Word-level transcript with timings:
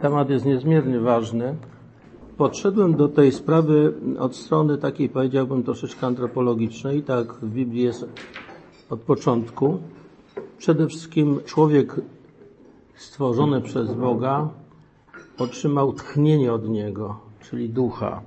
temat 0.00 0.30
jest 0.30 0.44
niezmiernie 0.44 1.00
ważny. 1.00 1.56
Podszedłem 2.36 2.96
do 2.96 3.08
tej 3.08 3.32
sprawy 3.32 3.94
od 4.18 4.36
strony 4.36 4.78
takiej, 4.78 5.08
powiedziałbym, 5.08 5.62
troszeczkę 5.62 6.06
antropologicznej. 6.06 7.02
Tak 7.02 7.32
w 7.32 7.48
Biblii 7.48 7.82
jest 7.82 8.06
od 8.90 9.00
początku. 9.00 9.78
Przede 10.58 10.86
wszystkim 10.86 11.40
człowiek 11.44 12.00
stworzony 12.94 13.60
przez 13.60 13.94
Boga 13.94 14.48
otrzymał 15.38 15.92
tchnienie 15.92 16.52
od 16.52 16.68
Niego, 16.68 17.20
czyli 17.40 17.68
ducha. 17.68 18.22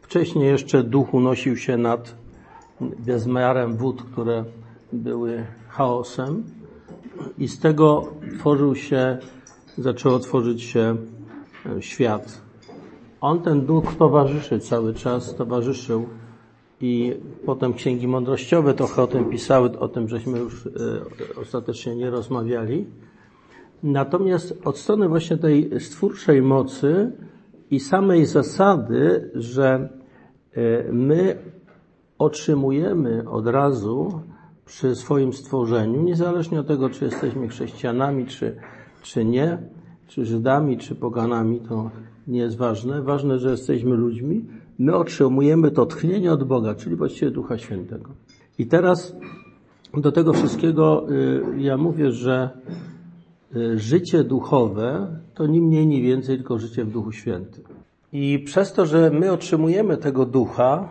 Wcześniej 0.00 0.46
jeszcze 0.48 0.84
duch 0.84 1.14
unosił 1.14 1.56
się 1.56 1.76
nad 1.76 2.14
bezmiarem 2.80 3.76
wód, 3.76 4.02
które 4.02 4.44
były 4.92 5.46
chaosem 5.68 6.44
i 7.38 7.48
z 7.48 7.60
tego 7.60 8.12
tworzył 8.38 8.74
się, 8.74 9.18
zaczęło 9.80 10.18
tworzyć 10.18 10.62
się 10.62 10.96
świat. 11.80 12.42
On, 13.20 13.42
ten 13.42 13.66
duch 13.66 13.94
towarzyszy 13.98 14.58
cały 14.58 14.94
czas, 14.94 15.34
towarzyszył 15.34 16.06
i 16.80 17.14
potem 17.46 17.74
księgi 17.74 18.08
mądrościowe 18.08 18.74
trochę 18.74 19.02
o 19.02 19.06
tym 19.06 19.30
pisały, 19.30 19.78
o 19.78 19.88
tym 19.88 20.08
żeśmy 20.08 20.38
już 20.38 20.66
e, 20.66 20.70
ostatecznie 21.40 21.96
nie 21.96 22.10
rozmawiali. 22.10 22.86
Natomiast 23.82 24.60
od 24.64 24.78
strony 24.78 25.08
właśnie 25.08 25.36
tej 25.36 25.80
stwórczej 25.80 26.42
mocy 26.42 27.12
i 27.70 27.80
samej 27.80 28.26
zasady, 28.26 29.30
że 29.34 29.88
e, 30.52 30.92
my 30.92 31.38
otrzymujemy 32.18 33.30
od 33.30 33.46
razu 33.46 34.20
przy 34.64 34.96
swoim 34.96 35.32
stworzeniu, 35.32 36.02
niezależnie 36.02 36.60
od 36.60 36.66
tego, 36.66 36.90
czy 36.90 37.04
jesteśmy 37.04 37.48
chrześcijanami, 37.48 38.26
czy, 38.26 38.56
czy 39.02 39.24
nie, 39.24 39.58
czy 40.08 40.26
Żydami, 40.26 40.78
czy 40.78 40.94
poganami, 40.94 41.60
to 41.60 41.90
nie 42.26 42.40
jest 42.40 42.56
ważne. 42.56 43.02
Ważne, 43.02 43.38
że 43.38 43.50
jesteśmy 43.50 43.96
ludźmi. 43.96 44.44
My 44.78 44.96
otrzymujemy 44.96 45.70
to 45.70 45.86
tchnienie 45.86 46.32
od 46.32 46.44
Boga, 46.44 46.74
czyli 46.74 46.96
właściwie 46.96 47.30
Ducha 47.30 47.58
Świętego. 47.58 48.10
I 48.58 48.66
teraz 48.66 49.16
do 49.94 50.12
tego 50.12 50.32
wszystkiego 50.32 51.06
y, 51.10 51.42
ja 51.58 51.76
mówię, 51.76 52.12
że 52.12 52.50
y, 53.56 53.78
życie 53.78 54.24
duchowe 54.24 55.06
to 55.34 55.46
ni 55.46 55.60
mniej, 55.60 55.86
ni 55.86 56.02
więcej, 56.02 56.36
tylko 56.36 56.58
życie 56.58 56.84
w 56.84 56.90
Duchu 56.90 57.12
Świętym. 57.12 57.64
I 58.12 58.38
przez 58.38 58.72
to, 58.72 58.86
że 58.86 59.10
my 59.10 59.32
otrzymujemy 59.32 59.96
tego 59.96 60.26
ducha, 60.26 60.88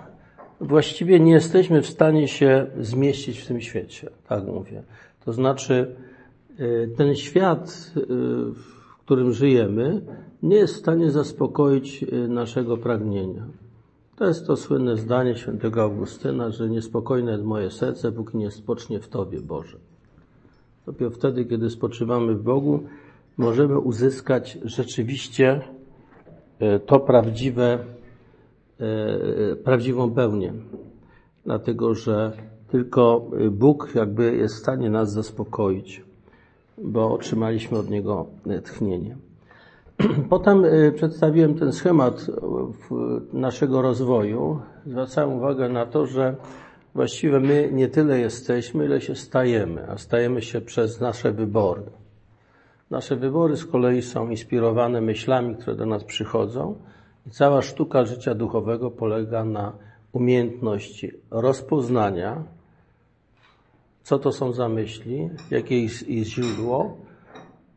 właściwie 0.62 1.20
nie 1.20 1.32
jesteśmy 1.32 1.82
w 1.82 1.88
stanie 1.88 2.28
się 2.28 2.68
zmieścić 2.80 3.40
w 3.40 3.48
tym 3.48 3.62
świecie, 3.62 4.10
tak 4.28 4.48
mówię. 4.48 4.84
To 5.26 5.34
znaczy, 5.34 5.96
ten 6.98 7.16
świat, 7.16 7.94
w 8.56 8.98
którym 9.06 9.32
żyjemy, 9.32 10.02
nie 10.44 10.56
jest 10.56 10.74
w 10.74 10.78
stanie 10.78 11.12
zaspokoić 11.12 12.06
naszego 12.28 12.78
pragnienia. 12.78 13.46
To 14.16 14.26
jest 14.26 14.48
to 14.48 14.56
słynne 14.56 14.98
zdanie 14.98 15.36
świętego 15.36 15.82
Augustyna, 15.82 16.52
że 16.52 16.70
niespokojne 16.70 17.32
jest 17.32 17.44
moje 17.44 17.72
serce, 17.72 18.12
póki 18.12 18.38
nie 18.38 18.52
spocznie 18.52 19.00
w 19.00 19.08
Tobie, 19.08 19.42
Boże. 19.42 19.78
Dopiero 20.86 21.12
wtedy, 21.12 21.46
kiedy 21.46 21.70
spoczywamy 21.70 22.36
w 22.36 22.44
Bogu, 22.44 22.80
możemy 23.38 23.80
uzyskać 23.80 24.58
rzeczywiście 24.64 25.62
e, 26.60 26.80
to 26.80 27.00
prawdziwe, 27.00 27.86
e, 28.80 29.56
prawdziwą 29.56 30.12
pełnię. 30.14 30.54
Dlatego, 31.46 31.94
że 31.94 32.32
tylko 32.68 33.32
Bóg 33.52 33.92
jakby 33.96 34.36
jest 34.36 34.56
w 34.56 34.60
stanie 34.60 34.90
nas 34.90 35.14
zaspokoić, 35.14 36.04
bo 36.84 37.14
otrzymaliśmy 37.14 37.78
od 37.78 37.90
Niego 37.90 38.26
tchnienie. 38.64 39.18
Potem 40.30 40.66
y, 40.66 40.92
przedstawiłem 40.96 41.56
ten 41.56 41.74
schemat 41.74 42.28
naszego 43.34 43.82
rozwoju. 43.82 44.60
Zwracałem 44.86 45.34
uwagę 45.34 45.70
na 45.70 45.86
to, 45.86 46.06
że 46.06 46.36
właściwie 46.96 47.40
my 47.40 47.70
nie 47.74 47.88
tyle 47.88 48.20
jesteśmy, 48.20 48.86
ile 48.86 49.02
się 49.02 49.16
stajemy, 49.16 49.90
a 49.90 49.98
stajemy 49.98 50.42
się 50.42 50.62
przez 50.62 51.02
nasze 51.02 51.32
wybory. 51.32 51.84
Nasze 52.90 53.16
wybory 53.16 53.58
z 53.58 53.66
kolei 53.66 54.02
są 54.02 54.30
inspirowane 54.30 55.02
myślami, 55.02 55.56
które 55.56 55.76
do 55.76 55.86
nas 55.86 56.04
przychodzą 56.04 56.76
i 57.28 57.30
cała 57.30 57.62
sztuka 57.62 58.06
życia 58.06 58.36
duchowego 58.36 58.92
polega 58.92 59.46
na 59.46 59.74
umiejętności 60.12 61.12
rozpoznania, 61.32 62.44
co 64.10 64.20
to 64.20 64.32
są 64.32 64.54
za 64.54 64.70
myśli, 64.70 65.30
jakie 65.52 65.84
jest 65.84 66.10
ich 66.10 66.24
źródło, 66.26 66.98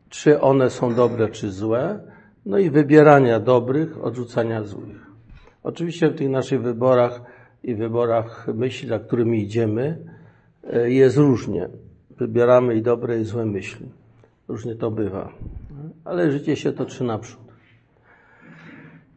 czy 0.09 0.41
one 0.41 0.69
są 0.69 0.95
dobre, 0.95 1.29
czy 1.29 1.51
złe, 1.51 1.99
no 2.45 2.57
i 2.57 2.69
wybierania 2.69 3.39
dobrych, 3.39 4.05
odrzucania 4.05 4.63
złych. 4.63 5.11
Oczywiście 5.63 6.09
w 6.09 6.15
tych 6.15 6.29
naszych 6.29 6.61
wyborach 6.61 7.21
i 7.63 7.75
wyborach 7.75 8.47
myśli, 8.53 8.89
za 8.89 8.99
którymi 8.99 9.43
idziemy, 9.43 9.97
e, 10.63 10.91
jest 10.91 11.17
różnie. 11.17 11.69
Wybieramy 12.17 12.75
i 12.75 12.81
dobre, 12.81 13.19
i 13.19 13.23
złe 13.23 13.45
myśli. 13.45 13.89
Różnie 14.47 14.75
to 14.75 14.91
bywa. 14.91 15.33
Ale 16.05 16.31
życie 16.31 16.55
się 16.55 16.71
toczy 16.71 17.03
naprzód. 17.03 17.41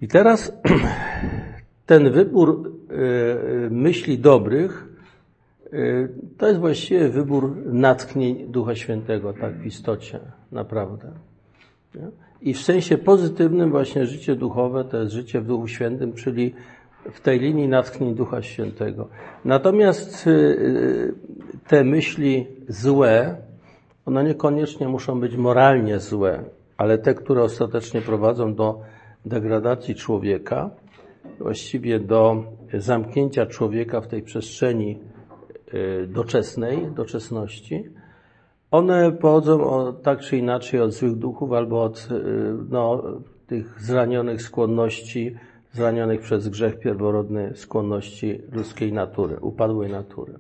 I 0.01 0.09
teraz 0.09 0.53
ten 1.87 2.11
wybór 2.11 2.73
e, 2.91 3.71
myśli 3.71 4.19
dobrych 4.19 4.89
e, 4.93 4.96
to 6.39 6.47
jest 6.47 6.61
właściwie 6.61 7.09
wybór 7.09 7.57
natchnień 7.67 8.47
Ducha 8.49 8.75
Świętego, 8.75 9.33
tak 9.33 9.59
w 9.59 9.67
istocie, 9.67 10.21
naprawdę. 10.53 11.13
I 12.43 12.55
w 12.55 12.61
sensie 12.61 12.99
pozytywnym 12.99 13.71
właśnie 13.71 14.07
życie 14.07 14.37
duchowe 14.37 14.85
to 14.85 14.97
jest 14.97 15.13
życie 15.13 15.41
w 15.41 15.47
Duchu 15.47 15.69
Świętym, 15.69 16.13
czyli 16.13 16.55
w 17.13 17.21
tej 17.21 17.41
linii 17.41 17.69
natchnień 17.69 18.15
Ducha 18.15 18.43
Świętego. 18.43 19.09
Natomiast 19.45 20.27
y, 20.27 20.31
y, 20.31 21.15
te 21.69 21.85
myśli 21.85 22.47
złe, 22.69 23.37
one 24.07 24.25
niekoniecznie 24.25 24.89
muszą 24.89 25.21
być 25.21 25.37
moralnie 25.37 25.99
złe, 25.99 26.45
ale 26.77 26.99
te, 26.99 27.15
które 27.15 27.43
ostatecznie 27.43 28.01
prowadzą 28.01 28.55
do 28.55 28.81
degradacji 29.25 29.95
człowieka, 29.95 30.71
właściwie 31.39 32.01
do 32.01 32.45
zamknięcia 32.75 33.47
człowieka 33.47 34.01
w 34.01 34.07
tej 34.07 34.23
przestrzeni 34.23 34.99
y, 35.13 35.16
doczesnej, 36.09 36.87
doczesności, 36.95 37.85
one 38.71 39.13
pochodzą 39.13 39.71
od, 39.71 40.03
tak 40.03 40.21
czy 40.21 40.37
inaczej 40.37 40.81
od 40.81 40.93
złych 40.93 41.15
duchów 41.15 41.53
albo 41.53 41.83
od 41.83 42.09
y, 42.11 42.55
no, 42.71 43.03
tych 43.47 43.81
zranionych 43.81 44.43
skłonności, 44.43 45.37
zranionych 45.73 46.21
przez 46.21 46.49
grzech 46.49 46.79
pierworodny 46.79 47.53
skłonności 47.55 48.43
ludzkiej 48.53 48.93
natury, 48.93 49.37
upadłej 49.41 49.91
natury. 49.91 50.33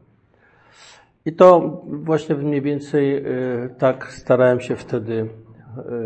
I 1.26 1.32
to 1.32 1.80
właśnie 1.86 2.34
mniej 2.34 2.62
więcej 2.62 3.16
y, 3.16 3.74
tak 3.78 4.12
starałem 4.12 4.60
się 4.60 4.76
wtedy 4.76 5.14
y, 5.14 5.28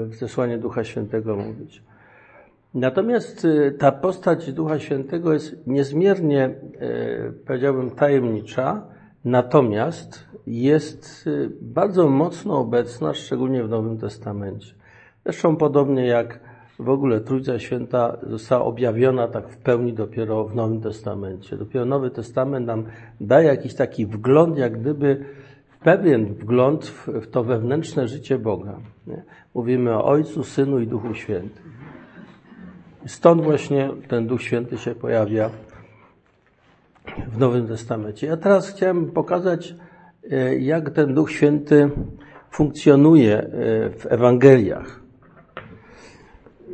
w 0.06 0.14
zesłanie 0.14 0.58
Ducha 0.58 0.84
Świętego 0.84 1.36
mówić. 1.36 1.82
Natomiast 2.74 3.46
ta 3.78 3.92
postać 3.92 4.52
Ducha 4.52 4.78
Świętego 4.78 5.32
jest 5.32 5.66
niezmiernie, 5.66 6.54
powiedziałbym, 7.46 7.90
tajemnicza, 7.90 8.82
natomiast 9.24 10.28
jest 10.46 11.26
y, 11.26 11.50
bardzo 11.60 12.08
mocno 12.08 12.58
obecna, 12.58 13.14
szczególnie 13.14 13.64
w 13.64 13.68
Nowym 13.68 13.98
Testamencie. 13.98 14.74
Zresztą 15.24 15.56
podobnie 15.56 16.06
jak 16.06 16.40
w 16.78 16.88
ogóle 16.88 17.20
Trójca 17.20 17.58
Święta 17.58 18.16
została 18.22 18.64
objawiona 18.64 19.28
tak 19.28 19.48
w 19.48 19.56
pełni 19.56 19.92
dopiero 19.92 20.44
w 20.44 20.54
Nowym 20.54 20.80
Testamencie. 20.80 21.56
Dopiero 21.56 21.84
Nowy 21.84 22.10
Testament 22.10 22.66
nam 22.66 22.84
daje 23.20 23.46
jakiś 23.46 23.74
taki 23.74 24.06
wgląd, 24.06 24.58
jak 24.58 24.80
gdyby 24.80 25.24
pewien 25.84 26.34
wgląd 26.34 26.86
w, 26.86 27.30
to 27.30 27.44
wewnętrzne 27.44 28.08
życie 28.08 28.38
Boga. 28.38 28.78
Nie? 29.06 29.22
Mówimy 29.54 29.94
o 29.94 30.04
Ojcu, 30.04 30.44
Synu 30.44 30.80
i 30.80 30.86
Duchu 30.86 31.14
Świętym. 31.14 31.70
Stąd 33.06 33.42
właśnie 33.42 33.90
ten 34.08 34.26
Duch 34.26 34.42
Święty 34.42 34.78
się 34.78 34.94
pojawia 34.94 35.50
w 37.32 37.38
Nowym 37.38 37.66
Testamencie. 37.66 38.26
Ja 38.26 38.36
teraz 38.36 38.68
chciałem 38.68 39.10
pokazać 39.10 39.74
E, 40.30 40.58
jak 40.58 40.90
ten 40.90 41.14
Duch 41.14 41.30
Święty 41.30 41.90
funkcjonuje 42.50 43.38
e, 43.38 43.48
w 43.90 44.06
Ewangeliach. 44.06 45.00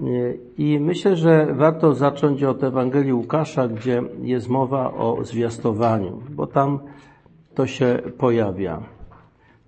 E, 0.01 0.35
I 0.59 0.81
myślę, 0.81 1.17
że 1.17 1.55
warto 1.55 1.95
zacząć 1.95 2.43
od 2.43 2.65
Ewangelii 2.65 3.13
Łukasza, 3.13 3.69
gdzie 3.69 4.03
jest 4.23 4.49
mowa 4.49 4.95
o 4.95 5.25
zwiastowaniu, 5.25 6.23
bo 6.31 6.47
tam 6.47 6.79
to 7.55 7.67
się 7.67 7.99
pojawia. 8.19 8.83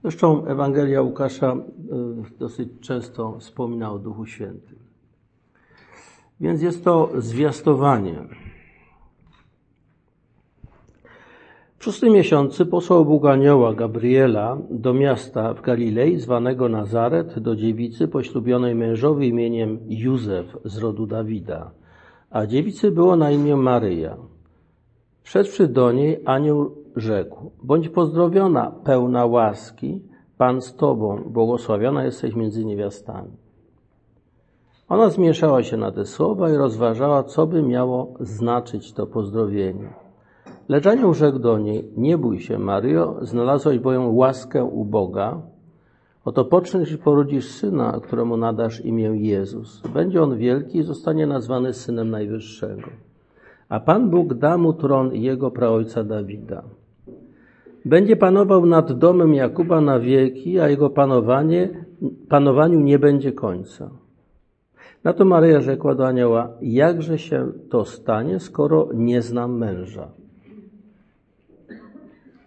Zresztą 0.03 0.47
Ewangelia 0.47 1.03
Łukasza 1.03 1.57
dosyć 2.39 2.69
często 2.81 3.39
wspomina 3.39 3.93
o 3.93 3.99
Duchu 3.99 4.27
Świętym. 4.27 4.79
Więc 6.41 6.63
jest 6.63 6.85
to 6.85 7.11
zwiastowanie. 7.17 8.15
W 11.79 11.85
szóstym 11.85 12.13
miesiącu 12.13 12.67
posłał 12.67 13.05
Bóg 13.05 13.27
anioła 13.27 13.75
Gabriela 13.75 14.59
do 14.71 14.95
miasta 14.95 15.55
w 15.55 15.63
Galilei 15.63 16.17
zwanego 16.17 16.69
Nazaret 16.69 17.39
do 17.39 17.57
dziewicy 17.57 18.09
poślubionej 18.09 18.75
mężowi 18.75 19.29
imieniem 19.29 19.79
Józef 19.89 20.57
z 20.65 20.79
rodu 20.79 21.07
Dawida, 21.07 21.71
a 22.31 22.47
dziewicy 22.47 22.91
było 22.91 23.17
na 23.17 23.31
imię 23.31 23.57
Maryja. 23.57 24.17
Wszedłszy 25.23 25.69
do 25.69 25.93
niej, 25.93 26.21
anioł 26.25 26.71
rzekł, 26.97 27.51
bądź 27.63 27.89
pozdrowiona, 27.89 28.73
pełna 28.85 29.27
łaski, 29.27 30.03
Pan 30.39 30.63
z 30.63 30.77
Tobą, 30.77 31.23
błogosławiona 31.27 32.05
jesteś 32.05 32.35
między 32.35 32.65
niewiastami. 32.65 33.31
Ona 34.89 35.11
zmieszała 35.11 35.63
się 35.63 35.77
na 35.77 35.93
te 35.93 36.05
słowa 36.05 36.51
i 36.51 36.57
rozważała, 36.57 37.23
co 37.23 37.47
by 37.47 37.63
miało 37.63 38.15
znaczyć 38.21 38.93
to 38.93 39.07
pozdrowienie. 39.07 40.08
Lecz 40.69 40.87
anioł 40.87 41.15
rzekł 41.15 41.39
do 41.39 41.59
niej, 41.59 41.89
nie 41.97 42.19
bój 42.19 42.41
się, 42.41 42.59
Maryjo, 42.59 43.19
znalazłaś 43.23 43.79
bowiem 43.79 44.17
łaskę 44.17 44.65
u 44.65 44.85
Boga. 44.85 45.41
Oto 46.25 46.45
poczniesz 46.45 46.93
i 46.93 46.99
porodzisz 46.99 47.49
syna, 47.49 48.01
któremu 48.03 48.37
nadasz 48.37 48.85
imię 48.85 49.11
Jezus. 49.15 49.83
Będzie 49.95 50.23
on 50.23 50.37
wielki 50.37 50.79
i 50.79 50.83
zostanie 50.83 51.27
nazwany 51.27 51.73
Synem 51.73 52.11
Najwyższego. 52.11 52.89
A 53.69 53.81
Pan 53.81 54.11
Bóg 54.11 54.35
da 54.35 54.59
mu 54.59 54.73
tron 54.73 55.15
jego 55.15 55.51
praojca 55.51 56.05
Dawida. 56.05 56.63
Będzie 57.85 58.17
panował 58.17 58.67
nad 58.67 58.93
domem 58.93 59.35
Jakuba 59.35 59.81
na 59.81 60.01
wieki, 60.01 60.61
a 60.61 60.69
jego 60.69 60.91
panowanie, 60.91 61.85
panowaniu 62.29 62.81
nie 62.81 62.99
będzie 62.99 63.33
końca. 63.33 63.91
Na 65.05 65.13
to 65.13 65.25
Maryja 65.25 65.61
rzekła 65.61 65.95
do 65.95 66.07
anioła, 66.07 66.49
jakże 66.63 67.19
się 67.19 67.53
to 67.71 67.85
stanie, 67.85 68.41
skoro 68.41 68.89
nie 68.95 69.23
znam 69.23 69.59
męża? 69.59 70.18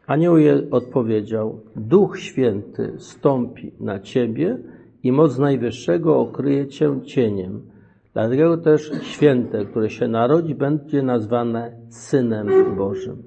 Anioł 0.07 0.37
jej 0.37 0.69
odpowiedział, 0.71 1.59
Duch 1.75 2.19
Święty 2.19 2.93
stąpi 2.97 3.71
na 3.79 3.99
ciebie 3.99 4.57
i 5.03 5.11
moc 5.11 5.37
Najwyższego 5.37 6.19
okryje 6.19 6.67
cię 6.67 6.99
cieniem. 7.03 7.61
Dlatego 8.13 8.57
też 8.57 8.91
święte, 9.01 9.65
które 9.65 9.89
się 9.89 10.07
narodzi, 10.07 10.55
będzie 10.55 11.03
nazwane 11.03 11.71
Synem 11.89 12.75
Bożym. 12.75 13.23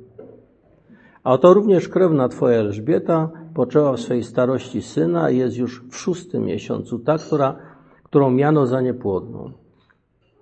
A 1.25 1.33
oto 1.33 1.55
również 1.55 1.89
krewna 1.89 2.29
Twoja 2.29 2.59
Elżbieta 2.59 3.31
poczęła 3.55 3.93
w 3.93 4.01
swojej 4.01 4.23
starości 4.23 4.83
syna 4.83 5.31
i 5.31 5.39
jest 5.39 5.57
już 5.57 5.85
w 5.91 5.97
szóstym 5.97 6.45
miesiącu, 6.45 6.99
ta, 6.99 7.19
która, 7.19 7.57
którą 8.03 8.31
miano 8.31 8.67
za 8.67 8.81
niepłodną. 8.81 9.53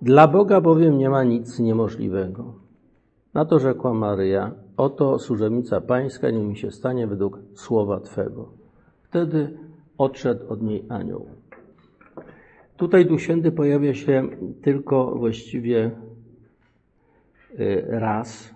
Dla 0.01 0.27
Boga 0.27 0.61
bowiem 0.61 0.97
nie 0.97 1.09
ma 1.09 1.23
nic 1.23 1.59
niemożliwego. 1.59 2.53
Na 3.33 3.45
to 3.45 3.59
rzekła 3.59 3.93
Maryja, 3.93 4.51
oto 4.77 5.19
służebnica 5.19 5.81
pańska, 5.81 6.31
nie 6.31 6.43
mi 6.43 6.57
się 6.57 6.71
stanie 6.71 7.07
według 7.07 7.39
słowa 7.53 7.99
Twego. 7.99 8.49
Wtedy 9.03 9.57
odszedł 9.97 10.47
od 10.49 10.61
niej 10.61 10.83
anioł. 10.89 11.25
Tutaj 12.77 13.05
Duch 13.05 13.21
Święty 13.21 13.51
pojawia 13.51 13.93
się 13.93 14.29
tylko 14.61 15.15
właściwie 15.15 15.91
y, 17.59 17.85
raz. 17.87 18.53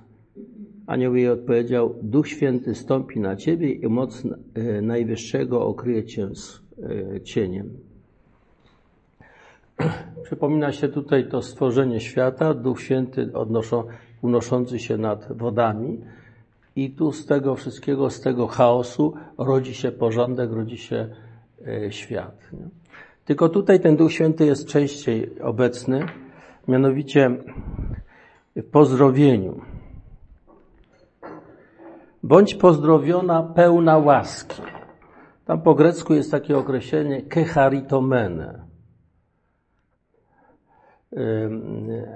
Anioł 0.88 1.16
jej 1.16 1.30
odpowiedział, 1.30 1.96
Duch 2.02 2.28
Święty 2.28 2.75
stąpi 2.75 3.19
na 3.19 3.36
Ciebie 3.36 3.72
i 3.72 3.88
moc 3.88 4.24
y, 4.25 4.81
Najwyższego 4.81 5.66
okryje 5.66 6.06
Cię 6.06 6.36
z 6.36 6.62
y, 7.16 7.22
cieniem. 7.22 7.87
Przypomina 10.24 10.72
się 10.72 10.88
tutaj 10.88 11.30
to 11.30 11.42
stworzenie 11.42 12.00
świata, 12.00 12.54
Duch 12.54 12.82
Święty 12.82 13.30
odnoszą, 13.34 13.84
unoszący 14.22 14.80
się 14.80 14.98
nad 14.98 15.38
wodami 15.38 16.02
i 16.76 16.92
tu 16.92 17.12
z 17.12 17.26
tego 17.26 17.56
wszystkiego, 17.56 18.10
z 18.10 18.22
tego 18.22 18.48
chaosu 18.48 19.14
rodzi 19.38 19.74
się 19.74 19.92
porządek, 19.92 20.52
rodzi 20.52 20.78
się 20.78 21.10
świat. 21.90 22.50
Nie? 22.54 22.68
Tylko 23.26 23.50
tutaj 23.50 23.80
ten 23.80 23.96
Duch 23.96 24.12
Święty 24.12 24.46
jest 24.46 24.68
częściej 24.68 25.40
obecny, 25.40 26.06
mianowicie 26.68 27.32
w 28.56 28.64
pozdrowieniu. 28.64 29.62
Bądź 32.24 32.56
pozdrowiona 32.56 33.44
pełna 33.44 33.98
łaski. 33.98 34.62
Tam 35.46 35.62
po 35.62 35.76
grecku 35.76 36.14
jest 36.14 36.32
takie 36.32 36.58
określenie 36.58 37.22
kecharitomene. 37.22 38.67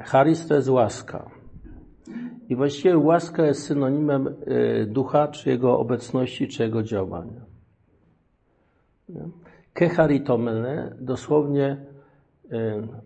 Charis 0.05 0.47
to 0.47 0.55
jest 0.55 0.69
łaska. 0.69 1.29
I 2.49 2.55
właściwie 2.55 2.97
łaska 2.97 3.45
jest 3.45 3.63
synonimem 3.63 4.27
y, 4.27 4.85
ducha, 4.85 5.27
czy 5.27 5.49
jego 5.49 5.79
obecności, 5.79 6.47
czy 6.47 6.63
jego 6.63 6.83
działania. 6.83 7.41
Kecharitomene, 9.73 10.95
dosłownie 10.99 11.77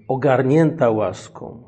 ogarnięta 0.07 0.89
łaską, 0.89 1.63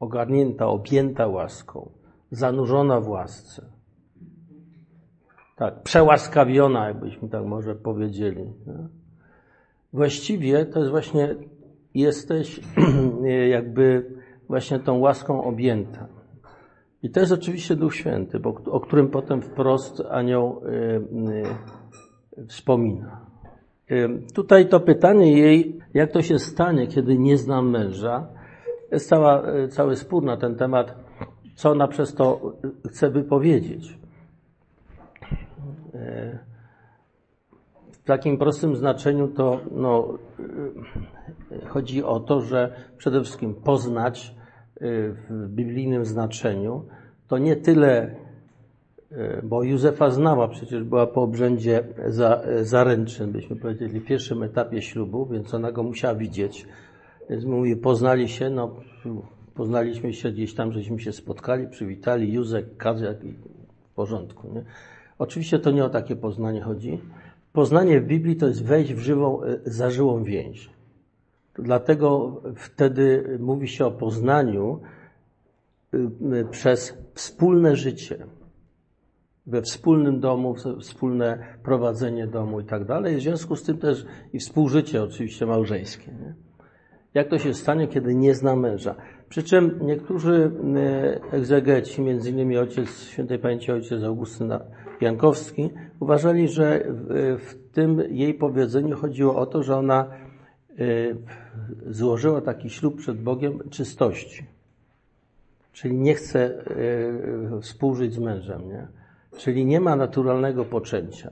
ogarnięta, 0.00 0.66
objęta 0.66 1.26
łaską, 1.26 1.90
zanurzona 2.30 3.00
w 3.00 3.08
łasce. 3.08 3.66
Tak, 5.56 5.82
przełaskawiona, 5.82 6.88
jakbyśmy 6.88 7.28
tak 7.28 7.44
może 7.44 7.74
powiedzieli. 7.74 8.52
Właściwie 9.92 10.66
to 10.66 10.78
jest 10.78 10.90
właśnie, 10.90 11.34
jesteś 11.94 12.60
jakby 13.50 14.10
właśnie 14.48 14.78
tą 14.78 14.98
łaską 14.98 15.44
objęta. 15.44 16.06
I 17.02 17.10
to 17.10 17.20
jest 17.20 17.32
oczywiście 17.32 17.76
Duch 17.76 17.94
Święty, 17.94 18.40
bo, 18.40 18.54
o 18.70 18.80
którym 18.80 19.08
potem 19.08 19.42
wprost 19.42 20.02
anioł 20.10 20.62
y, 20.64 20.70
y, 22.38 22.46
wspomina. 22.46 23.20
Tutaj 24.34 24.68
to 24.68 24.80
pytanie 24.80 25.38
jej, 25.38 25.78
jak 25.94 26.12
to 26.12 26.22
się 26.22 26.38
stanie, 26.38 26.86
kiedy 26.86 27.18
nie 27.18 27.38
znam 27.38 27.70
męża, 27.70 28.26
jest 28.92 29.08
cała, 29.08 29.42
cały 29.70 29.96
spór 29.96 30.24
na 30.24 30.36
ten 30.36 30.56
temat, 30.56 30.94
co 31.54 31.70
ona 31.70 31.88
przez 31.88 32.14
to 32.14 32.52
chce 32.88 33.10
wypowiedzieć. 33.10 33.98
W 37.92 38.04
takim 38.04 38.38
prostym 38.38 38.76
znaczeniu 38.76 39.28
to 39.28 39.60
no, 39.72 40.18
chodzi 41.68 42.04
o 42.04 42.20
to, 42.20 42.40
że 42.40 42.72
przede 42.96 43.22
wszystkim 43.22 43.54
poznać 43.54 44.34
w 45.30 45.46
biblijnym 45.48 46.04
znaczeniu 46.04 46.84
to 47.28 47.38
nie 47.38 47.56
tyle 47.56 48.14
E, 49.16 49.42
bo 49.42 49.62
Józefa 49.62 50.10
znała, 50.10 50.48
przecież 50.48 50.84
była 50.84 51.06
po 51.06 51.22
obrzędzie 51.22 51.84
za, 52.06 52.42
zaręczyn, 52.62 53.32
byśmy 53.32 53.56
powiedzieli, 53.56 54.00
w 54.00 54.04
pierwszym 54.04 54.42
etapie 54.42 54.82
ślubu, 54.82 55.26
więc 55.26 55.54
ona 55.54 55.72
go 55.72 55.82
musiała 55.82 56.14
widzieć. 56.14 56.66
Więc 57.30 57.44
mówi, 57.44 57.76
poznali 57.76 58.28
się, 58.28 58.50
no 58.50 58.76
poznaliśmy 59.54 60.12
się 60.12 60.32
gdzieś 60.32 60.54
tam, 60.54 60.72
żeśmy 60.72 61.00
się 61.00 61.12
spotkali, 61.12 61.68
przywitali, 61.68 62.32
Józek, 62.32 62.76
Kazjak 62.76 63.24
i 63.24 63.32
w 63.32 63.94
porządku. 63.94 64.48
Nie? 64.54 64.64
Oczywiście 65.18 65.58
to 65.58 65.70
nie 65.70 65.84
o 65.84 65.88
takie 65.88 66.16
poznanie 66.16 66.60
chodzi. 66.60 67.00
Poznanie 67.52 68.00
w 68.00 68.06
Biblii 68.06 68.36
to 68.36 68.46
jest 68.46 68.64
wejść 68.64 68.94
w 68.94 68.98
żywą, 68.98 69.42
e, 69.42 69.58
zażyłą 69.64 70.24
więź. 70.24 70.70
Dlatego 71.58 72.40
wtedy 72.56 73.36
mówi 73.40 73.68
się 73.68 73.86
o 73.86 73.90
poznaniu 73.90 74.80
e, 75.92 76.44
przez 76.50 76.98
wspólne 77.14 77.76
życie 77.76 78.26
we 79.46 79.62
wspólnym 79.62 80.20
domu, 80.20 80.54
wspólne 80.80 81.38
prowadzenie 81.62 82.26
domu 82.26 82.60
i 82.60 82.64
tak 82.64 82.84
dalej. 82.84 83.16
W 83.16 83.22
związku 83.22 83.56
z 83.56 83.62
tym 83.62 83.78
też 83.78 84.06
i 84.32 84.38
współżycie 84.38 85.02
oczywiście 85.02 85.46
małżeńskie. 85.46 86.12
Nie? 86.12 86.34
Jak 87.14 87.28
to 87.28 87.38
się 87.38 87.54
stanie, 87.54 87.88
kiedy 87.88 88.14
nie 88.14 88.34
zna 88.34 88.56
męża? 88.56 88.94
Przy 89.28 89.42
czym 89.42 89.78
niektórzy 89.82 90.50
e, 90.76 91.32
egzegeci, 91.32 92.02
między 92.02 92.30
innymi 92.30 92.58
ojciec 92.58 93.02
świętej 93.02 93.38
pamięci 93.38 93.72
ojciec 93.72 94.02
Augustyn 94.02 94.52
Jankowski, 95.00 95.70
uważali, 96.00 96.48
że 96.48 96.84
w 97.38 97.54
tym 97.72 98.02
jej 98.10 98.34
powiedzeniu 98.34 98.96
chodziło 98.96 99.36
o 99.36 99.46
to, 99.46 99.62
że 99.62 99.76
ona 99.76 100.06
złożyła 101.90 102.40
taki 102.40 102.70
ślub 102.70 102.96
przed 102.96 103.22
Bogiem 103.22 103.70
czystości. 103.70 104.44
Czyli 105.72 105.98
nie 105.98 106.14
chce 106.14 106.40
e, 106.40 107.60
współżyć 107.60 108.14
z 108.14 108.18
mężem, 108.18 108.68
nie? 108.68 108.86
Czyli 109.36 109.66
nie 109.66 109.80
ma 109.80 109.96
naturalnego 109.96 110.64
poczęcia. 110.64 111.30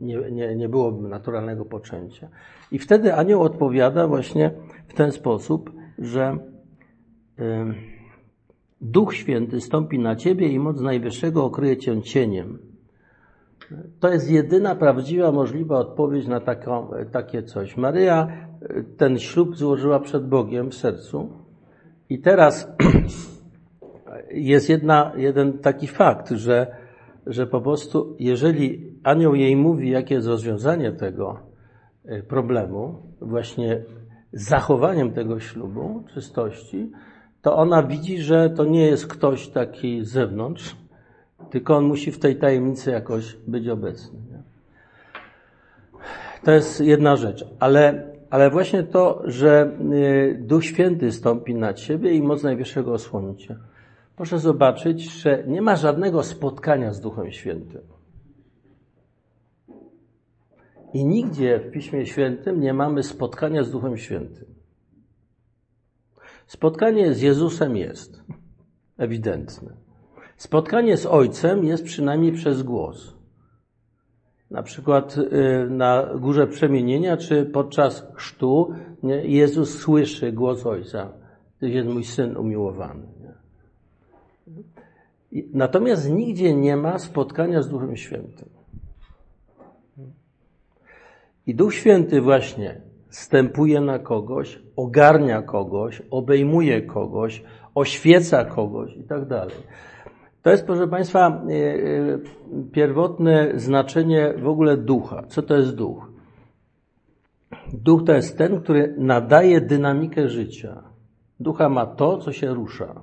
Nie, 0.00 0.30
nie, 0.30 0.56
nie 0.56 0.68
byłoby 0.68 1.08
naturalnego 1.08 1.64
poczęcia. 1.64 2.28
I 2.72 2.78
wtedy 2.78 3.14
anioł 3.14 3.42
odpowiada 3.42 4.08
właśnie 4.08 4.50
w 4.88 4.94
ten 4.94 5.12
sposób, 5.12 5.72
że 5.98 6.38
Duch 8.80 9.14
Święty 9.14 9.60
stąpi 9.60 9.98
na 9.98 10.16
ciebie 10.16 10.48
i 10.48 10.58
moc 10.58 10.80
Najwyższego 10.80 11.44
okryje 11.44 11.76
cię 11.76 12.02
cieniem. 12.02 12.58
To 14.00 14.12
jest 14.12 14.30
jedyna 14.30 14.74
prawdziwa, 14.74 15.32
możliwa 15.32 15.78
odpowiedź 15.78 16.26
na 16.26 16.40
taką, 16.40 16.90
takie 17.12 17.42
coś. 17.42 17.76
Maryja 17.76 18.28
ten 18.96 19.18
ślub 19.18 19.56
złożyła 19.56 20.00
przed 20.00 20.28
Bogiem 20.28 20.70
w 20.70 20.74
sercu 20.74 21.28
i 22.08 22.18
teraz 22.18 22.68
jest 24.30 24.68
jedna, 24.68 25.12
jeden 25.16 25.58
taki 25.58 25.86
fakt, 25.86 26.30
że, 26.30 26.66
że 27.26 27.46
po 27.46 27.60
prostu, 27.60 28.16
jeżeli 28.18 28.94
anioł 29.04 29.34
jej 29.34 29.56
mówi, 29.56 29.90
jakie 29.90 30.14
jest 30.14 30.26
rozwiązanie 30.26 30.92
tego 30.92 31.40
e, 32.04 32.22
problemu, 32.22 33.02
właśnie 33.20 33.82
zachowaniem 34.32 35.12
tego 35.12 35.40
ślubu, 35.40 36.04
czystości, 36.14 36.90
to 37.42 37.56
ona 37.56 37.82
widzi, 37.82 38.18
że 38.18 38.50
to 38.50 38.64
nie 38.64 38.86
jest 38.86 39.06
ktoś 39.06 39.48
taki 39.48 40.04
z 40.04 40.08
zewnątrz, 40.08 40.76
tylko 41.50 41.76
on 41.76 41.84
musi 41.84 42.12
w 42.12 42.18
tej 42.18 42.36
tajemnicy 42.36 42.90
jakoś 42.90 43.36
być 43.46 43.68
obecny. 43.68 44.18
To 46.44 46.50
jest 46.52 46.80
jedna 46.80 47.16
rzecz, 47.16 47.44
ale, 47.60 48.10
ale 48.30 48.50
właśnie 48.50 48.82
to, 48.82 49.22
że 49.24 49.78
y, 49.92 50.38
Duch 50.40 50.64
Święty 50.64 51.12
stąpi 51.12 51.54
na 51.54 51.74
ciebie 51.74 52.14
i 52.14 52.22
moc 52.22 52.42
Najwyższego 52.42 52.92
osłoni 52.92 53.36
cię. 53.36 53.56
Proszę 54.16 54.38
zobaczyć, 54.38 55.12
że 55.12 55.44
nie 55.46 55.62
ma 55.62 55.76
żadnego 55.76 56.22
spotkania 56.22 56.92
z 56.92 57.00
Duchem 57.00 57.32
Świętym. 57.32 57.82
I 60.92 61.04
nigdzie 61.04 61.60
w 61.60 61.70
Piśmie 61.70 62.06
Świętym 62.06 62.60
nie 62.60 62.74
mamy 62.74 63.02
spotkania 63.02 63.64
z 63.64 63.70
Duchem 63.70 63.96
Świętym. 63.96 64.46
Spotkanie 66.46 67.14
z 67.14 67.20
Jezusem 67.20 67.76
jest 67.76 68.22
ewidentne. 68.98 69.72
Spotkanie 70.36 70.96
z 70.96 71.06
Ojcem 71.06 71.64
jest 71.64 71.84
przynajmniej 71.84 72.32
przez 72.32 72.62
głos. 72.62 73.15
Na 74.50 74.62
przykład 74.62 75.16
y, 75.18 75.70
na 75.70 76.08
Górze 76.18 76.46
Przemienienia, 76.46 77.16
czy 77.16 77.44
podczas 77.44 78.06
chrztu 78.14 78.72
Jezus 79.22 79.78
słyszy 79.78 80.32
głos 80.32 80.66
Ojca. 80.66 81.12
To 81.60 81.66
jest 81.66 81.88
mój 81.88 82.04
Syn 82.04 82.36
umiłowany. 82.36 83.06
Natomiast 85.52 86.10
nigdzie 86.10 86.54
nie 86.54 86.76
ma 86.76 86.98
spotkania 86.98 87.62
z 87.62 87.68
Duchem 87.68 87.96
Świętym. 87.96 88.48
I 91.46 91.54
Duch 91.54 91.74
Święty 91.74 92.20
właśnie 92.20 92.80
stępuje 93.10 93.80
na 93.80 93.98
kogoś, 93.98 94.58
ogarnia 94.76 95.42
kogoś, 95.42 96.02
obejmuje 96.10 96.82
kogoś, 96.82 97.42
oświeca 97.74 98.44
kogoś 98.44 98.96
i 98.96 99.02
tak 99.02 99.28
dalej. 99.28 99.56
To 100.46 100.50
jest, 100.50 100.66
proszę 100.66 100.88
Państwa, 100.88 101.28
e, 101.28 101.52
e, 101.52 102.18
pierwotne 102.72 103.52
znaczenie 103.54 104.34
w 104.38 104.48
ogóle 104.48 104.76
ducha. 104.76 105.22
Co 105.28 105.42
to 105.42 105.56
jest 105.56 105.74
duch? 105.74 106.10
Duch 107.72 108.04
to 108.04 108.12
jest 108.12 108.38
ten, 108.38 108.60
który 108.60 108.94
nadaje 108.98 109.60
dynamikę 109.60 110.28
życia. 110.28 110.82
Ducha 111.40 111.68
ma 111.68 111.86
to, 111.86 112.18
co 112.18 112.32
się 112.32 112.54
rusza. 112.54 113.00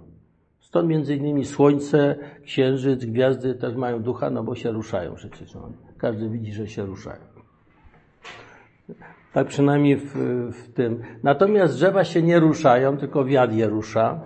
Stąd 0.59 0.89
między 0.89 1.15
innymi 1.15 1.45
słońce, 1.45 2.15
księżyc, 2.43 3.05
gwiazdy 3.05 3.55
też 3.55 3.75
mają 3.75 4.03
ducha, 4.03 4.29
no 4.29 4.43
bo 4.43 4.55
się 4.55 4.71
ruszają 4.71 5.15
przecież. 5.15 5.55
No. 5.55 5.71
Każdy 5.97 6.29
widzi, 6.29 6.53
że 6.53 6.67
się 6.67 6.85
ruszają. 6.85 7.21
Tak 9.33 9.47
przynajmniej 9.47 9.97
w, 9.97 10.13
w 10.53 10.73
tym. 10.73 11.01
Natomiast 11.23 11.75
drzewa 11.75 12.03
się 12.03 12.21
nie 12.21 12.39
ruszają, 12.39 12.97
tylko 12.97 13.25
wiatr 13.25 13.53
je 13.53 13.67
rusza, 13.67 14.21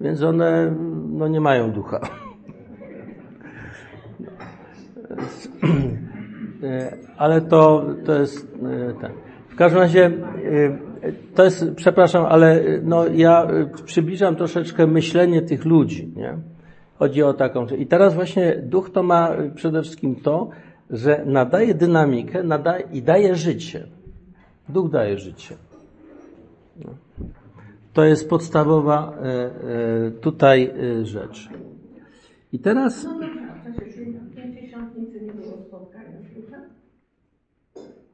więc 0.00 0.22
one 0.22 0.76
no, 1.08 1.28
nie 1.28 1.40
mają 1.40 1.72
ducha. 1.72 2.00
Ale 7.16 7.40
to, 7.40 7.86
to 8.04 8.20
jest 8.20 8.52
ten. 9.00 9.12
W 9.48 9.56
każdym 9.56 9.80
razie 9.80 10.10
to 11.34 11.44
jest, 11.44 11.64
przepraszam, 11.76 12.26
ale 12.26 12.60
no, 12.82 13.06
ja 13.06 13.46
przybliżam 13.84 14.36
troszeczkę 14.36 14.86
myślenie 14.86 15.42
tych 15.42 15.64
ludzi. 15.64 16.12
Nie? 16.16 16.36
Chodzi 16.98 17.22
o 17.22 17.34
taką. 17.34 17.66
I 17.66 17.86
teraz 17.86 18.14
właśnie 18.14 18.56
duch 18.56 18.90
to 18.90 19.02
ma 19.02 19.30
przede 19.54 19.82
wszystkim 19.82 20.16
to, 20.16 20.50
że 20.90 21.22
nadaje 21.26 21.74
dynamikę 21.74 22.42
nadaje, 22.42 22.84
i 22.92 23.02
daje 23.02 23.34
życie. 23.34 23.86
Duch 24.68 24.90
daje 24.90 25.18
życie. 25.18 25.54
To 27.92 28.04
jest 28.04 28.30
podstawowa 28.30 29.12
e, 29.12 29.26
e, 29.26 30.10
tutaj 30.10 30.70
e, 31.00 31.04
rzecz. 31.04 31.48
I 32.52 32.58
teraz. 32.58 33.06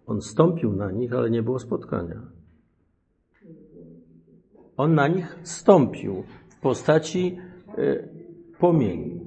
On 0.07 0.21
stąpił 0.21 0.73
na 0.73 0.91
nich, 0.91 1.13
ale 1.13 1.31
nie 1.31 1.43
było 1.43 1.59
spotkania. 1.59 2.23
On 4.77 4.95
na 4.95 5.09
nich 5.09 5.39
stąpił 5.43 6.23
w 6.49 6.61
postaci 6.61 7.39
płomieni, 8.59 9.21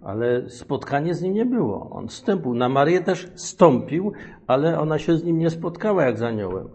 ale 0.00 0.50
spotkanie 0.50 1.14
z 1.14 1.22
nim 1.22 1.34
nie 1.34 1.46
było. 1.46 1.90
On 1.90 2.08
stąpił. 2.08 2.54
Na 2.54 2.68
Marię 2.68 3.00
też 3.00 3.30
stąpił, 3.34 4.12
ale 4.46 4.80
ona 4.80 4.98
się 4.98 5.16
z 5.16 5.24
nim 5.24 5.38
nie 5.38 5.50
spotkała 5.50 6.04
jak 6.04 6.18
z 6.18 6.22
aniołem. 6.22 6.68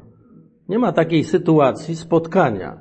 Nie 0.70 0.80
ma 0.80 0.92
takiej 0.92 1.24
sytuacji 1.24 1.96
spotkania, 1.96 2.80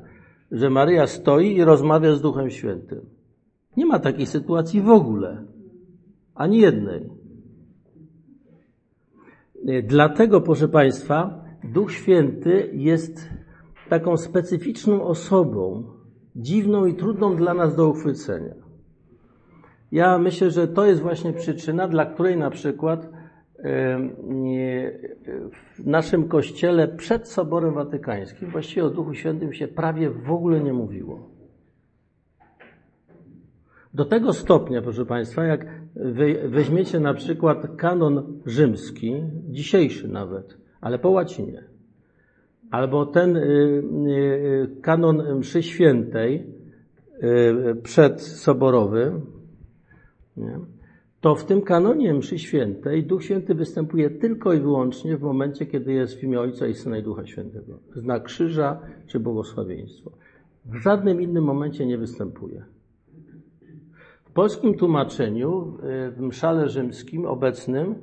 że 0.50 0.70
Maryja 0.70 1.06
stoi 1.06 1.56
i 1.56 1.64
rozmawia 1.64 2.14
z 2.14 2.20
Duchem 2.20 2.50
Świętym. 2.50 3.06
Nie 3.76 3.86
ma 3.86 3.98
takiej 3.98 4.26
sytuacji 4.26 4.80
w 4.80 4.88
ogóle. 4.88 5.44
Ani 6.34 6.58
jednej. 6.58 7.21
Dlatego, 9.82 10.40
proszę 10.40 10.68
Państwa, 10.68 11.44
Duch 11.64 11.92
Święty 11.92 12.70
jest 12.72 13.28
taką 13.88 14.16
specyficzną 14.16 15.02
osobą, 15.02 15.84
dziwną 16.36 16.86
i 16.86 16.94
trudną 16.94 17.36
dla 17.36 17.54
nas 17.54 17.76
do 17.76 17.88
uchwycenia. 17.88 18.54
Ja 19.92 20.18
myślę, 20.18 20.50
że 20.50 20.68
to 20.68 20.86
jest 20.86 21.02
właśnie 21.02 21.32
przyczyna, 21.32 21.88
dla 21.88 22.06
której 22.06 22.36
na 22.36 22.50
przykład 22.50 23.08
w 25.78 25.86
naszym 25.86 26.28
kościele 26.28 26.88
przed 26.88 27.28
Soborem 27.28 27.74
Watykańskim 27.74 28.50
właściwie 28.50 28.84
o 28.84 28.90
Duchu 28.90 29.14
Świętym 29.14 29.52
się 29.52 29.68
prawie 29.68 30.10
w 30.10 30.30
ogóle 30.30 30.60
nie 30.60 30.72
mówiło. 30.72 31.28
Do 33.94 34.04
tego 34.04 34.32
stopnia, 34.32 34.82
proszę 34.82 35.06
Państwa, 35.06 35.44
jak 35.44 35.66
weźmiecie 36.48 37.00
na 37.00 37.14
przykład 37.14 37.76
kanon 37.76 38.40
rzymski, 38.46 39.22
dzisiejszy 39.48 40.08
nawet, 40.08 40.56
ale 40.80 40.98
po 40.98 41.10
łacinie, 41.10 41.64
albo 42.70 43.06
ten 43.06 43.36
y, 43.36 43.40
y, 43.40 44.80
kanon 44.82 45.38
mszy 45.38 45.62
świętej 45.62 46.46
y, 47.22 47.76
przedsoborowy, 47.82 49.12
to 51.20 51.34
w 51.34 51.44
tym 51.44 51.62
kanonie 51.62 52.14
mszy 52.14 52.38
świętej 52.38 53.04
Duch 53.04 53.24
Święty 53.24 53.54
występuje 53.54 54.10
tylko 54.10 54.52
i 54.52 54.60
wyłącznie 54.60 55.16
w 55.16 55.22
momencie, 55.22 55.66
kiedy 55.66 55.92
jest 55.92 56.14
w 56.14 56.22
imię 56.22 56.40
Ojca 56.40 56.66
i 56.66 56.74
Syna 56.74 56.98
i 56.98 57.02
Ducha 57.02 57.26
Świętego. 57.26 57.78
Znak 57.94 58.22
krzyża 58.22 58.80
czy 59.06 59.20
błogosławieństwo. 59.20 60.10
W 60.64 60.76
żadnym 60.76 61.22
innym 61.22 61.44
momencie 61.44 61.86
nie 61.86 61.98
występuje. 61.98 62.64
W 64.32 64.34
polskim 64.34 64.74
tłumaczeniu, 64.74 65.78
w 66.16 66.20
mszale 66.20 66.68
rzymskim 66.68 67.26
obecnym, 67.26 67.94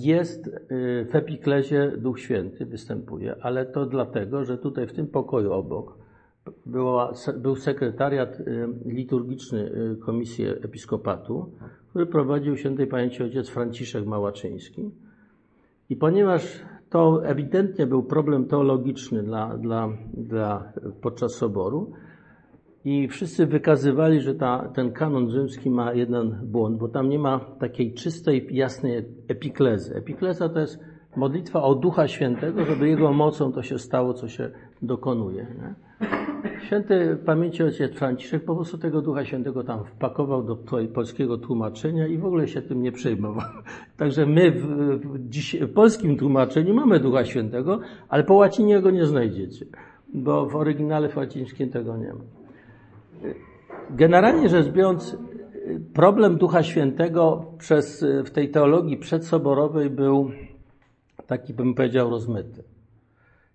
jest 0.00 0.50
w 1.10 1.10
epiklezie 1.12 1.92
Duch 1.96 2.20
Święty 2.20 2.66
występuje, 2.66 3.34
ale 3.40 3.66
to 3.66 3.86
dlatego, 3.86 4.44
że 4.44 4.58
tutaj 4.58 4.86
w 4.86 4.92
tym 4.92 5.06
pokoju 5.06 5.52
obok 5.52 5.98
była, 6.66 7.12
był 7.36 7.56
sekretariat 7.56 8.40
y, 8.40 8.68
liturgiczny 8.84 9.72
y, 9.92 9.96
Komisji 9.96 10.46
Episkopatu, 10.46 11.52
który 11.90 12.06
prowadził 12.06 12.56
świętej 12.56 12.86
pamięci 12.86 13.22
ojciec 13.22 13.48
Franciszek 13.48 14.06
Małaczyński. 14.06 14.90
I 15.90 15.96
ponieważ 15.96 16.62
to 16.90 17.26
ewidentnie 17.26 17.86
był 17.86 18.02
problem 18.02 18.44
teologiczny 18.44 19.22
dla, 19.22 19.56
dla, 19.56 19.88
dla, 20.14 20.72
podczas 21.00 21.34
soboru, 21.34 21.92
i 22.84 23.08
wszyscy 23.08 23.46
wykazywali, 23.46 24.20
że 24.20 24.34
ta, 24.34 24.68
ten 24.74 24.92
kanon 24.92 25.30
rzymski 25.30 25.70
ma 25.70 25.92
jeden 25.92 26.40
błąd, 26.42 26.78
bo 26.78 26.88
tam 26.88 27.08
nie 27.08 27.18
ma 27.18 27.40
takiej 27.40 27.94
czystej, 27.94 28.48
jasnej 28.50 29.04
epiklezy. 29.28 29.94
Epikleza 29.94 30.48
to 30.48 30.60
jest 30.60 30.78
modlitwa 31.16 31.62
o 31.62 31.74
Ducha 31.74 32.08
Świętego, 32.08 32.64
żeby 32.64 32.88
Jego 32.88 33.12
mocą 33.12 33.52
to 33.52 33.62
się 33.62 33.78
stało, 33.78 34.14
co 34.14 34.28
się 34.28 34.50
dokonuje. 34.82 35.42
Nie? 35.42 35.74
Święty 36.66 37.18
pamięci 37.26 37.62
ojciec 37.62 37.92
Franciszek 37.92 38.44
po 38.44 38.54
prostu 38.54 38.78
tego 38.78 39.02
Ducha 39.02 39.24
Świętego 39.24 39.64
tam 39.64 39.84
wpakował 39.84 40.42
do 40.42 40.58
polskiego 40.94 41.38
tłumaczenia 41.38 42.06
i 42.06 42.18
w 42.18 42.24
ogóle 42.24 42.48
się 42.48 42.62
tym 42.62 42.82
nie 42.82 42.92
przejmował. 42.92 43.44
Także 43.96 44.26
my 44.26 44.50
w, 44.50 44.66
w, 44.66 45.28
dziś, 45.28 45.56
w 45.60 45.72
polskim 45.72 46.16
tłumaczeniu 46.16 46.74
mamy 46.74 47.00
Ducha 47.00 47.24
Świętego, 47.24 47.80
ale 48.08 48.24
po 48.24 48.34
łacinie 48.34 48.80
go 48.80 48.90
nie 48.90 49.06
znajdziecie, 49.06 49.66
bo 50.14 50.46
w 50.46 50.56
oryginale 50.56 51.08
łacińskim 51.16 51.70
tego 51.70 51.96
nie 51.96 52.12
ma. 52.14 52.37
Generalnie 53.90 54.48
rzecz 54.48 54.68
biorąc, 54.68 55.16
problem 55.94 56.36
Ducha 56.36 56.62
Świętego 56.62 57.44
przez, 57.58 58.04
w 58.24 58.30
tej 58.30 58.50
teologii 58.50 58.96
przedsoborowej 58.96 59.90
był 59.90 60.30
taki, 61.26 61.54
bym 61.54 61.74
powiedział, 61.74 62.10
rozmyty. 62.10 62.62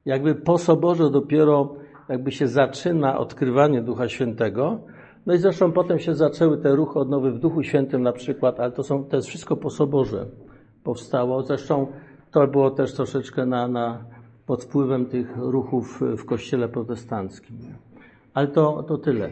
Jakby 0.05 0.35
po 0.35 0.57
soborze 0.57 1.11
dopiero 1.11 1.75
jakby 2.09 2.31
się 2.31 2.47
zaczyna 2.47 3.17
odkrywanie 3.17 3.81
Ducha 3.81 4.09
Świętego, 4.09 4.79
No 5.25 5.33
i 5.33 5.37
zresztą 5.37 5.71
potem 5.71 5.99
się 5.99 6.15
zaczęły 6.15 6.57
te 6.57 6.75
ruchy 6.75 6.99
odnowy 6.99 7.31
w 7.31 7.39
Duchu 7.39 7.63
Świętym 7.63 8.01
na 8.01 8.11
przykład, 8.11 8.59
ale 8.59 8.71
to, 8.71 8.83
są, 8.83 9.03
to 9.03 9.15
jest 9.15 9.27
wszystko 9.27 9.55
po 9.55 9.69
Soborze 9.69 10.25
powstało. 10.83 11.43
Zresztą 11.43 11.87
to 12.31 12.47
było 12.47 12.71
też 12.71 12.93
troszeczkę 12.93 13.45
na, 13.45 13.67
na, 13.67 14.05
pod 14.45 14.63
wpływem 14.63 15.05
tych 15.05 15.37
ruchów 15.37 16.01
w 16.17 16.25
kościele 16.25 16.69
protestanckim. 16.69 17.57
Ale 18.33 18.47
to, 18.47 18.83
to 18.83 18.97
tyle. 18.97 19.29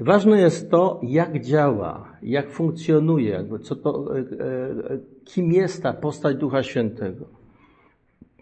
Ważne 0.00 0.40
jest 0.40 0.70
to, 0.70 1.00
jak 1.02 1.40
działa, 1.40 2.12
jak 2.22 2.50
funkcjonuje, 2.50 3.44
co 3.62 3.76
to, 3.76 4.16
e, 4.16 4.18
e, 4.18 4.24
kim 5.24 5.52
jest 5.52 5.82
ta 5.82 5.92
postać 5.92 6.36
Ducha 6.36 6.62
Świętego. 6.62 7.24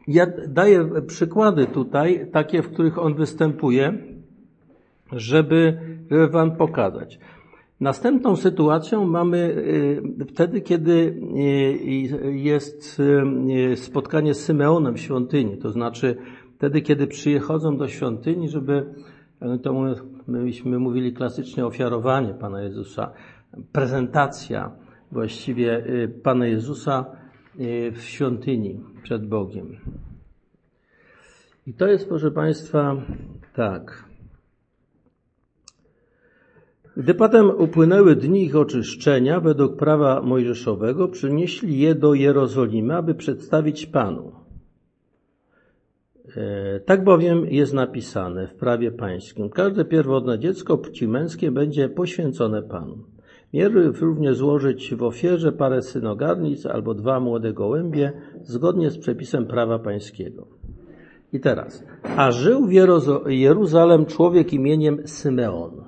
Ja 0.08 0.26
daję 0.48 0.90
przykłady 1.06 1.66
tutaj, 1.66 2.26
takie, 2.32 2.62
w 2.62 2.68
których 2.68 2.98
on 2.98 3.14
występuje, 3.14 3.98
żeby, 5.12 5.78
żeby 6.10 6.28
Wam 6.28 6.56
pokazać. 6.56 7.18
Następną 7.80 8.36
sytuacją 8.36 9.06
mamy 9.06 9.36
y, 9.38 10.24
wtedy, 10.28 10.60
kiedy 10.60 11.20
jest 12.32 13.02
spotkanie 13.76 14.34
z 14.34 14.44
Symeonem 14.44 14.94
w 14.94 15.00
świątyni, 15.00 15.58
to 15.58 15.70
znaczy 15.70 16.16
wtedy, 16.56 16.80
kiedy 16.80 17.06
przychodzą 17.06 17.76
do 17.76 17.88
świątyni, 17.88 18.48
żeby, 18.48 18.94
to 19.62 19.72
myśmy 20.26 20.78
mówili 20.78 21.12
klasycznie 21.12 21.66
ofiarowanie 21.66 22.34
Pana 22.34 22.62
Jezusa, 22.62 23.12
prezentacja 23.72 24.70
właściwie 25.12 25.84
Pana 26.22 26.46
Jezusa 26.46 27.06
w 27.92 28.00
świątyni 28.00 28.80
przed 29.02 29.26
Bogiem. 29.26 29.76
I 31.66 31.74
to 31.74 31.86
jest, 31.86 32.08
proszę 32.08 32.30
Państwa, 32.30 32.96
tak. 33.54 34.04
Gdy 36.96 37.14
potem 37.14 37.50
upłynęły 37.50 38.16
dni 38.16 38.44
ich 38.44 38.56
oczyszczenia 38.56 39.40
według 39.40 39.76
prawa 39.76 40.22
mojżeszowego, 40.22 41.08
przynieśli 41.08 41.78
je 41.78 41.94
do 41.94 42.14
Jerozolimy, 42.14 42.96
aby 42.96 43.14
przedstawić 43.14 43.86
Panu. 43.86 44.43
E, 46.36 46.80
tak 46.80 47.04
bowiem 47.04 47.46
jest 47.46 47.74
napisane 47.74 48.46
w 48.46 48.54
prawie 48.54 48.90
pańskim. 48.90 49.50
Każde 49.50 49.84
pierwotne 49.84 50.38
dziecko 50.38 50.78
płci 50.78 51.08
męskiej 51.08 51.50
będzie 51.50 51.88
poświęcone 51.88 52.62
Panu. 52.62 52.98
Mierzy 53.54 53.92
również 54.00 54.36
złożyć 54.36 54.94
w 54.94 55.02
ofierze 55.02 55.52
parę 55.52 55.82
synogarnic 55.82 56.66
albo 56.66 56.94
dwa 56.94 57.20
młode 57.20 57.52
gołębie, 57.52 58.12
zgodnie 58.42 58.90
z 58.90 58.98
przepisem 58.98 59.46
prawa 59.46 59.78
pańskiego. 59.78 60.46
I 61.32 61.40
teraz. 61.40 61.84
A 62.16 62.30
żył 62.30 62.66
w 62.66 62.72
Jeruzalem 63.26 64.06
człowiek 64.06 64.52
imieniem 64.52 65.08
Symeon. 65.08 65.84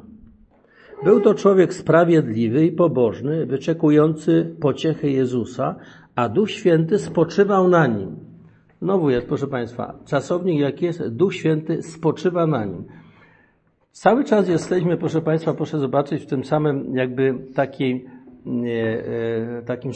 Był 1.05 1.21
to 1.21 1.35
człowiek 1.35 1.75
sprawiedliwy 1.75 2.67
i 2.67 2.73
pobożny, 2.73 3.47
wyczekujący 3.47 4.57
pociechy 4.61 5.11
Jezusa, 5.11 5.77
a 6.15 6.29
Duch 6.29 6.51
Święty 6.51 6.99
spoczywał 6.99 7.69
na 7.69 7.87
nim. 7.87 8.26
Znowu 8.83 9.11
jest, 9.11 9.27
proszę 9.27 9.47
Państwa, 9.47 9.95
czasownik 10.07 10.61
jak 10.61 10.83
jest, 10.83 11.09
Duch 11.09 11.35
Święty 11.35 11.83
spoczywa 11.83 12.47
na 12.47 12.65
nim. 12.65 12.85
Cały 13.93 14.25
czas 14.25 14.49
jesteśmy, 14.49 14.97
proszę 14.97 15.23
Państwa, 15.23 15.55
proszę 15.55 15.79
zobaczyć 15.79 16.23
w 16.23 16.27
tym 16.27 16.45
samym 16.45 16.97
jakby 16.97 17.35
takiej, 17.55 18.07
e, 18.47 19.63
takim, 19.63 19.91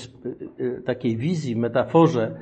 e, 0.59 0.81
takiej 0.83 1.17
wizji, 1.17 1.57
metaforze 1.57 2.37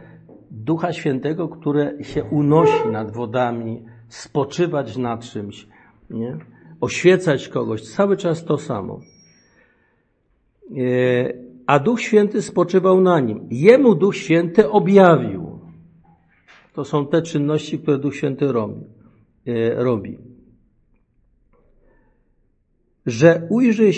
Ducha 0.50 0.92
Świętego, 0.92 1.49
które 1.49 2.04
się 2.04 2.25
unosi 2.25 2.88
nad 2.92 3.11
wodami, 3.12 3.83
spoczywać 4.09 4.97
na 4.97 5.18
czymś. 5.18 5.66
Nie? 6.11 6.37
oświecać 6.80 7.49
kogoś, 7.49 7.83
cały 7.83 8.16
czas 8.16 8.45
to 8.45 8.59
samo. 8.59 9.00
E, 10.71 11.33
a 11.66 11.78
Duch 11.78 12.00
Święty 12.00 12.42
spoczywał 12.42 13.00
na 13.00 13.21
nim. 13.21 13.49
Jemu 13.50 13.95
Duch 13.95 14.16
Święty 14.16 14.71
objawił. 14.71 15.48
To 16.78 16.85
są 16.85 17.06
te 17.06 17.23
czynności, 17.23 17.78
które 17.78 17.99
Duch 17.99 18.16
Święty 18.16 18.52
robi. 18.52 18.80
E, 19.47 19.75
robi. 19.75 20.18
Że, 23.06 23.46
ujrzy, 23.50 23.90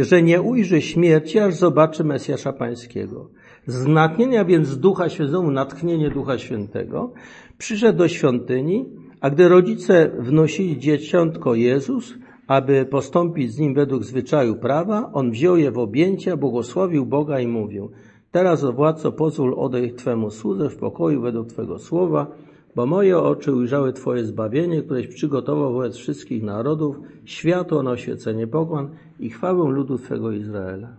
e, 0.00 0.04
że 0.04 0.22
nie 0.22 0.42
ujrzy 0.42 0.82
śmierci, 0.82 1.38
aż 1.38 1.54
zobaczy 1.54 2.04
Mesjasza 2.04 2.52
Pańskiego. 2.52 3.30
Z 3.66 3.86
natchnienia 3.86 4.44
więc 4.44 4.78
Ducha 4.78 5.08
Świętego, 5.08 5.50
natchnienie 5.50 6.10
Ducha 6.10 6.38
Świętego, 6.38 7.12
przyszedł 7.58 7.98
do 7.98 8.08
świątyni 8.08 8.86
a 9.22 9.30
gdy 9.30 9.48
rodzice 9.48 10.10
wnosili 10.18 10.78
dzieciątko 10.78 11.54
Jezus, 11.54 12.14
aby 12.46 12.86
postąpić 12.86 13.52
z 13.52 13.58
nim 13.58 13.74
według 13.74 14.04
zwyczaju 14.04 14.56
prawa, 14.56 15.10
on 15.12 15.30
wziął 15.30 15.56
je 15.56 15.70
w 15.70 15.78
objęcia, 15.78 16.36
błogosławił 16.36 17.06
Boga 17.06 17.40
i 17.40 17.46
mówił, 17.46 17.90
teraz, 18.32 18.64
władco, 18.64 19.12
pozwól 19.12 19.54
odejść 19.54 19.94
Twemu 19.94 20.30
słudze 20.30 20.70
w 20.70 20.76
pokoju 20.76 21.20
według 21.20 21.48
Twego 21.48 21.78
słowa, 21.78 22.26
bo 22.74 22.86
moje 22.86 23.18
oczy 23.18 23.54
ujrzały 23.54 23.92
Twoje 23.92 24.24
zbawienie, 24.24 24.82
któreś 24.82 25.06
przygotował 25.06 25.72
wobec 25.72 25.96
wszystkich 25.96 26.42
narodów, 26.42 27.00
światło 27.24 27.82
na 27.82 27.90
oświecenie 27.90 28.46
pokłan 28.46 28.90
i 29.20 29.30
chwałę 29.30 29.70
ludu 29.70 29.98
Twego 29.98 30.32
Izraela. 30.32 30.96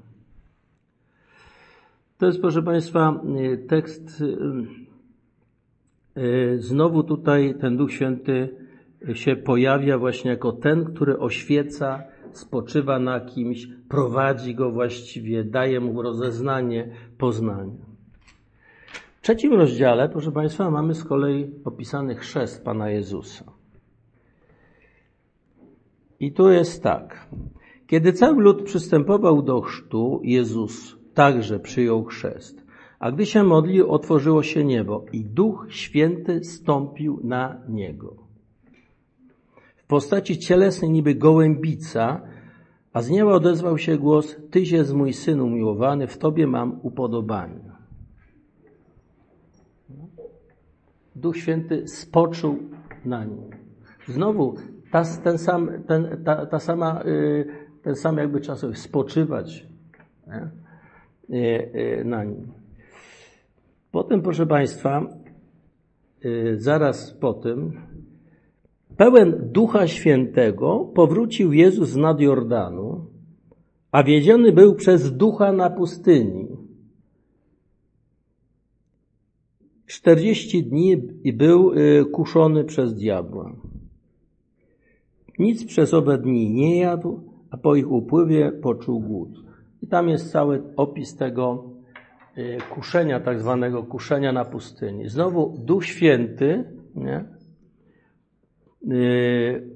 To 2.17 2.25
jest, 2.25 2.41
proszę 2.41 2.63
Państwa, 2.63 3.21
tekst 3.67 4.23
E, 6.15 6.57
znowu 6.57 7.03
tutaj 7.03 7.55
ten 7.61 7.77
Duch 7.77 7.91
Święty 7.91 8.49
się 9.13 9.35
pojawia 9.35 9.97
właśnie 9.97 10.31
jako 10.31 10.51
ten, 10.51 10.85
który 10.85 11.19
oświeca, 11.19 12.03
spoczywa 12.37 12.99
na 12.99 13.19
kimś, 13.19 13.67
prowadzi 13.89 14.55
go 14.55 14.71
właściwie, 14.71 15.43
daje 15.43 15.79
mu 15.79 16.01
rozeznanie, 16.01 16.89
poznanie. 17.17 17.77
W 19.17 19.21
trzecim 19.21 19.53
rozdziale, 19.53 20.09
proszę 20.09 20.31
Państwa, 20.31 20.71
mamy 20.71 20.93
z 20.95 21.03
kolei 21.03 21.51
opisany 21.65 22.15
chrzest 22.15 22.65
Pana 22.65 22.89
Jezusa. 22.89 23.45
I 26.19 26.31
tu 26.31 26.49
jest 26.49 26.83
tak. 26.83 27.29
Kiedy 27.87 28.13
cały 28.13 28.43
lud 28.43 28.63
przystępował 28.63 29.41
do 29.41 29.61
chrztu, 29.61 30.21
Jezus 30.23 30.95
także 31.13 31.59
przyjął 31.59 32.03
chrzest. 32.03 32.63
A 32.99 33.11
gdy 33.11 33.25
się 33.25 33.43
modlił, 33.43 33.91
otworzyło 33.91 34.43
się 34.43 34.63
niebo 34.63 35.05
i 35.11 35.25
Duch 35.25 35.67
Święty 35.69 36.43
stąpił 36.43 37.19
na 37.23 37.61
niego. 37.69 38.22
Postaci 39.93 40.37
cielesnej 40.37 40.91
niby 40.91 41.15
gołębica, 41.15 42.21
a 42.93 43.01
z 43.01 43.09
nieba 43.09 43.31
odezwał 43.31 43.77
się 43.77 43.97
głos, 43.97 44.35
Tyś 44.51 44.71
jest 44.71 44.93
mój 44.93 45.13
Syn 45.13 45.41
umiłowany, 45.41 46.07
w 46.07 46.17
Tobie 46.17 46.47
mam 46.47 46.79
upodobanie. 46.81 47.71
Duch 51.15 51.37
Święty 51.37 51.87
spoczął 51.87 52.57
na 53.05 53.25
nim. 53.25 53.49
Znowu 54.07 54.55
ta, 54.91 55.03
ten 55.23 55.37
sam, 55.37 55.69
ten, 55.87 56.23
ta, 56.25 56.45
ta 56.45 56.59
sama, 56.59 57.03
y, 57.05 57.45
ten 57.83 57.95
sam 57.95 58.17
jakby 58.17 58.41
czasowy 58.41 58.75
spoczywać 58.75 59.67
nie? 60.27 60.49
Y, 61.29 61.99
y, 62.01 62.05
na 62.05 62.23
nim. 62.23 62.51
Potem, 63.91 64.21
proszę 64.21 64.45
Państwa, 64.45 65.07
zaraz 66.57 67.13
po 67.13 67.33
tym, 67.33 67.81
pełen 68.97 69.49
Ducha 69.51 69.87
Świętego, 69.87 70.91
powrócił 70.95 71.53
Jezus 71.53 71.89
z 71.89 71.95
nad 71.95 72.19
Jordanu, 72.19 73.05
a 73.91 74.03
wiedziony 74.03 74.51
był 74.51 74.75
przez 74.75 75.17
Ducha 75.17 75.51
na 75.51 75.69
pustyni. 75.69 76.47
Czterdzieści 79.85 80.63
dni 80.63 80.97
był 81.33 81.73
y, 81.73 82.05
kuszony 82.11 82.63
przez 82.63 82.95
diabła. 82.95 83.55
Nic 85.39 85.65
przez 85.65 85.93
owe 85.93 86.17
dni 86.17 86.51
nie 86.51 86.79
jadł, 86.79 87.19
a 87.49 87.57
po 87.57 87.75
ich 87.75 87.91
upływie 87.91 88.51
poczuł 88.51 88.99
głód. 88.99 89.43
I 89.81 89.87
tam 89.87 90.09
jest 90.09 90.31
cały 90.31 90.63
opis 90.75 91.15
tego, 91.15 91.73
Y, 92.37 92.57
kuszenia, 92.69 93.19
tak 93.19 93.39
zwanego 93.39 93.83
kuszenia 93.83 94.31
na 94.31 94.45
pustyni. 94.45 95.09
Znowu 95.09 95.57
Duch 95.57 95.85
Święty, 95.85 96.63
nie? 96.95 97.25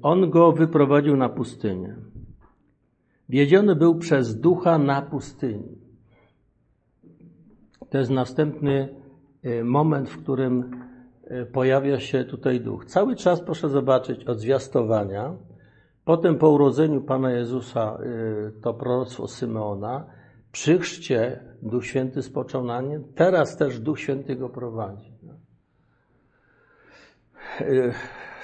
On 0.02 0.30
go 0.30 0.52
wyprowadził 0.52 1.16
na 1.16 1.28
pustynię. 1.28 1.96
Wiedziony 3.28 3.76
był 3.76 3.94
przez 3.94 4.40
ducha 4.40 4.78
na 4.78 5.02
pustyni. 5.02 5.78
To 7.90 7.98
jest 7.98 8.10
następny 8.10 8.88
y, 9.44 9.64
moment, 9.64 10.10
w 10.10 10.22
którym 10.22 10.70
pojawia 11.52 12.00
się 12.00 12.24
tutaj 12.24 12.60
duch. 12.60 12.84
Cały 12.84 13.16
czas 13.16 13.40
proszę 13.40 13.68
zobaczyć 13.68 14.24
od 14.24 14.38
zwiastowania, 14.38 15.34
potem 16.04 16.38
po 16.38 16.50
urodzeniu 16.50 17.00
Pana 17.00 17.32
Jezusa 17.32 17.98
to 18.62 18.74
proroctwo 18.74 19.26
Symeona, 19.28 20.06
przy 20.52 20.78
chrzcie 20.78 21.40
Duch 21.62 21.86
Święty 21.86 22.22
spoczął 22.22 22.64
na 22.64 22.80
nim, 22.80 23.04
teraz 23.14 23.56
też 23.56 23.80
Duch 23.80 24.00
Święty 24.00 24.36
go 24.36 24.48
prowadzi. 24.48 25.17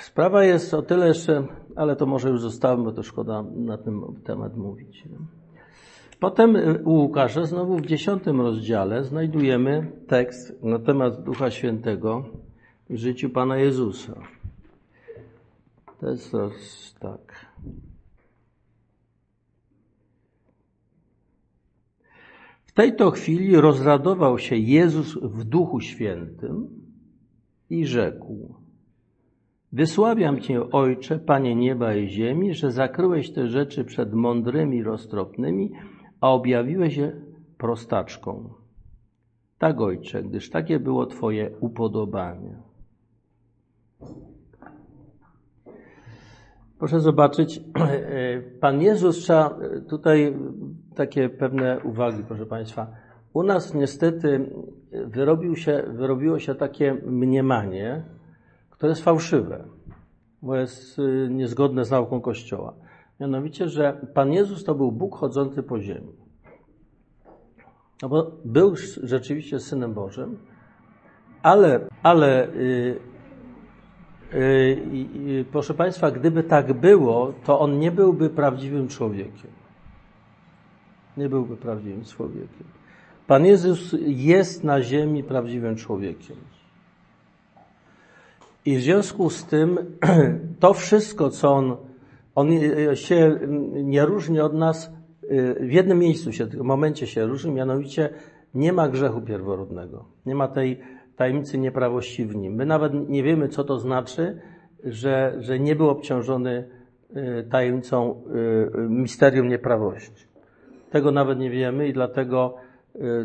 Sprawa 0.00 0.44
jest 0.44 0.74
o 0.74 0.83
tyle 0.83 1.09
jeszcze 1.09 1.46
ale 1.77 1.96
to 1.96 2.07
może 2.07 2.29
już 2.29 2.40
zostawmy, 2.40 2.85
bo 2.85 2.92
to 2.92 3.03
szkoda 3.03 3.42
na 3.42 3.79
ten 3.79 4.00
temat 4.24 4.57
mówić. 4.57 5.05
Potem 6.20 6.57
u 6.85 6.90
Łukasza, 6.90 7.46
znowu 7.46 7.77
w 7.77 7.87
dziesiątym 7.87 8.40
rozdziale, 8.40 9.05
znajdujemy 9.05 9.92
tekst 10.07 10.62
na 10.62 10.79
temat 10.79 11.22
Ducha 11.22 11.50
Świętego 11.50 12.24
w 12.90 12.96
życiu 12.96 13.31
Pana 13.31 13.57
Jezusa. 13.57 14.14
To 16.00 16.11
jest 16.11 16.33
tak. 17.00 17.46
W 22.66 22.72
tej 22.72 22.96
to 22.96 23.11
chwili 23.11 23.57
rozradował 23.57 24.38
się 24.38 24.57
Jezus 24.57 25.18
w 25.22 25.44
Duchu 25.44 25.81
Świętym 25.81 26.68
i 27.70 27.87
rzekł: 27.87 28.63
Wysławiam 29.74 30.40
Cię, 30.40 30.70
Ojcze, 30.70 31.18
Panie 31.18 31.54
nieba 31.54 31.94
i 31.94 32.08
ziemi, 32.08 32.54
że 32.54 32.70
zakryłeś 32.70 33.32
te 33.32 33.48
rzeczy 33.48 33.84
przed 33.84 34.14
mądrymi, 34.14 34.82
roztropnymi, 34.82 35.72
a 36.20 36.30
objawiłeś 36.30 36.96
je 36.96 37.12
prostaczką. 37.58 38.50
Tak, 39.58 39.80
Ojcze, 39.80 40.22
gdyż 40.22 40.50
takie 40.50 40.80
było 40.80 41.06
Twoje 41.06 41.50
upodobanie. 41.60 42.56
Proszę 46.78 47.00
zobaczyć, 47.00 47.60
Pan 48.60 48.82
Jezus 48.82 49.18
trzeba 49.18 49.58
tutaj 49.88 50.37
takie 50.94 51.28
pewne 51.28 51.80
uwagi, 51.80 52.22
proszę 52.28 52.46
Państwa. 52.46 52.87
U 53.32 53.42
nas 53.42 53.74
niestety 53.74 54.50
wyrobił 54.92 55.56
się, 55.56 55.82
wyrobiło 55.88 56.38
się 56.38 56.54
takie 56.54 56.94
mniemanie, 57.06 58.04
które 58.74 58.90
jest 58.90 59.04
fałszywe, 59.04 59.64
bo 60.42 60.56
jest 60.56 60.98
y, 60.98 61.28
niezgodne 61.30 61.84
z 61.84 61.90
nauką 61.90 62.20
Kościoła. 62.20 62.74
Mianowicie, 63.20 63.68
że 63.68 64.06
Pan 64.14 64.32
Jezus 64.32 64.64
to 64.64 64.74
był 64.74 64.92
Bóg 64.92 65.16
chodzący 65.16 65.62
po 65.62 65.80
ziemi. 65.80 66.12
No 68.02 68.08
bo 68.08 68.30
był 68.44 68.74
rzeczywiście 69.02 69.60
Synem 69.60 69.94
Bożym, 69.94 70.38
ale, 71.42 71.88
ale 72.02 72.48
yy, 72.54 73.00
yy, 75.26 75.44
proszę 75.52 75.74
Państwa, 75.74 76.10
gdyby 76.10 76.42
tak 76.42 76.72
było, 76.72 77.32
to 77.44 77.60
On 77.60 77.78
nie 77.78 77.90
byłby 77.90 78.30
prawdziwym 78.30 78.88
człowiekiem. 78.88 79.50
Nie 81.16 81.28
byłby 81.28 81.56
prawdziwym 81.56 82.04
człowiekiem. 82.04 82.66
Pan 83.26 83.46
Jezus 83.46 83.96
jest 84.06 84.64
na 84.64 84.82
ziemi 84.82 85.24
prawdziwym 85.24 85.76
człowiekiem. 85.76 86.37
I 88.64 88.77
w 88.77 88.81
związku 88.81 89.31
z 89.31 89.44
tym 89.44 89.79
to 90.61 90.74
wszystko, 90.74 91.31
co 91.31 91.53
on, 91.53 91.77
on 92.35 92.48
się 92.94 93.38
nie 93.74 94.05
różni 94.05 94.40
od 94.40 94.55
nas, 94.55 94.92
w 95.61 95.72
jednym 95.72 95.98
miejscu 95.98 96.33
się, 96.33 96.46
w 96.46 96.57
momencie 96.57 97.07
się 97.07 97.27
różni, 97.27 97.53
mianowicie 97.53 98.09
nie 98.55 98.72
ma 98.72 98.88
grzechu 98.88 99.20
pierworodnego. 99.20 100.05
Nie 100.27 100.35
ma 100.35 100.48
tej 100.48 100.81
tajemnicy 101.16 101.59
nieprawości 101.59 102.27
w 102.27 102.37
nim. 102.37 102.55
My 102.55 102.66
nawet 102.66 103.09
nie 103.09 103.22
wiemy, 103.22 103.48
co 103.48 103.64
to 103.64 103.79
znaczy, 103.79 104.40
że, 104.85 105.35
że 105.38 105.59
nie 105.59 105.77
był 105.77 105.88
obciążony 105.88 106.68
y, 107.16 107.48
tajemnicą, 107.50 108.22
y, 108.77 108.88
misterium 108.88 109.48
nieprawości. 109.48 110.27
Tego 110.90 111.11
nawet 111.11 111.38
nie 111.38 111.50
wiemy 111.50 111.88
i 111.88 111.92
dlatego 111.92 112.55
Y, 112.59 112.63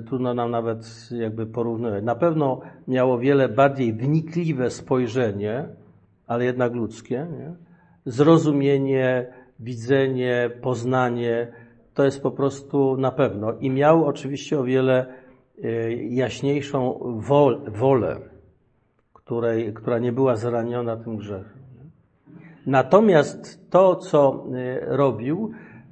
trudno 0.07 0.33
nam 0.33 0.51
nawet 0.51 1.09
jakby 1.11 1.45
porównywać. 1.45 2.03
Na 2.03 2.15
pewno 2.15 2.61
miało 2.87 3.19
wiele 3.19 3.49
bardziej 3.49 3.93
wnikliwe 3.93 4.69
spojrzenie, 4.69 5.65
ale 6.27 6.45
jednak 6.45 6.73
ludzkie, 6.73 7.27
nie? 7.31 7.53
zrozumienie, 8.05 9.33
widzenie, 9.59 10.49
poznanie, 10.61 11.47
to 11.93 12.05
jest 12.05 12.23
po 12.23 12.31
prostu 12.31 12.97
na 12.97 13.11
pewno. 13.11 13.53
I 13.53 13.69
miał 13.69 14.05
oczywiście 14.05 14.59
o 14.59 14.63
wiele 14.63 15.05
y, 15.63 16.07
jaśniejszą 16.09 16.99
wolę, 17.71 18.19
której, 19.13 19.73
która 19.73 19.99
nie 19.99 20.11
była 20.11 20.35
zraniona 20.35 20.97
tym 20.97 21.17
grzechem. 21.17 21.59
Natomiast 22.65 23.69
to, 23.69 23.95
co 23.95 24.45
y, 24.55 24.79
robił, 24.85 25.51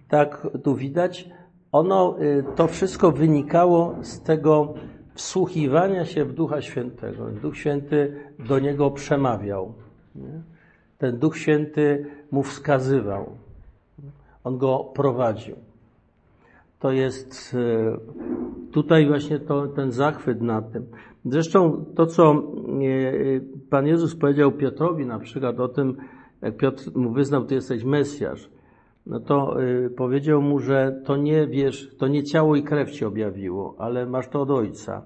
tak 0.10 0.48
tu 0.64 0.76
widać, 0.76 1.30
ono, 1.72 2.16
y, 2.22 2.44
to 2.56 2.68
wszystko 2.68 3.12
wynikało 3.12 3.96
z 4.02 4.22
tego 4.22 4.74
wsłuchiwania 5.14 6.06
się 6.06 6.26
w 6.26 6.34
Ducha 6.34 6.62
Świętego. 6.62 7.26
Duch 7.42 7.58
Święty 7.58 8.16
do 8.40 8.60
niego 8.60 8.92
przemawiał. 8.92 9.74
Nie? 10.16 10.42
Ten 10.98 11.20
Duch 11.20 11.38
Święty 11.38 12.06
mu 12.32 12.44
wskazywał. 12.44 13.30
On 14.44 14.58
go 14.58 14.92
prowadził. 14.94 15.56
To 16.80 16.92
jest 16.92 17.54
y, 17.54 18.72
tutaj 18.72 19.08
właśnie 19.08 19.40
to, 19.40 19.68
ten 19.68 19.92
zachwyt 19.92 20.42
nad 20.42 20.72
tym. 20.72 20.86
Zresztą 21.26 21.86
to, 21.96 22.06
co 22.06 22.44
y, 22.82 23.44
Pan 23.70 23.88
Jezus 23.88 24.16
powiedział 24.16 24.52
Piotrowi 24.52 25.06
na 25.06 25.20
przykład 25.20 25.60
o 25.60 25.68
tym, 25.68 25.98
jak 26.42 26.58
Piotr 26.58 26.92
mu 26.96 27.12
wyznał, 27.12 27.46
ty 27.46 27.56
jesteś 27.56 27.84
Mesjasz 27.84 28.50
no 29.10 29.20
to 29.20 29.62
y, 29.62 29.90
powiedział 29.90 30.42
mu, 30.42 30.60
że 30.60 31.02
to 31.06 31.18
nie 31.18 31.48
wiesz, 31.48 31.96
to 31.98 32.08
nie 32.08 32.24
ciało 32.24 32.56
i 32.56 32.64
krew 32.64 32.92
ci 32.92 33.06
objawiło, 33.06 33.76
ale 33.78 34.06
masz 34.06 34.28
to 34.28 34.42
od 34.42 34.52
Ojca. 34.52 35.02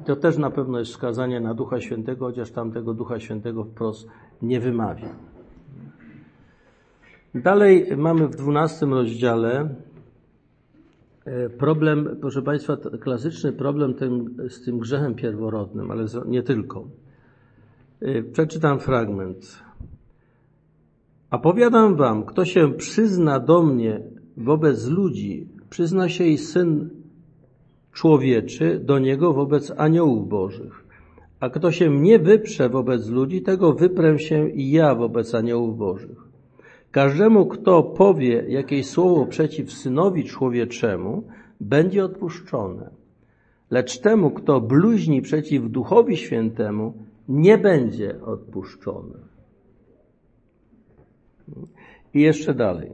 I 0.00 0.04
to 0.04 0.16
też 0.16 0.38
na 0.38 0.50
pewno 0.50 0.78
jest 0.78 0.90
wskazanie 0.90 1.40
na 1.40 1.54
Ducha 1.54 1.80
Świętego, 1.80 2.26
chociaż 2.26 2.50
tam 2.50 2.72
tego 2.72 2.94
Ducha 2.94 3.20
Świętego 3.20 3.64
wprost 3.64 4.08
nie 4.42 4.60
wymawia. 4.60 5.08
Dalej 7.34 7.96
mamy 7.96 8.28
w 8.28 8.36
dwunastym 8.36 8.94
rozdziale 8.94 9.68
e, 11.24 11.48
problem, 11.48 12.16
proszę 12.20 12.42
Państwa, 12.42 12.76
klasyczny 12.76 13.52
problem 13.52 13.94
tym, 13.94 14.36
z 14.48 14.64
tym 14.64 14.78
grzechem 14.78 15.14
pierworodnym, 15.14 15.90
ale 15.90 16.06
nie 16.26 16.42
tylko. 16.42 16.84
E, 18.00 18.22
przeczytam 18.22 18.78
fragment. 18.78 19.64
A 21.34 21.38
powiadam 21.38 21.96
wam, 21.96 22.24
kto 22.24 22.44
się 22.44 22.72
przyzna 22.72 23.40
do 23.40 23.62
mnie 23.62 24.00
wobec 24.36 24.86
ludzi, 24.86 25.48
przyzna 25.70 26.08
się 26.08 26.24
i 26.24 26.38
Syn 26.38 26.90
Człowieczy 27.92 28.80
do 28.84 28.98
Niego 28.98 29.32
wobec 29.32 29.72
aniołów 29.76 30.28
Bożych. 30.28 30.84
A 31.40 31.50
kto 31.50 31.72
się 31.72 31.90
mnie 31.90 32.18
wyprze 32.18 32.68
wobec 32.68 33.08
ludzi, 33.08 33.42
tego 33.42 33.72
wyprę 33.72 34.18
się 34.18 34.48
i 34.48 34.70
ja 34.70 34.94
wobec 34.94 35.34
aniołów 35.34 35.78
Bożych. 35.78 36.18
Każdemu, 36.90 37.46
kto 37.46 37.82
powie 37.82 38.44
jakieś 38.48 38.86
słowo 38.86 39.26
przeciw 39.26 39.72
Synowi 39.72 40.24
Człowieczemu, 40.24 41.22
będzie 41.60 42.04
odpuszczone. 42.04 42.90
Lecz 43.70 43.98
temu, 43.98 44.30
kto 44.30 44.60
bluźni 44.60 45.22
przeciw 45.22 45.70
Duchowi 45.70 46.16
Świętemu, 46.16 46.94
nie 47.28 47.58
będzie 47.58 48.22
odpuszczone. 48.22 49.33
I 52.14 52.20
jeszcze 52.20 52.54
dalej. 52.54 52.92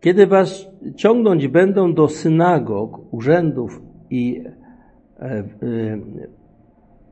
Kiedy 0.00 0.26
was 0.26 0.66
ciągnąć 0.96 1.48
będą 1.48 1.94
do 1.94 2.08
synagog, 2.08 3.00
urzędów 3.14 3.82
i 4.10 4.42
e, 5.20 5.22
e, 5.22 5.44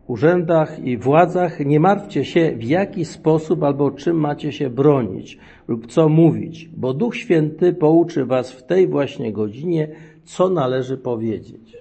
urzędach 0.07 0.79
i 0.79 0.97
władzach, 0.97 1.61
nie 1.61 1.81
martwcie 1.81 2.25
się, 2.25 2.53
w 2.57 2.65
jaki 2.65 3.05
sposób 3.05 3.63
albo 3.63 3.91
czym 3.91 4.17
macie 4.17 4.53
się 4.53 4.71
bronić 4.71 5.39
lub 5.69 5.87
co 5.87 6.09
mówić, 6.09 6.69
bo 6.69 6.95
Duch 6.95 7.17
Święty 7.17 7.73
pouczy 7.73 8.25
was 8.25 8.53
w 8.53 8.63
tej 8.63 8.89
właśnie 8.89 9.33
godzinie, 9.33 9.89
co 10.25 10.51
należy 10.51 10.99
powiedzieć. 10.99 11.77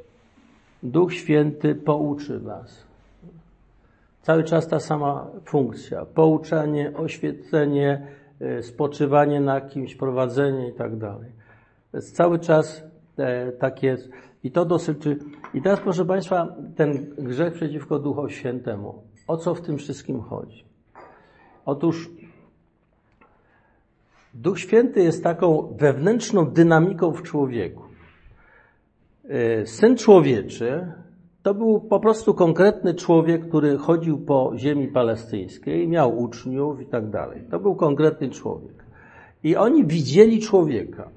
Duch 0.83 1.13
Święty 1.13 1.75
pouczy 1.75 2.39
was. 2.39 2.85
Cały 4.21 4.43
czas 4.43 4.67
ta 4.67 4.79
sama 4.79 5.27
funkcja. 5.45 6.05
Pouczanie, 6.05 6.91
oświecenie, 6.95 8.07
spoczywanie 8.61 9.39
na 9.41 9.61
kimś, 9.61 9.95
prowadzenie 9.95 10.69
i 10.69 10.73
tak 10.73 10.97
dalej. 10.97 11.31
Jest 11.93 12.15
cały 12.15 12.39
czas 12.39 12.83
e, 13.17 13.51
tak 13.51 13.83
jest. 13.83 14.09
I 14.43 14.51
to 14.51 14.65
dosyczy. 14.65 15.17
I 15.53 15.61
teraz, 15.61 15.79
proszę 15.79 16.05
Państwa, 16.05 16.55
ten 16.75 17.15
grzech 17.17 17.53
przeciwko 17.53 17.99
Duchowi 17.99 18.33
Świętemu. 18.33 19.03
O 19.27 19.37
co 19.37 19.55
w 19.55 19.61
tym 19.61 19.77
wszystkim 19.77 20.21
chodzi? 20.21 20.65
Otóż 21.65 22.09
Duch 24.33 24.59
Święty 24.59 25.03
jest 25.03 25.23
taką 25.23 25.75
wewnętrzną 25.77 26.45
dynamiką 26.45 27.11
w 27.11 27.23
człowieku. 27.23 27.83
E, 29.29 29.65
Syn 29.65 29.97
człowieczy 29.97 30.91
to 31.45 31.53
był 31.53 31.79
po 31.79 31.99
prostu 31.99 32.33
konkretny 32.33 32.93
człowiek, 32.93 33.47
który 33.47 33.77
chodził 33.77 34.17
po 34.17 34.51
ziemi 34.55 34.87
palestyńskiej, 34.87 35.87
miał 35.87 36.19
uczniów 36.19 36.81
i 36.81 36.85
tak 36.85 37.09
dalej. 37.09 37.41
To 37.51 37.59
był 37.59 37.75
konkretny 37.75 38.29
człowiek. 38.29 38.83
I 39.43 39.55
oni 39.55 39.85
widzieli 39.85 40.41
człowieka. 40.41 41.09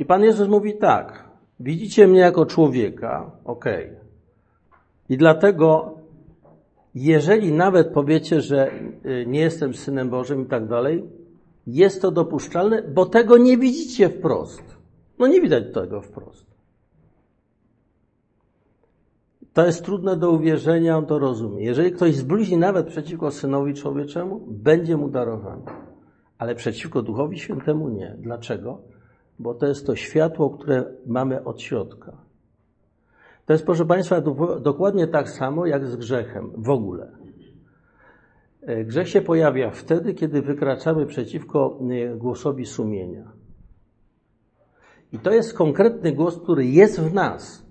I 0.00 0.04
Pan 0.04 0.22
Jezus 0.22 0.48
mówi 0.48 0.74
tak, 0.78 1.24
widzicie 1.60 2.08
mnie 2.08 2.20
jako 2.20 2.46
człowieka, 2.46 3.30
okej. 3.44 3.90
I 5.08 5.16
dlatego, 5.16 5.94
jeżeli 6.94 7.52
nawet 7.52 7.88
powiecie, 7.88 8.40
że 8.40 8.70
y, 9.06 9.24
nie 9.26 9.40
jestem 9.40 9.74
Synem 9.74 10.10
Bożym 10.10 10.42
i 10.42 10.46
tak 10.46 10.68
dalej, 10.68 11.04
jest 11.66 12.02
to 12.02 12.10
dopuszczalne, 12.10 12.82
bo 12.82 13.06
tego 13.06 13.38
nie 13.38 13.58
widzicie 13.58 14.08
wprost. 14.08 14.62
No 15.18 15.26
nie 15.26 15.40
widać 15.40 15.64
tego 15.74 16.00
wprost. 16.00 16.45
To 19.56 19.66
jest 19.66 19.84
trudne 19.84 20.16
do 20.16 20.30
uwierzenia, 20.30 20.98
on 20.98 21.06
to 21.06 21.18
rozumie. 21.18 21.64
Jeżeli 21.64 21.92
ktoś 21.92 22.14
zbluźni 22.14 22.56
nawet 22.56 22.86
przeciwko 22.86 23.30
Synowi 23.30 23.74
Człowieczemu, 23.74 24.40
będzie 24.48 24.96
mu 24.96 25.08
darowany. 25.08 25.62
Ale 26.38 26.54
przeciwko 26.54 27.02
Duchowi 27.02 27.38
Świętemu 27.38 27.88
nie. 27.88 28.16
Dlaczego? 28.18 28.78
Bo 29.38 29.54
to 29.54 29.66
jest 29.66 29.86
to 29.86 29.96
światło, 29.96 30.50
które 30.50 30.84
mamy 31.06 31.44
od 31.44 31.62
środka. 31.62 32.12
To 33.46 33.52
jest, 33.52 33.64
proszę 33.64 33.86
Państwa, 33.86 34.20
dokładnie 34.60 35.06
tak 35.06 35.30
samo 35.30 35.66
jak 35.66 35.86
z 35.86 35.96
grzechem 35.96 36.50
w 36.56 36.70
ogóle. 36.70 37.12
E, 38.62 38.84
grzech 38.84 39.08
się 39.08 39.20
pojawia 39.20 39.70
wtedy, 39.70 40.14
kiedy 40.14 40.42
wykraczamy 40.42 41.06
przeciwko 41.06 41.78
e, 41.90 42.16
głosowi 42.16 42.66
sumienia. 42.66 43.32
I 45.12 45.18
to 45.18 45.30
jest 45.30 45.54
konkretny 45.54 46.12
głos, 46.12 46.38
który 46.38 46.66
jest 46.66 47.00
w 47.00 47.14
nas. 47.14 47.65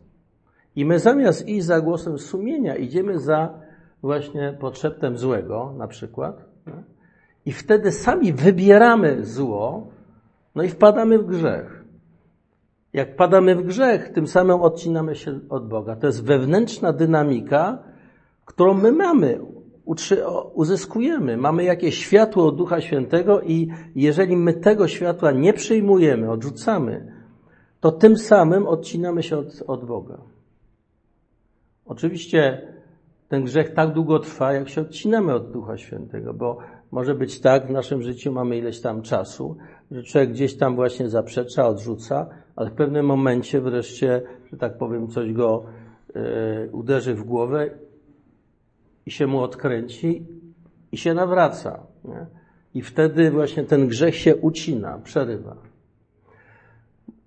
I 0.75 0.85
my 0.85 0.99
zamiast 0.99 1.47
iść 1.47 1.65
za 1.65 1.81
głosem 1.81 2.19
sumienia, 2.19 2.75
idziemy 2.75 3.19
za 3.19 3.53
właśnie 4.01 4.57
podszeptem 4.59 5.17
złego, 5.17 5.73
na 5.77 5.87
przykład. 5.87 6.45
I 7.45 7.51
wtedy 7.51 7.91
sami 7.91 8.33
wybieramy 8.33 9.25
zło, 9.25 9.87
no 10.55 10.63
i 10.63 10.69
wpadamy 10.69 11.19
w 11.19 11.25
grzech. 11.25 11.83
Jak 12.93 13.15
padamy 13.15 13.55
w 13.55 13.63
grzech, 13.63 14.09
tym 14.09 14.27
samym 14.27 14.61
odcinamy 14.61 15.15
się 15.15 15.39
od 15.49 15.67
Boga. 15.67 15.95
To 15.95 16.07
jest 16.07 16.23
wewnętrzna 16.23 16.93
dynamika, 16.93 17.79
którą 18.45 18.73
my 18.73 18.91
mamy, 18.91 19.39
uzyskujemy. 20.53 21.37
Mamy 21.37 21.63
jakieś 21.63 21.97
światło 21.97 22.47
od 22.47 22.55
Ducha 22.55 22.81
Świętego 22.81 23.41
i 23.41 23.67
jeżeli 23.95 24.37
my 24.37 24.53
tego 24.53 24.87
światła 24.87 25.31
nie 25.31 25.53
przyjmujemy, 25.53 26.31
odrzucamy, 26.31 27.11
to 27.79 27.91
tym 27.91 28.17
samym 28.17 28.67
odcinamy 28.67 29.23
się 29.23 29.37
od, 29.37 29.63
od 29.67 29.85
Boga. 29.85 30.17
Oczywiście 31.85 32.61
ten 33.29 33.43
grzech 33.43 33.73
tak 33.73 33.93
długo 33.93 34.19
trwa, 34.19 34.53
jak 34.53 34.69
się 34.69 34.81
odcinamy 34.81 35.33
od 35.33 35.51
Ducha 35.51 35.77
Świętego, 35.77 36.33
bo 36.33 36.57
może 36.91 37.15
być 37.15 37.39
tak, 37.39 37.67
w 37.67 37.71
naszym 37.71 38.01
życiu 38.01 38.31
mamy 38.31 38.57
ileś 38.57 38.81
tam 38.81 39.01
czasu, 39.01 39.57
że 39.91 40.03
człowiek 40.03 40.31
gdzieś 40.31 40.57
tam 40.57 40.75
właśnie 40.75 41.09
zaprzecza, 41.09 41.67
odrzuca, 41.67 42.29
ale 42.55 42.69
w 42.69 42.73
pewnym 42.73 43.05
momencie 43.05 43.61
wreszcie, 43.61 44.21
że 44.51 44.57
tak 44.57 44.77
powiem, 44.77 45.07
coś 45.07 45.33
go 45.33 45.65
y, 46.15 46.69
uderzy 46.71 47.15
w 47.15 47.23
głowę 47.23 47.69
i 49.05 49.11
się 49.11 49.27
mu 49.27 49.41
odkręci 49.41 50.25
i 50.91 50.97
się 50.97 51.13
nawraca. 51.13 51.87
Nie? 52.03 52.25
I 52.73 52.81
wtedy 52.81 53.31
właśnie 53.31 53.63
ten 53.63 53.87
grzech 53.87 54.15
się 54.15 54.35
ucina, 54.35 54.99
przerywa. 55.03 55.55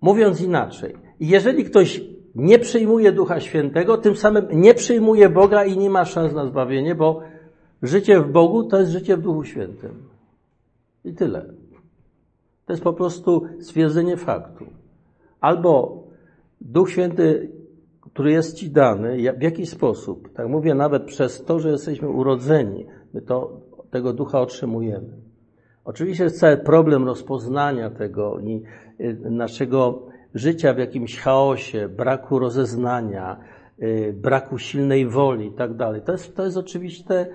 Mówiąc 0.01 0.41
inaczej, 0.41 0.95
jeżeli 1.21 1.65
ktoś 1.65 2.01
nie 2.39 2.59
przyjmuje 2.59 3.13
Ducha 3.13 3.41
Świętego, 3.41 3.99
tym 3.99 4.17
samym 4.17 4.47
nie 4.53 4.75
przyjmuje 4.75 5.29
Boga 5.29 5.65
i 5.65 5.79
nie 5.79 5.91
ma 5.91 6.05
szans 6.05 6.35
na 6.35 6.47
zbawienie, 6.47 6.95
bo 6.95 7.21
życie 7.83 8.21
w 8.21 8.33
Bogu 8.33 8.65
to 8.65 8.79
jest 8.79 8.93
życie 8.93 9.17
w 9.17 9.21
Duchu 9.21 9.45
Świętym. 9.45 10.03
I 11.05 11.15
tyle. 11.15 11.47
To 12.67 12.73
jest 12.73 12.83
po 12.83 12.93
prostu 12.93 13.43
stwierdzenie 13.61 14.17
faktu. 14.17 14.65
Albo 15.41 16.03
Duch 16.61 16.91
Święty, 16.91 17.51
który 18.01 18.33
jest 18.33 18.57
Ci 18.57 18.71
dany, 18.71 19.33
w 19.39 19.43
jakiś 19.43 19.71
sposób, 19.71 20.33
tak 20.33 20.49
mówię 20.49 20.75
nawet 20.75 21.05
przez 21.05 21.45
to, 21.45 21.59
że 21.59 21.71
jesteśmy 21.71 22.09
urodzeni, 22.09 22.87
my 23.15 23.23
to, 23.23 23.61
tego 23.91 24.13
Ducha 24.13 24.41
otrzymujemy. 24.41 25.09
Oczywiście 25.85 26.25
jest 26.25 26.41
cały 26.41 26.57
problem 26.57 27.05
rozpoznania 27.05 27.91
tego 27.91 28.39
i 28.41 28.63
y, 29.01 29.31
naszego 29.31 30.08
życia 30.39 30.75
w 30.75 30.79
jakimś 30.79 31.19
chaosie, 31.19 31.89
braku 31.89 32.39
rozeznania, 32.39 33.37
y, 33.83 34.15
braku 34.17 34.59
silnej 34.59 35.07
woli 35.07 35.47
i 35.47 35.53
tak. 35.53 35.71
To 36.05 36.13
jest, 36.13 36.37
to 36.37 36.45
jest 36.45 36.57
oczywiste 36.57 37.27
y, 37.27 37.29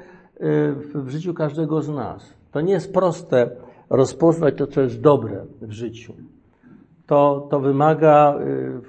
w 0.95 1.09
życiu 1.09 1.33
każdego 1.33 1.81
z 1.81 1.89
nas. 1.89 2.33
To 2.51 2.61
nie 2.61 2.73
jest 2.73 2.93
proste 2.93 3.49
rozpoznać 3.89 4.55
to, 4.57 4.67
co 4.67 4.81
jest 4.81 5.01
dobre 5.01 5.45
w 5.61 5.71
życiu. 5.71 6.13
To, 7.05 7.47
to 7.51 7.59
wymaga 7.59 8.39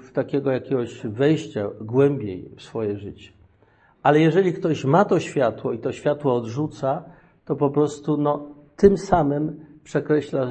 y, 0.09 0.13
takiego 0.13 0.51
jakiegoś 0.51 1.07
wejścia 1.07 1.69
głębiej 1.81 2.51
w 2.57 2.61
swoje 2.61 2.97
życie. 2.97 3.31
Ale 4.03 4.19
jeżeli 4.19 4.53
ktoś 4.53 4.85
ma 4.85 5.05
to 5.05 5.19
światło 5.19 5.73
i 5.73 5.79
to 5.79 5.91
światło 5.91 6.35
odrzuca, 6.35 7.03
to 7.45 7.55
po 7.55 7.69
prostu 7.69 8.17
no, 8.17 8.47
tym 8.75 8.97
samym 8.97 9.65
przekreśla 9.83 10.47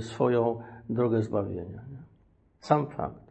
swoją 0.00 0.58
drogę 0.88 1.22
zbawienia. 1.22 1.89
Sam 2.60 2.86
fakt. 2.86 3.30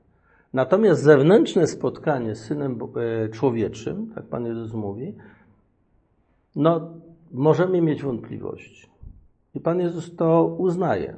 Natomiast 0.53 1.03
zewnętrzne 1.03 1.67
spotkanie 1.67 2.35
z 2.35 2.39
Synem 2.39 2.79
e, 2.95 3.29
Człowieczym, 3.29 4.11
tak 4.15 4.25
Pan 4.25 4.45
Jezus 4.45 4.73
mówi, 4.73 5.13
no, 6.55 6.93
możemy 7.31 7.81
mieć 7.81 8.03
wątpliwości. 8.03 8.89
I 9.55 9.59
Pan 9.59 9.79
Jezus 9.79 10.15
to 10.15 10.55
uznaje. 10.57 11.15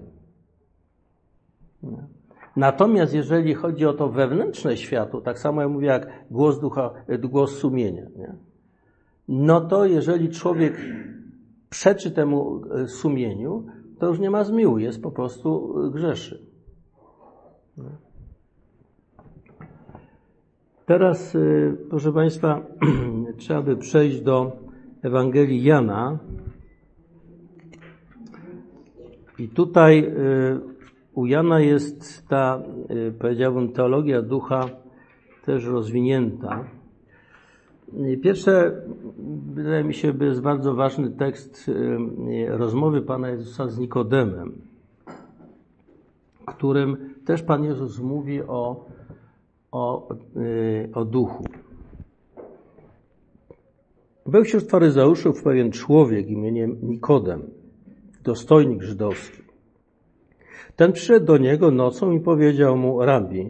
Natomiast 2.55 3.13
jeżeli 3.13 3.53
chodzi 3.53 3.85
o 3.85 3.93
to 3.93 4.09
wewnętrzne 4.09 4.77
światło, 4.77 5.21
tak 5.21 5.39
samo 5.39 5.61
jak 5.61 5.71
mówię, 5.71 5.87
jak 5.87 6.07
głos 6.31 6.59
ducha, 6.59 6.91
e, 7.07 7.17
głos 7.17 7.57
sumienia, 7.57 8.05
nie? 8.15 8.35
no 9.27 9.61
to 9.61 9.85
jeżeli 9.85 10.29
człowiek 10.29 10.77
przeczy 11.69 12.11
temu 12.11 12.61
e, 12.71 12.87
sumieniu, 12.87 13.65
to 13.99 14.07
już 14.07 14.19
nie 14.19 14.29
ma 14.29 14.43
zmiłu, 14.43 14.79
jest 14.79 15.01
po 15.01 15.11
prostu 15.11 15.75
grzeszy. 15.93 16.50
Teraz, 20.85 21.35
y, 21.35 21.77
proszę 21.89 22.11
Państwa, 22.11 22.61
trzeba 23.37 23.61
by 23.61 23.77
przejść 23.77 24.21
do 24.21 24.51
Ewangelii 25.01 25.63
Jana. 25.63 26.19
I 29.39 29.47
tutaj 29.47 30.05
y, 30.05 30.59
u 31.13 31.25
Jana 31.25 31.59
jest 31.59 32.27
ta, 32.27 32.61
y, 32.91 33.13
powiedziałbym, 33.19 33.71
teologia 33.71 34.21
ducha 34.21 34.69
też 35.45 35.65
rozwinięta. 35.65 36.65
Pierwsze, 38.23 38.81
wydaje 39.53 39.83
mi 39.83 39.93
się, 39.93 40.13
jest 40.21 40.41
bardzo 40.41 40.73
ważny 40.73 41.09
tekst 41.09 41.71
rozmowy 42.47 43.01
Pana 43.01 43.29
Jezusa 43.29 43.67
z 43.67 43.79
Nikodemem, 43.79 44.51
którym 46.45 47.10
też 47.25 47.43
Pan 47.43 47.63
Jezus 47.63 47.99
mówi 47.99 48.41
o, 48.43 48.85
o, 49.71 50.09
yy, 50.35 50.89
o 50.93 51.05
duchu. 51.05 51.43
Był 54.25 54.43
wśród 54.43 54.69
faryzeuszów 54.69 55.43
pewien 55.43 55.71
człowiek 55.71 56.29
imieniem 56.29 56.77
Nikodem, 56.81 57.41
dostojnik 58.23 58.81
żydowski. 58.83 59.41
Ten 60.75 60.93
przyszedł 60.93 61.25
do 61.25 61.37
niego 61.37 61.71
nocą 61.71 62.11
i 62.11 62.19
powiedział 62.19 62.77
mu, 62.77 63.05
Rabbi, 63.05 63.49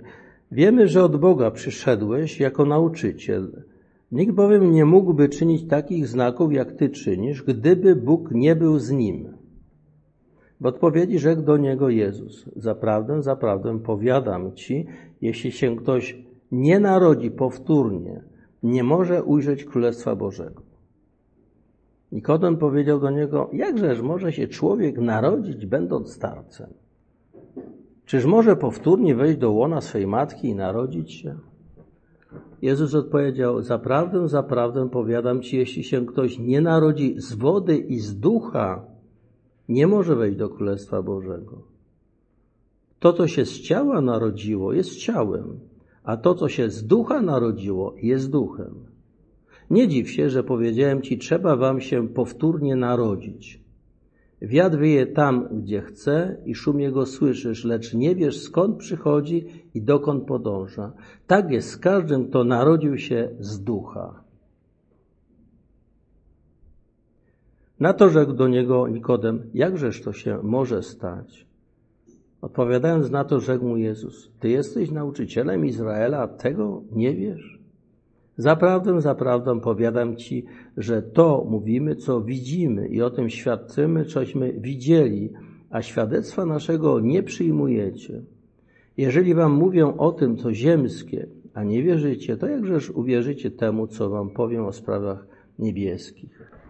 wiemy, 0.52 0.88
że 0.88 1.04
od 1.04 1.18
Boga 1.18 1.52
przyszedłeś 1.52 2.40
jako 2.40 2.66
nauczyciel. 2.66 3.64
Nikt 4.12 4.34
bowiem 4.34 4.72
nie 4.72 4.86
mógłby 4.86 5.30
czynić 5.30 5.68
takich 5.68 6.08
znaków, 6.08 6.54
jak 6.54 6.72
ty 6.72 6.90
czynisz, 6.90 7.44
gdyby 7.44 7.96
Bóg 7.96 8.32
nie 8.32 8.56
był 8.56 8.80
z 8.80 8.92
nim. 8.92 9.41
W 10.62 10.66
odpowiedzi 10.66 11.20
rzekł 11.20 11.42
do 11.42 11.58
niego 11.58 11.90
Jezus: 11.90 12.46
Zaprawdę, 12.56 13.22
zaprawdę 13.22 13.80
powiadam 13.80 14.54
ci, 14.54 14.86
jeśli 15.22 15.52
się 15.52 15.76
ktoś 15.76 16.18
nie 16.52 16.80
narodzi 16.80 17.32
powtórnie, 17.32 18.24
nie 18.64 18.84
może 18.84 19.24
ujrzeć 19.24 19.66
Królestwa 19.66 20.16
Bożego. 20.16 20.62
Nikodem 22.12 22.58
powiedział 22.58 23.00
do 23.00 23.10
niego: 23.10 23.50
Jakżeż 23.54 24.02
może 24.02 24.32
się 24.32 24.48
człowiek 24.48 24.98
narodzić, 24.98 25.66
będąc 25.66 26.14
starcem? 26.14 26.74
Czyż 28.06 28.26
może 28.26 28.56
powtórnie 28.56 29.16
wejść 29.16 29.38
do 29.38 29.52
łona 29.52 29.82
swej 29.82 30.08
matki 30.08 30.48
i 30.48 30.56
narodzić 30.56 31.12
się? 31.14 31.36
Jezus 32.62 32.96
odpowiedział: 32.96 33.62
Zaprawdę, 33.62 34.28
zaprawdę 34.28 34.90
powiadam 34.90 35.42
ci, 35.42 35.58
jeśli 35.58 35.84
się 35.84 36.06
ktoś 36.06 36.40
nie 36.40 36.62
narodzi 36.62 37.16
z 37.18 37.34
wody 37.34 37.78
i 37.78 38.00
z 38.00 38.20
ducha, 38.20 38.91
nie 39.72 39.88
może 39.88 40.16
wejść 40.16 40.38
do 40.38 40.50
Królestwa 40.50 41.02
Bożego. 41.02 41.62
To, 43.00 43.14
co 43.14 43.28
się 43.28 43.46
z 43.46 43.60
ciała 43.60 44.02
narodziło, 44.02 44.74
jest 44.74 44.96
ciałem, 44.96 45.60
a 46.04 46.18
to, 46.18 46.36
co 46.36 46.50
się 46.50 46.70
z 46.70 46.88
ducha 46.88 47.22
narodziło, 47.22 47.96
jest 48.02 48.30
duchem. 48.30 48.76
Nie 49.70 49.88
dziw 49.88 50.12
się, 50.12 50.30
że 50.30 50.44
powiedziałem 50.44 51.02
ci, 51.02 51.18
trzeba 51.18 51.56
wam 51.56 51.82
się 51.82 52.08
powtórnie 52.08 52.76
narodzić. 52.76 53.62
Wiatr 54.42 54.78
wieje 54.78 55.08
tam, 55.08 55.48
gdzie 55.52 55.82
chce 55.82 56.38
i 56.46 56.56
szum 56.56 56.80
jego 56.80 57.06
słyszysz, 57.06 57.66
lecz 57.66 57.94
nie 57.94 58.16
wiesz 58.16 58.42
skąd 58.42 58.78
przychodzi 58.78 59.46
i 59.74 59.82
dokąd 59.82 60.24
podąża. 60.24 60.92
Tak 61.28 61.52
jest 61.52 61.70
z 61.70 61.78
każdym, 61.78 62.28
kto 62.28 62.44
narodził 62.44 62.98
się 62.98 63.30
z 63.40 63.64
ducha. 63.64 64.21
Na 67.82 67.94
to 67.94 68.10
rzekł 68.10 68.34
do 68.34 68.48
niego 68.48 68.88
Nikodem, 68.88 69.44
jakżeż 69.54 70.02
to 70.02 70.14
się 70.14 70.40
może 70.44 70.84
stać? 70.84 71.46
Odpowiadając 72.42 73.10
na 73.10 73.24
to, 73.24 73.40
rzekł 73.40 73.66
mu 73.66 73.78
Jezus, 73.78 74.32
Ty 74.40 74.50
jesteś 74.50 74.92
nauczycielem 74.92 75.66
Izraela, 75.66 76.20
a 76.20 76.28
tego 76.28 76.82
nie 76.92 77.16
wiesz? 77.16 77.60
Zaprawdę, 78.38 79.02
zaprawdę 79.02 79.62
powiadam 79.62 80.16
Ci, 80.16 80.46
że 80.78 81.02
to 81.02 81.46
mówimy, 81.50 81.96
co 81.96 82.22
widzimy 82.22 82.88
i 82.88 83.02
o 83.02 83.10
tym 83.10 83.30
świadczymy, 83.30 84.06
cośmy 84.06 84.54
widzieli, 84.54 85.30
a 85.70 85.82
świadectwa 85.82 86.46
naszego 86.46 87.00
nie 87.00 87.24
przyjmujecie. 87.24 88.22
Jeżeli 88.98 89.34
wam 89.34 89.54
mówią 89.54 89.98
o 89.98 90.12
tym, 90.12 90.38
co 90.38 90.54
ziemskie, 90.54 91.28
a 91.54 91.64
nie 91.64 91.84
wierzycie, 91.84 92.38
to 92.38 92.48
jakżeż 92.48 92.90
uwierzycie 92.90 93.52
temu, 93.52 93.88
co 93.88 94.10
wam 94.10 94.30
powiem 94.30 94.66
o 94.66 94.72
sprawach 94.72 95.28
niebieskich? 95.60 96.61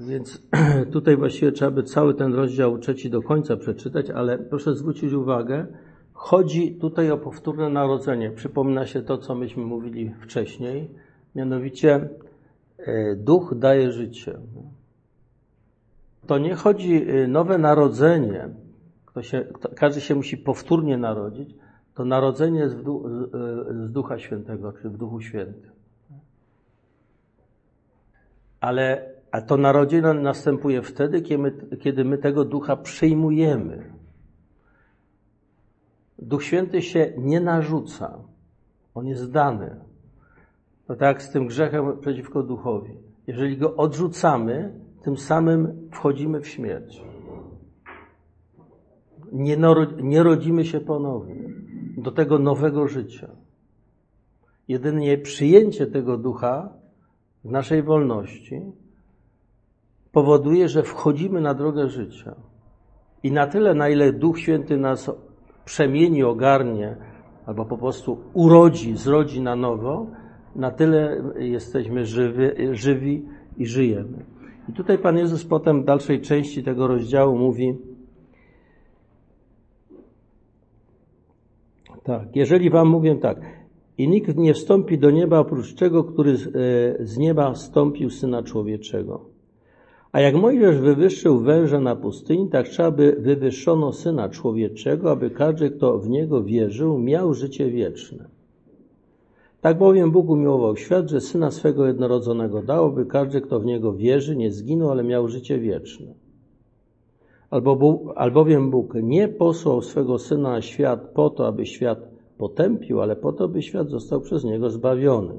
Więc 0.00 0.42
tutaj 0.92 1.16
właściwie 1.16 1.52
trzeba 1.52 1.70
by 1.70 1.82
cały 1.82 2.14
ten 2.14 2.34
rozdział 2.34 2.78
trzeci 2.78 3.10
do 3.10 3.22
końca 3.22 3.56
przeczytać, 3.56 4.10
ale 4.10 4.38
proszę 4.38 4.76
zwrócić 4.76 5.12
uwagę, 5.12 5.66
chodzi 6.12 6.74
tutaj 6.74 7.10
o 7.10 7.18
powtórne 7.18 7.68
narodzenie. 7.68 8.30
Przypomina 8.30 8.86
się 8.86 9.02
to, 9.02 9.18
co 9.18 9.34
myśmy 9.34 9.64
mówili 9.64 10.14
wcześniej, 10.20 10.90
mianowicie 11.34 12.08
e, 12.78 13.16
duch 13.16 13.54
daje 13.58 13.92
życie. 13.92 14.38
To 16.26 16.38
nie 16.38 16.54
chodzi 16.54 17.10
e, 17.10 17.28
nowe 17.28 17.58
narodzenie, 17.58 18.48
kto 19.06 19.22
się, 19.22 19.40
kto, 19.40 19.68
każdy 19.76 20.00
się 20.00 20.14
musi 20.14 20.36
powtórnie 20.36 20.98
narodzić, 20.98 21.54
to 21.94 22.04
narodzenie 22.04 22.68
z, 22.68 22.74
e, 22.74 22.78
z 23.74 23.90
Ducha 23.92 24.18
Świętego, 24.18 24.72
czy 24.72 24.90
w 24.90 24.96
Duchu 24.96 25.20
Świętym. 25.20 25.70
Ale 28.60 29.09
a 29.32 29.40
to 29.40 29.56
narodzenie 29.56 30.14
następuje 30.14 30.82
wtedy, 30.82 31.22
kiedy 31.80 32.04
my, 32.04 32.18
tego 32.18 32.44
ducha 32.44 32.76
przyjmujemy. 32.76 33.92
Duch 36.18 36.44
Święty 36.44 36.82
się 36.82 37.12
nie 37.18 37.40
narzuca. 37.40 38.18
On 38.94 39.06
jest 39.06 39.30
dany. 39.30 39.80
To 40.86 40.96
tak 40.96 41.22
z 41.22 41.30
tym 41.30 41.46
grzechem 41.46 41.98
przeciwko 42.00 42.42
duchowi. 42.42 42.94
Jeżeli 43.26 43.56
go 43.56 43.76
odrzucamy, 43.76 44.72
tym 45.02 45.16
samym 45.16 45.88
wchodzimy 45.92 46.40
w 46.40 46.48
śmierć. 46.48 47.02
Nie, 49.32 49.56
nie 50.02 50.22
rodzimy 50.22 50.64
się 50.64 50.80
ponownie 50.80 51.50
do 51.96 52.10
tego 52.10 52.38
nowego 52.38 52.88
życia. 52.88 53.30
Jedynie 54.68 55.18
przyjęcie 55.18 55.86
tego 55.86 56.16
ducha 56.18 56.72
w 57.44 57.50
naszej 57.50 57.82
wolności 57.82 58.62
powoduje, 60.12 60.68
że 60.68 60.82
wchodzimy 60.82 61.40
na 61.40 61.54
drogę 61.54 61.88
życia. 61.88 62.34
I 63.22 63.32
na 63.32 63.46
tyle, 63.46 63.74
na 63.74 63.88
ile 63.88 64.12
Duch 64.12 64.38
Święty 64.38 64.76
nas 64.76 65.10
przemieni, 65.64 66.22
ogarnie, 66.22 66.96
albo 67.46 67.64
po 67.64 67.78
prostu 67.78 68.18
urodzi, 68.32 68.96
zrodzi 68.96 69.40
na 69.40 69.56
nowo, 69.56 70.06
na 70.56 70.70
tyle 70.70 71.22
jesteśmy 71.38 72.06
żywi, 72.06 72.42
żywi 72.72 73.24
i 73.56 73.66
żyjemy. 73.66 74.24
I 74.68 74.72
tutaj 74.72 74.98
Pan 74.98 75.18
Jezus 75.18 75.44
potem 75.44 75.82
w 75.82 75.84
dalszej 75.84 76.20
części 76.20 76.62
tego 76.62 76.86
rozdziału 76.86 77.38
mówi, 77.38 77.78
tak, 82.02 82.36
jeżeli 82.36 82.70
wam 82.70 82.88
mówię 82.88 83.16
tak, 83.16 83.40
i 83.98 84.08
nikt 84.08 84.36
nie 84.36 84.54
wstąpi 84.54 84.98
do 84.98 85.10
nieba 85.10 85.38
oprócz 85.38 85.74
tego, 85.74 86.04
który 86.04 86.36
z, 86.36 86.46
e, 86.46 86.50
z 87.06 87.18
nieba 87.18 87.52
wstąpił 87.52 88.10
Syna 88.10 88.42
Człowieczego. 88.42 89.29
A 90.12 90.20
jak 90.20 90.34
Mojżesz 90.34 90.78
wywyższył 90.78 91.40
węża 91.40 91.80
na 91.80 91.96
pustyni, 91.96 92.48
tak 92.48 92.68
trzeba 92.68 92.90
by 92.90 93.16
wywyższono 93.18 93.92
Syna 93.92 94.28
Człowieczego, 94.28 95.10
aby 95.10 95.30
każdy, 95.30 95.70
kto 95.70 95.98
w 95.98 96.08
Niego 96.08 96.42
wierzył, 96.42 96.98
miał 96.98 97.34
życie 97.34 97.70
wieczne. 97.70 98.28
Tak 99.60 99.78
bowiem 99.78 100.10
Bóg 100.10 100.28
umiłował 100.28 100.76
świat, 100.76 101.10
że 101.10 101.20
Syna 101.20 101.50
swego 101.50 101.86
jednorodzonego 101.86 102.62
dał, 102.62 102.92
by 102.92 103.06
każdy, 103.06 103.40
kto 103.40 103.60
w 103.60 103.64
Niego 103.64 103.92
wierzy, 103.92 104.36
nie 104.36 104.52
zginął, 104.52 104.90
ale 104.90 105.04
miał 105.04 105.28
życie 105.28 105.58
wieczne. 105.58 106.06
Albo, 107.50 107.98
albowiem 108.16 108.70
Bóg 108.70 108.94
nie 109.02 109.28
posłał 109.28 109.82
swego 109.82 110.18
Syna 110.18 110.50
na 110.50 110.62
świat 110.62 111.00
po 111.14 111.30
to, 111.30 111.46
aby 111.46 111.66
świat 111.66 111.98
potępił, 112.38 113.00
ale 113.00 113.16
po 113.16 113.32
to, 113.32 113.48
by 113.48 113.62
świat 113.62 113.88
został 113.88 114.20
przez 114.20 114.44
Niego 114.44 114.70
zbawiony. 114.70 115.34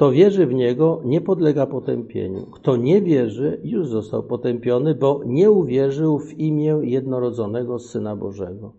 Kto 0.00 0.12
wierzy 0.12 0.46
w 0.46 0.54
Niego, 0.54 1.00
nie 1.04 1.20
podlega 1.20 1.66
potępieniu. 1.66 2.46
Kto 2.46 2.76
nie 2.76 3.02
wierzy, 3.02 3.60
już 3.64 3.88
został 3.88 4.22
potępiony, 4.22 4.94
bo 4.94 5.20
nie 5.26 5.50
uwierzył 5.50 6.18
w 6.18 6.38
imię 6.38 6.78
jednorodzonego 6.82 7.78
Syna 7.78 8.16
Bożego. 8.16 8.72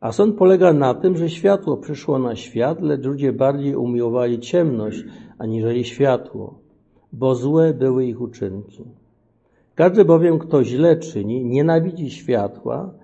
A 0.00 0.12
sąd 0.12 0.36
polega 0.36 0.72
na 0.72 0.94
tym, 0.94 1.16
że 1.16 1.30
światło 1.30 1.76
przyszło 1.76 2.18
na 2.18 2.36
świat, 2.36 2.80
lecz 2.80 3.04
ludzie 3.04 3.32
bardziej 3.32 3.76
umiłowali 3.76 4.38
ciemność, 4.38 5.04
aniżeli 5.38 5.84
światło, 5.84 6.58
bo 7.12 7.34
złe 7.34 7.74
były 7.74 8.06
ich 8.06 8.20
uczynki. 8.20 8.84
Każdy 9.74 10.04
bowiem, 10.04 10.38
kto 10.38 10.64
źle 10.64 10.96
czyni, 10.96 11.44
nienawidzi 11.44 12.10
światła 12.10 12.94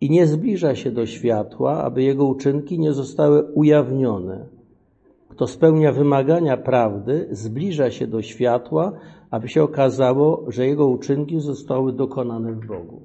i 0.00 0.10
nie 0.10 0.26
zbliża 0.26 0.74
się 0.74 0.90
do 0.90 1.06
światła, 1.06 1.82
aby 1.82 2.02
jego 2.02 2.24
uczynki 2.24 2.78
nie 2.78 2.92
zostały 2.92 3.42
ujawnione 3.42 4.59
kto 5.40 5.46
spełnia 5.46 5.92
wymagania 5.92 6.56
prawdy, 6.56 7.28
zbliża 7.30 7.90
się 7.90 8.06
do 8.06 8.22
światła, 8.22 8.92
aby 9.30 9.48
się 9.48 9.62
okazało, 9.62 10.44
że 10.48 10.66
jego 10.66 10.86
uczynki 10.86 11.40
zostały 11.40 11.92
dokonane 11.92 12.52
w 12.52 12.66
Bogu. 12.66 13.02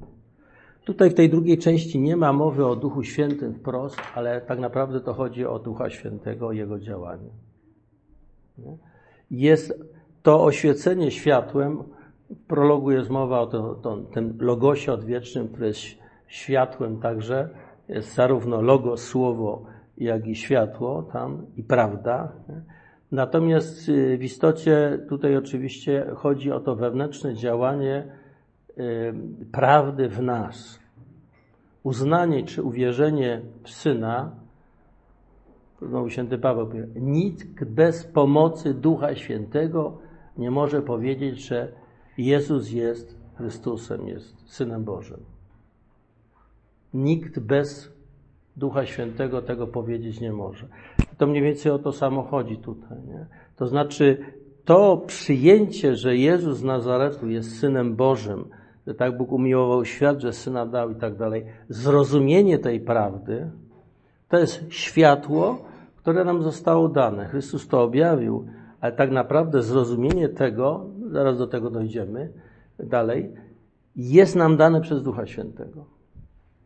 Tutaj 0.86 1.10
w 1.10 1.14
tej 1.14 1.30
drugiej 1.30 1.58
części 1.58 2.00
nie 2.00 2.18
ma 2.18 2.34
mowy 2.34 2.66
o 2.66 2.76
Duchu 2.76 3.04
Świętym 3.04 3.54
wprost, 3.54 3.98
ale 4.16 4.42
tak 4.42 4.60
naprawdę 4.60 5.00
to 5.00 5.14
chodzi 5.14 5.46
o 5.46 5.60
Ducha 5.60 5.90
Świętego, 5.90 6.48
o 6.48 6.52
Jego 6.52 6.80
działanie. 6.80 7.30
Jest 9.32 9.74
to 10.24 10.44
oświecenie 10.44 11.12
światłem. 11.12 11.84
W 12.30 12.48
prologu 12.48 12.92
jest 12.92 13.10
mowa 13.10 13.40
o 13.40 13.48
to, 13.48 13.76
to, 13.76 13.98
tym 13.98 14.38
logosie 14.40 14.94
odwiecznym, 14.94 15.48
który 15.48 15.68
jest 15.68 15.80
światłem 16.28 17.00
także. 17.00 17.50
Jest 17.90 18.14
zarówno 18.14 18.62
logo, 18.62 18.98
słowo, 18.98 19.75
jak 19.98 20.28
i 20.28 20.36
światło 20.36 21.04
tam 21.04 21.46
i 21.58 21.64
prawda. 21.64 22.32
Natomiast 23.12 23.90
y, 23.90 24.18
w 24.18 24.24
istocie 24.24 25.00
tutaj 25.10 25.38
oczywiście 25.38 26.06
chodzi 26.16 26.52
o 26.52 26.60
to 26.60 26.76
wewnętrzne 26.76 27.36
działanie 27.36 28.08
y, 28.78 29.14
prawdy 29.52 30.10
w 30.10 30.22
nas. 30.22 30.80
Uznanie 31.84 32.44
czy 32.44 32.64
uwierzenie 32.64 33.42
w 33.64 33.70
Syna, 33.70 34.36
znowu 35.82 36.10
święty 36.10 36.38
Paweł 36.38 36.68
powie, 36.68 36.88
nikt 36.96 37.64
bez 37.64 38.06
pomocy 38.08 38.74
Ducha 38.74 39.16
Świętego 39.16 39.98
nie 40.38 40.52
może 40.52 40.82
powiedzieć, 40.82 41.48
że 41.48 41.72
Jezus 42.18 42.72
jest 42.72 43.18
Chrystusem, 43.36 44.08
jest 44.08 44.52
Synem 44.52 44.84
Bożym. 44.84 45.20
Nikt 46.94 47.40
bez 47.40 47.95
Ducha 48.58 48.86
Świętego 48.86 49.42
tego 49.42 49.68
powiedzieć 49.68 50.22
nie 50.22 50.34
może. 50.34 50.68
To 51.18 51.28
mniej 51.28 51.44
więcej 51.44 51.72
o 51.72 51.80
to 51.80 51.92
samo 51.92 52.24
chodzi 52.24 52.58
tutaj. 52.58 52.98
Nie? 53.08 53.26
To 53.56 53.68
znaczy, 53.68 54.18
to 54.66 54.98
przyjęcie, 55.08 55.96
że 55.96 56.18
Jezus 56.18 56.58
z 56.58 56.64
Nazaretu 56.64 57.30
jest 57.30 57.60
Synem 57.60 57.96
Bożym, 57.96 58.46
że 58.88 58.94
tak 58.94 59.18
Bóg 59.18 59.32
umiłował 59.32 59.86
świat, 59.86 60.20
że 60.20 60.34
Syna 60.34 60.66
dał 60.66 60.92
i 60.92 60.96
tak 60.96 61.16
dalej, 61.16 61.46
zrozumienie 61.70 62.60
tej 62.60 62.80
prawdy, 62.80 63.50
to 64.30 64.38
jest 64.38 64.66
światło, 64.70 65.58
które 65.96 66.24
nam 66.26 66.44
zostało 66.44 66.90
dane. 66.90 67.26
Chrystus 67.26 67.68
to 67.68 67.84
objawił, 67.84 68.46
ale 68.82 68.92
tak 68.92 69.12
naprawdę 69.12 69.62
zrozumienie 69.62 70.30
tego, 70.30 70.86
zaraz 71.12 71.38
do 71.38 71.48
tego 71.48 71.70
dojdziemy 71.70 72.32
dalej, 72.80 73.32
jest 73.96 74.36
nam 74.36 74.58
dane 74.58 74.82
przez 74.82 75.04
Ducha 75.04 75.26
Świętego. 75.26 75.95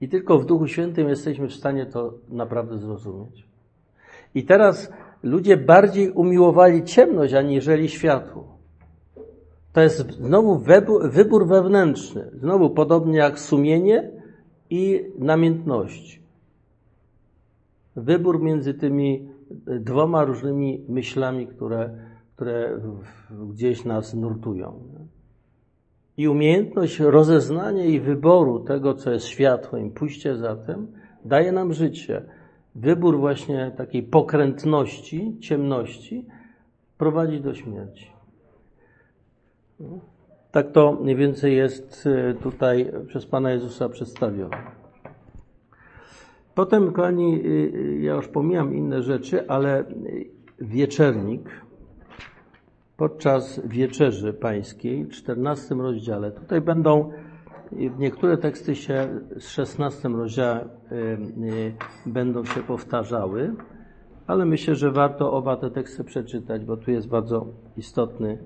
I 0.02 0.10
tylko 0.10 0.40
w 0.40 0.46
Duchu 0.46 0.68
Świętym 0.68 1.10
jesteśmy 1.10 1.48
w 1.48 1.54
stanie 1.54 1.86
to 1.86 2.14
naprawdę 2.30 2.78
zrozumieć. 2.78 3.48
I 4.36 4.44
teraz 4.44 4.92
ludzie 5.24 5.58
bardziej 5.58 6.12
umiłowali 6.12 6.84
ciemność 6.84 7.34
aniżeli 7.34 7.90
światło. 7.90 8.60
To 9.74 9.82
jest 9.82 10.12
znowu 10.12 10.64
wybór 11.04 11.48
wewnętrzny. 11.48 12.32
Znowu 12.34 12.70
podobnie 12.70 13.18
jak 13.18 13.40
sumienie 13.40 14.12
i 14.70 15.06
namiętność. 15.18 16.22
Wybór 17.96 18.42
między 18.42 18.74
tymi 18.74 19.30
dwoma 19.80 20.24
różnymi 20.24 20.86
myślami, 20.90 21.48
które, 21.48 21.90
które 22.36 22.80
gdzieś 23.50 23.86
nas 23.86 24.14
nurtują. 24.14 24.84
I 26.20 26.28
umiejętność 26.28 27.00
rozeznania 27.00 27.86
i 27.86 28.00
wyboru 28.00 28.60
tego, 28.60 28.94
co 28.94 29.12
jest 29.12 29.26
światłem, 29.26 29.92
pójście 29.92 30.36
za 30.36 30.56
tym, 30.56 30.88
daje 31.26 31.52
nam 31.52 31.74
życie. 31.74 32.22
Wybór 32.76 33.20
właśnie 33.20 33.72
takiej 33.78 34.04
pokrętności, 34.04 35.38
ciemności 35.40 36.26
prowadzi 36.98 37.42
do 37.42 37.54
śmierci. 37.54 38.08
Tak 40.52 40.72
to 40.72 40.98
mniej 41.02 41.16
więcej 41.16 41.58
jest 41.58 42.06
y, 42.06 42.36
tutaj 42.44 42.92
przez 43.08 43.26
Pana 43.26 43.52
Jezusa 43.52 43.90
przedstawione. 43.90 44.58
Potem, 46.56 46.92
kochani, 46.92 47.46
y, 47.46 47.48
y, 47.76 48.00
ja 48.02 48.14
już 48.14 48.28
pomijam 48.28 48.76
inne 48.76 49.02
rzeczy, 49.02 49.48
ale 49.48 49.84
wieczernik 50.62 51.50
podczas 53.00 53.62
wieczerzy 53.66 54.34
pańskiej 54.34 55.06
w 55.06 55.12
14 55.12 55.76
rozdziale. 55.76 56.32
Tutaj 56.32 56.62
będą 56.62 57.12
niektóre 58.00 58.38
teksty 58.38 58.76
się 58.76 59.20
z 59.38 59.48
16 59.48 60.10
rozdziale 60.10 60.70
będą 62.06 62.46
się 62.46 62.64
powtarzały, 62.64 63.56
ale 64.28 64.46
myślę, 64.46 64.76
że 64.76 64.92
warto 64.92 65.34
oba 65.34 65.58
te 65.58 65.72
teksty 65.72 66.04
przeczytać, 66.04 66.66
bo 66.66 66.78
tu 66.78 66.92
jest 66.92 67.08
bardzo 67.08 67.48
istotny 67.78 68.38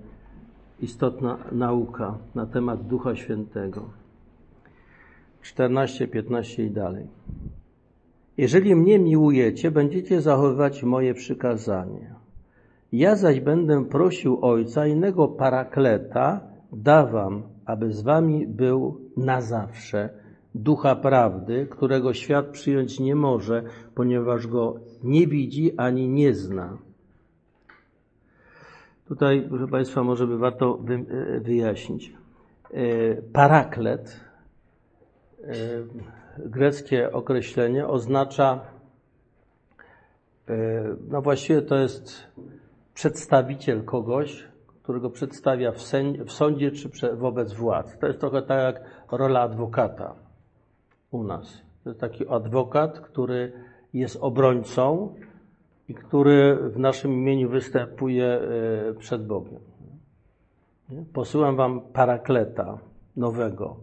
istotna 0.81 1.37
nauka 1.51 2.17
na 2.35 2.45
temat 2.45 2.87
Ducha 2.87 3.15
Świętego. 3.15 3.89
14, 5.41 6.07
15 6.07 6.63
i 6.63 6.71
dalej. 6.71 7.07
Jeżeli 8.37 8.75
mnie 8.75 8.99
miłujecie, 8.99 9.71
będziecie 9.71 10.21
zachowywać 10.21 10.83
moje 10.83 11.13
przykazanie. 11.13 12.22
Ja 12.93 13.15
zaś 13.15 13.39
będę 13.39 13.85
prosił 13.85 14.39
Ojca, 14.41 14.87
innego 14.87 15.27
parakleta 15.27 16.41
dawam, 16.71 17.43
aby 17.65 17.93
z 17.93 18.01
wami 18.01 18.47
był 18.47 19.01
na 19.17 19.41
zawsze. 19.41 20.09
Ducha 20.55 20.95
prawdy, 20.95 21.67
którego 21.67 22.13
świat 22.13 22.45
przyjąć 22.45 22.99
nie 22.99 23.15
może, 23.15 23.63
ponieważ 23.95 24.47
go 24.47 24.79
nie 25.03 25.27
widzi 25.27 25.77
ani 25.77 26.09
nie 26.09 26.33
zna 26.33 26.77
Tutaj, 29.07 29.45
proszę 29.49 29.67
Państwa, 29.67 30.03
może 30.03 30.27
by 30.27 30.37
warto 30.37 30.79
e, 30.89 31.39
wyjaśnić. 31.39 32.13
E, 32.73 33.15
paraklet, 33.15 34.19
e, 35.43 35.53
greckie 36.37 37.11
określenie, 37.11 37.87
oznacza, 37.87 38.59
no 41.09 41.21
właściwie 41.21 41.61
to 41.61 41.75
jest 41.75 42.27
przedstawiciel 42.93 43.83
kogoś, 43.83 44.47
którego 44.83 45.09
przedstawia 45.09 45.71
w, 45.71 45.77
w 46.25 46.31
sądzie 46.31 46.71
czy 46.71 47.15
wobec 47.15 47.53
władz. 47.53 47.97
To 47.99 48.07
jest 48.07 48.19
trochę 48.19 48.41
tak 48.41 48.63
jak 48.63 48.83
rola 49.11 49.41
adwokata 49.41 50.15
u 51.11 51.23
nas. 51.23 51.61
To 51.83 51.89
jest 51.89 52.01
taki 52.01 52.27
adwokat, 52.27 52.99
który 52.99 53.53
jest 53.93 54.17
obrońcą 54.21 55.15
i 55.87 55.93
który 55.93 56.55
w 56.69 56.79
naszym 56.79 57.13
imieniu 57.13 57.49
występuje 57.49 58.25
e, 58.25 58.93
przed 58.93 59.27
Bogiem. 59.27 59.59
Posyłam 61.13 61.55
wam 61.55 61.81
parakleta 61.81 62.77
nowego. 63.15 63.77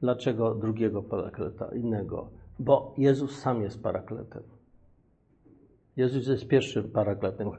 Dlaczego 0.00 0.54
drugiego 0.54 1.02
parakleta, 1.02 1.74
innego? 1.74 2.28
Bo 2.58 2.94
Jezus 2.98 3.38
sam 3.38 3.62
jest 3.62 3.82
parakletem. 3.82 4.42
Jezus 5.96 6.26
jest 6.26 6.48
pierwszym 6.48 6.90
parakletem. 6.90 7.50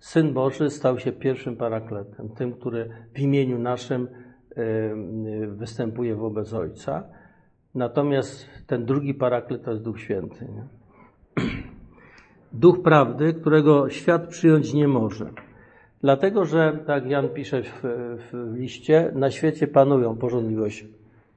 Syn 0.00 0.32
Boży 0.32 0.70
stał 0.70 0.98
się 0.98 1.12
pierwszym 1.12 1.56
parakletem, 1.56 2.28
tym, 2.28 2.52
który 2.52 2.90
w 3.14 3.18
imieniu 3.18 3.58
naszym 3.58 4.08
występuje 5.48 6.14
wobec 6.14 6.52
Ojca. 6.52 7.04
Natomiast 7.74 8.46
ten 8.66 8.84
drugi 8.84 9.14
paraklet 9.14 9.64
to 9.64 9.70
jest 9.70 9.82
Duch 9.82 10.00
Święty. 10.00 10.44
Nie? 10.44 10.80
duch 12.52 12.82
prawdy, 12.82 13.34
którego 13.34 13.88
świat 13.88 14.28
przyjąć 14.28 14.74
nie 14.74 14.88
może. 14.88 15.30
Dlatego, 16.00 16.44
że, 16.44 16.78
tak 16.86 17.06
Jan 17.06 17.28
pisze 17.28 17.62
w, 17.62 17.82
w 18.32 18.54
liście, 18.54 19.12
na 19.14 19.30
świecie 19.30 19.66
panują 19.66 20.16
porządliwość 20.16 20.86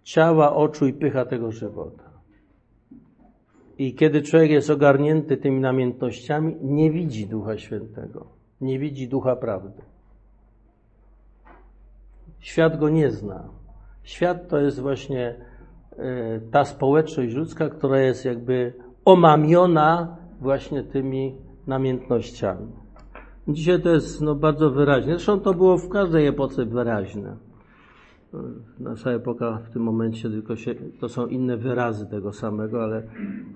ciała, 0.03 0.55
oczu 0.55 0.87
i 0.87 0.93
pycha 0.93 1.25
tego 1.25 1.51
żywota. 1.51 2.03
I 3.77 3.95
kiedy 3.95 4.21
człowiek 4.21 4.51
jest 4.51 4.69
ogarnięty 4.69 5.37
tymi 5.37 5.59
namiętnościami, 5.59 6.55
nie 6.61 6.91
widzi 6.91 7.27
Ducha 7.27 7.57
Świętego, 7.57 8.25
nie 8.63 8.79
widzi 8.79 9.07
Ducha 9.07 9.35
Prawdy. 9.35 9.81
Świat 12.39 12.79
go 12.79 12.89
nie 12.89 13.11
zna. 13.11 13.43
Świat 14.03 14.47
to 14.47 14.57
jest 14.57 14.79
właśnie 14.79 15.35
e, 15.97 16.39
ta 16.51 16.65
społeczność 16.65 17.33
ludzka, 17.33 17.69
która 17.69 17.99
jest 17.99 18.25
jakby 18.25 18.73
omamiona 19.05 20.17
właśnie 20.41 20.83
tymi 20.83 21.35
namiętnościami. 21.67 22.67
Dzisiaj 23.47 23.81
to 23.81 23.89
jest 23.89 24.21
no, 24.21 24.35
bardzo 24.35 24.71
wyraźne. 24.71 25.11
Zresztą 25.11 25.39
to 25.39 25.53
było 25.53 25.77
w 25.77 25.89
każdej 25.89 26.27
epoce 26.27 26.65
wyraźne. 26.65 27.35
Nasza 28.79 29.11
epoka 29.11 29.57
w 29.57 29.69
tym 29.69 29.81
momencie 29.81 30.29
tylko 30.29 30.55
się, 30.55 30.75
to 30.99 31.09
są 31.09 31.27
inne 31.27 31.57
wyrazy 31.57 32.05
tego 32.05 32.33
samego, 32.33 32.83
ale 32.83 33.03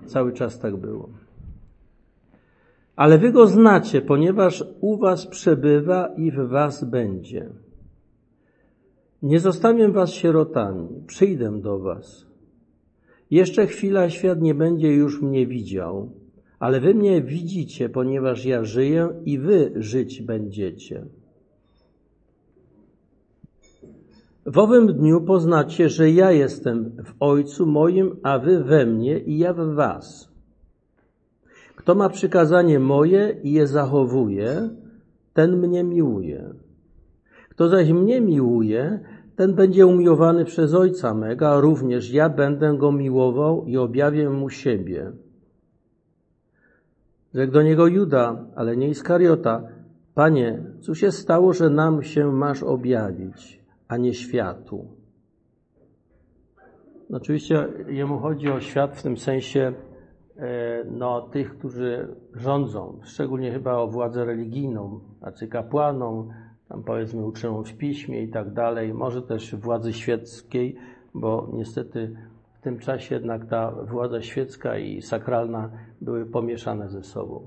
cały 0.06 0.32
czas 0.32 0.58
tak 0.58 0.76
było. 0.76 1.08
Ale 2.98 3.18
wy 3.18 3.32
go 3.32 3.46
znacie, 3.46 4.02
ponieważ 4.02 4.64
u 4.80 4.96
was 4.96 5.26
przebywa 5.26 6.14
i 6.16 6.30
w 6.30 6.48
was 6.48 6.84
będzie. 6.84 7.48
Nie 9.22 9.40
zostawię 9.40 9.88
was 9.88 10.10
sierotami, 10.10 10.88
przyjdę 11.06 11.60
do 11.60 11.78
was. 11.78 12.26
Jeszcze 13.30 13.66
chwila 13.66 14.10
świat 14.10 14.40
nie 14.40 14.54
będzie 14.54 14.94
już 14.94 15.22
mnie 15.22 15.46
widział, 15.46 16.10
ale 16.58 16.80
wy 16.80 16.94
mnie 16.94 17.22
widzicie, 17.22 17.88
ponieważ 17.88 18.44
ja 18.44 18.64
żyję 18.64 19.08
i 19.24 19.38
wy 19.38 19.72
żyć 19.76 20.22
będziecie. 20.22 21.06
W 24.46 24.58
owym 24.58 24.86
dniu 24.86 25.20
poznacie, 25.20 25.88
że 25.88 26.10
ja 26.10 26.32
jestem 26.32 26.90
w 27.04 27.14
Ojcu 27.20 27.66
moim, 27.66 28.16
a 28.22 28.38
wy 28.38 28.64
we 28.64 28.86
mnie 28.86 29.18
i 29.18 29.38
ja 29.38 29.54
w 29.54 29.74
was. 29.74 30.37
Kto 31.88 31.94
ma 31.94 32.08
przykazanie 32.08 32.78
moje 32.78 33.36
i 33.42 33.52
je 33.52 33.66
zachowuje, 33.66 34.68
ten 35.32 35.56
mnie 35.56 35.84
miłuje. 35.84 36.54
Kto 37.48 37.68
zaś 37.68 37.90
mnie 37.90 38.20
miłuje, 38.20 39.00
ten 39.36 39.54
będzie 39.54 39.86
umiłowany 39.86 40.44
przez 40.44 40.74
Ojca 40.74 41.14
mego, 41.14 41.60
również 41.60 42.12
ja 42.12 42.28
będę 42.28 42.76
go 42.76 42.92
miłował 42.92 43.64
i 43.64 43.76
objawię 43.76 44.30
mu 44.30 44.50
siebie. 44.50 45.12
Rzekł 47.34 47.52
do 47.52 47.62
niego 47.62 47.86
Juda, 47.86 48.44
ale 48.56 48.76
nie 48.76 48.88
Iskariota. 48.88 49.62
Panie, 50.14 50.62
cóż 50.80 51.00
się 51.00 51.12
stało, 51.12 51.52
że 51.52 51.70
nam 51.70 52.02
się 52.02 52.32
masz 52.32 52.62
objawić, 52.62 53.64
a 53.88 53.96
nie 53.96 54.14
światu? 54.14 54.86
Oczywiście 57.12 57.68
jemu 57.88 58.18
chodzi 58.18 58.48
o 58.48 58.60
świat 58.60 58.96
w 58.96 59.02
tym 59.02 59.16
sensie 59.16 59.72
no, 60.90 61.20
tych, 61.20 61.58
którzy 61.58 62.16
rządzą, 62.34 62.98
szczególnie 63.02 63.52
chyba 63.52 63.76
o 63.76 63.88
władzę 63.88 64.24
religijną, 64.24 65.00
znaczy 65.18 65.48
tam 66.68 66.82
powiedzmy 66.82 67.26
uczoną 67.26 67.62
w 67.62 67.76
piśmie 67.76 68.22
i 68.22 68.28
tak 68.28 68.52
dalej, 68.52 68.94
może 68.94 69.22
też 69.22 69.56
władzy 69.56 69.92
świeckiej, 69.92 70.76
bo 71.14 71.48
niestety 71.52 72.16
w 72.58 72.60
tym 72.60 72.78
czasie 72.78 73.14
jednak 73.14 73.46
ta 73.46 73.70
władza 73.70 74.22
świecka 74.22 74.78
i 74.78 75.02
sakralna 75.02 75.70
były 76.00 76.26
pomieszane 76.26 76.88
ze 76.88 77.02
sobą. 77.02 77.46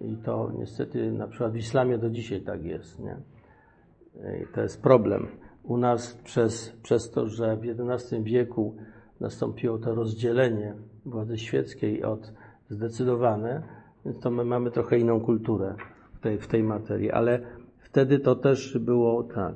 I 0.00 0.16
to 0.16 0.52
niestety 0.58 1.12
na 1.12 1.28
przykład 1.28 1.52
w 1.52 1.56
islamie 1.56 1.98
do 1.98 2.10
dzisiaj 2.10 2.40
tak 2.40 2.64
jest. 2.64 3.00
Nie? 3.00 3.16
I 4.42 4.54
to 4.54 4.60
jest 4.60 4.82
problem. 4.82 5.28
U 5.62 5.76
nas 5.76 6.14
przez, 6.24 6.70
przez 6.82 7.10
to, 7.10 7.28
że 7.28 7.56
w 7.56 7.90
XI 7.90 8.22
wieku 8.22 8.76
nastąpiło 9.20 9.78
to 9.78 9.94
rozdzielenie 9.94 10.74
władzy 11.06 11.38
świeckiej 11.38 12.04
od 12.04 12.32
zdecydowane, 12.70 13.62
więc 14.04 14.20
to 14.20 14.30
my 14.30 14.44
mamy 14.44 14.70
trochę 14.70 14.98
inną 14.98 15.20
kulturę 15.20 15.74
w 16.14 16.20
tej, 16.20 16.38
w 16.38 16.46
tej 16.46 16.62
materii, 16.62 17.10
ale 17.10 17.40
wtedy 17.78 18.18
to 18.18 18.34
też 18.36 18.78
było 18.78 19.22
tak. 19.22 19.54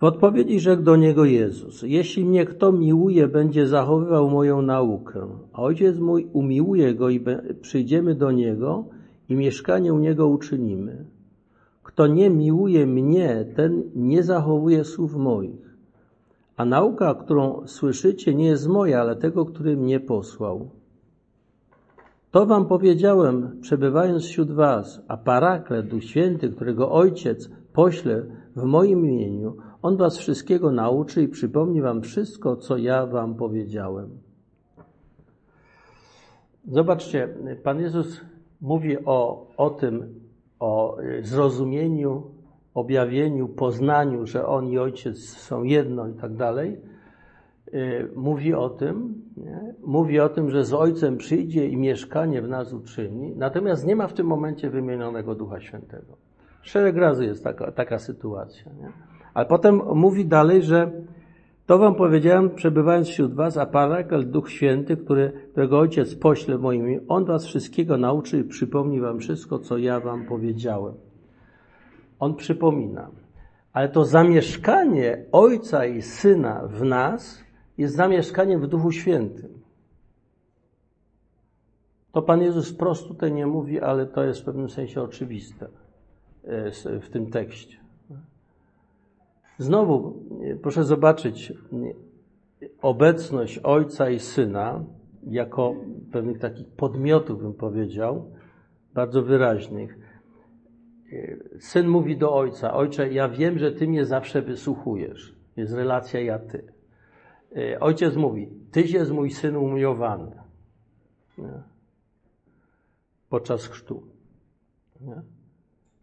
W 0.00 0.04
odpowiedzi 0.04 0.60
rzekł 0.60 0.82
do 0.82 0.96
niego 0.96 1.24
Jezus: 1.24 1.82
Jeśli 1.82 2.24
mnie 2.24 2.46
kto 2.46 2.72
miłuje, 2.72 3.28
będzie 3.28 3.66
zachowywał 3.66 4.30
moją 4.30 4.62
naukę, 4.62 5.28
a 5.52 5.62
ojciec 5.62 5.98
mój 5.98 6.28
umiłuje 6.32 6.94
go 6.94 7.10
i 7.10 7.20
przyjdziemy 7.60 8.14
do 8.14 8.32
niego 8.32 8.84
i 9.28 9.34
mieszkanie 9.34 9.94
u 9.94 9.98
niego 9.98 10.28
uczynimy. 10.28 11.04
Kto 11.82 12.06
nie 12.06 12.30
miłuje 12.30 12.86
mnie, 12.86 13.44
ten 13.56 13.82
nie 13.94 14.22
zachowuje 14.22 14.84
słów 14.84 15.16
moich. 15.16 15.71
A 16.62 16.64
nauka, 16.64 17.14
którą 17.14 17.66
słyszycie, 17.66 18.34
nie 18.34 18.46
jest 18.46 18.68
moja, 18.68 19.00
ale 19.00 19.16
tego, 19.16 19.44
który 19.44 19.76
mnie 19.76 20.00
posłał. 20.00 20.70
To 22.30 22.46
wam 22.46 22.66
powiedziałem, 22.66 23.60
przebywając 23.60 24.24
wśród 24.24 24.52
was, 24.52 25.00
a 25.08 25.16
paraklet, 25.16 25.88
Duch 25.88 26.04
Święty, 26.04 26.50
którego 26.50 26.90
Ojciec 26.90 27.50
pośle 27.72 28.26
w 28.56 28.62
moim 28.62 29.06
imieniu, 29.06 29.56
on 29.82 29.96
was 29.96 30.18
wszystkiego 30.18 30.72
nauczy 30.72 31.22
i 31.22 31.28
przypomni 31.28 31.82
wam 31.82 32.02
wszystko, 32.02 32.56
co 32.56 32.76
ja 32.76 33.06
wam 33.06 33.34
powiedziałem. 33.34 34.10
Zobaczcie, 36.68 37.28
Pan 37.62 37.80
Jezus 37.80 38.20
mówi 38.60 39.04
o, 39.04 39.46
o 39.56 39.70
tym, 39.70 40.20
o 40.60 40.96
zrozumieniu, 41.22 42.22
objawieniu, 42.74 43.48
poznaniu, 43.48 44.26
że 44.26 44.46
On 44.46 44.68
i 44.68 44.78
Ojciec 44.78 45.18
są 45.18 45.62
jedno 45.62 46.08
i 46.08 46.14
tak 46.14 46.34
dalej. 46.34 46.80
Mówi 48.16 48.54
o 48.54 48.70
tym, 48.70 49.14
nie? 49.36 49.74
mówi 49.86 50.20
o 50.20 50.28
tym, 50.28 50.50
że 50.50 50.64
z 50.64 50.74
Ojcem 50.74 51.16
przyjdzie 51.16 51.68
i 51.68 51.76
mieszkanie 51.76 52.42
w 52.42 52.48
nas 52.48 52.72
uczyni, 52.72 53.34
natomiast 53.36 53.86
nie 53.86 53.96
ma 53.96 54.06
w 54.06 54.12
tym 54.12 54.26
momencie 54.26 54.70
wymienionego 54.70 55.34
Ducha 55.34 55.60
Świętego. 55.60 56.16
Szereg 56.62 56.96
razy 56.96 57.24
jest 57.24 57.44
taka, 57.44 57.72
taka 57.72 57.98
sytuacja. 57.98 58.72
Nie? 58.72 58.92
Ale 59.34 59.46
potem 59.46 59.80
mówi 59.94 60.26
dalej, 60.26 60.62
że 60.62 60.90
to 61.66 61.78
wam 61.78 61.94
powiedziałem, 61.94 62.50
przebywając 62.50 63.08
wśród 63.08 63.34
was, 63.34 63.56
a 63.56 63.66
Parakal, 63.66 64.26
Duch 64.26 64.50
Święty, 64.50 64.96
który, 64.96 65.32
którego 65.50 65.78
Ojciec 65.78 66.14
pośle 66.14 66.58
w 66.58 66.60
moim 66.60 67.00
On 67.08 67.24
was 67.24 67.46
wszystkiego 67.46 67.96
nauczy 67.96 68.38
i 68.38 68.44
przypomni 68.44 69.00
wam 69.00 69.18
wszystko, 69.18 69.58
co 69.58 69.78
ja 69.78 70.00
wam 70.00 70.26
powiedziałem. 70.26 70.94
On 72.22 72.34
przypomina. 72.34 73.10
Ale 73.72 73.88
to 73.88 74.04
zamieszkanie 74.04 75.24
Ojca 75.32 75.86
i 75.86 76.02
Syna 76.02 76.66
w 76.66 76.84
nas 76.84 77.44
jest 77.78 77.94
zamieszkaniem 77.96 78.60
w 78.60 78.66
Duchu 78.66 78.92
Świętym. 78.92 79.60
To 82.12 82.22
Pan 82.22 82.42
Jezus 82.42 82.72
wprost 82.72 83.08
tutaj 83.08 83.32
nie 83.32 83.46
mówi, 83.46 83.80
ale 83.80 84.06
to 84.06 84.24
jest 84.24 84.40
w 84.40 84.44
pewnym 84.44 84.70
sensie 84.70 85.02
oczywiste 85.02 85.68
e, 86.44 86.70
w 87.00 87.08
tym 87.10 87.30
tekście. 87.30 87.76
Znowu, 89.58 90.22
proszę 90.62 90.84
zobaczyć, 90.84 91.52
obecność 92.82 93.58
Ojca 93.58 94.10
i 94.10 94.18
Syna 94.18 94.84
jako 95.26 95.74
pewnych 96.12 96.38
takich 96.38 96.66
podmiotów, 96.66 97.42
bym 97.42 97.54
powiedział, 97.54 98.30
bardzo 98.94 99.22
wyraźnych. 99.22 100.11
Syn 101.58 101.88
mówi 101.88 102.16
do 102.16 102.34
Ojca, 102.34 102.74
Ojcze, 102.74 103.12
ja 103.12 103.28
wiem, 103.28 103.58
że 103.58 103.72
Ty 103.72 103.88
mnie 103.88 104.04
zawsze 104.04 104.42
wysłuchujesz. 104.42 105.36
Jest 105.56 105.74
relacja 105.74 106.20
ja-Ty. 106.20 106.72
Ojciec 107.80 108.16
mówi, 108.16 108.48
Tyś 108.70 108.92
jest 108.92 109.10
mój 109.10 109.30
Syn 109.30 109.56
umiłowany. 109.56 110.32
Nie? 111.38 111.62
Podczas 113.28 113.66
chrztu. 113.66 114.02
Nie? 115.00 115.22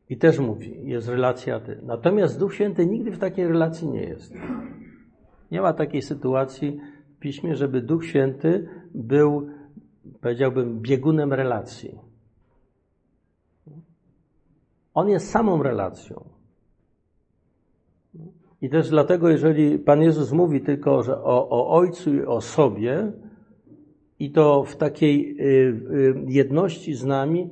I 0.09 0.17
też 0.17 0.39
mówi, 0.39 0.87
jest 0.87 1.07
relacja 1.07 1.59
ty. 1.59 1.79
Natomiast 1.83 2.39
Duch 2.39 2.53
Święty 2.53 2.85
nigdy 2.85 3.11
w 3.11 3.19
takiej 3.19 3.47
relacji 3.47 3.87
nie 3.87 4.03
jest. 4.03 4.33
Nie 5.51 5.61
ma 5.61 5.73
takiej 5.73 6.01
sytuacji 6.01 6.79
w 7.15 7.19
piśmie, 7.19 7.55
żeby 7.55 7.81
Duch 7.81 8.05
Święty 8.05 8.69
był, 8.95 9.49
powiedziałbym, 10.21 10.79
biegunem 10.79 11.33
relacji. 11.33 12.08
On 14.99 15.09
jest 15.09 15.29
samą 15.29 15.63
relacją. 15.63 16.25
I 18.61 18.69
też 18.69 18.89
dlatego, 18.89 19.29
jeżeli 19.29 19.79
Pan 19.79 20.01
Jezus 20.01 20.31
mówi 20.31 20.61
tylko 20.61 21.03
że 21.03 21.17
o, 21.17 21.49
o 21.49 21.69
Ojcu 21.69 22.15
i 22.15 22.21
o 22.25 22.41
sobie, 22.41 23.11
i 24.19 24.31
to 24.31 24.63
w 24.63 24.75
takiej 24.75 25.37
y, 25.39 25.43
y, 25.45 26.15
jedności 26.27 26.93
z 26.93 27.05
nami, 27.05 27.49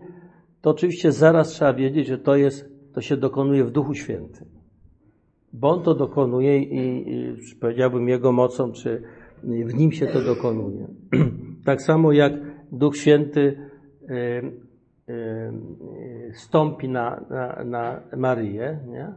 to 0.62 0.70
oczywiście 0.70 1.12
zaraz 1.12 1.50
trzeba 1.50 1.74
wiedzieć, 1.74 2.08
że 2.08 2.18
to 2.18 2.36
jest, 2.36 2.70
to 2.94 3.02
się 3.02 3.18
dokonuje 3.18 3.64
w 3.64 3.72
Duchu 3.72 3.94
Świętym. 3.94 4.48
Bo 5.54 5.70
On 5.70 5.84
to 5.84 5.96
dokonuje 5.96 6.60
i, 6.60 7.12
i 7.14 7.36
powiedziałbym 7.60 8.10
Jego 8.10 8.32
mocą, 8.32 8.72
czy 8.72 9.04
w 9.44 9.74
Nim 9.74 9.92
się 9.92 10.08
to 10.08 10.22
dokonuje. 10.22 10.88
tak 11.66 11.82
samo 11.82 12.12
jak 12.12 12.34
Duch 12.72 12.98
Święty 12.98 13.58
y, 14.10 14.68
stąpi 16.34 16.90
na, 16.90 17.22
na, 17.30 17.64
na 17.64 18.02
Maryję, 18.18 18.80
nie? 18.88 19.14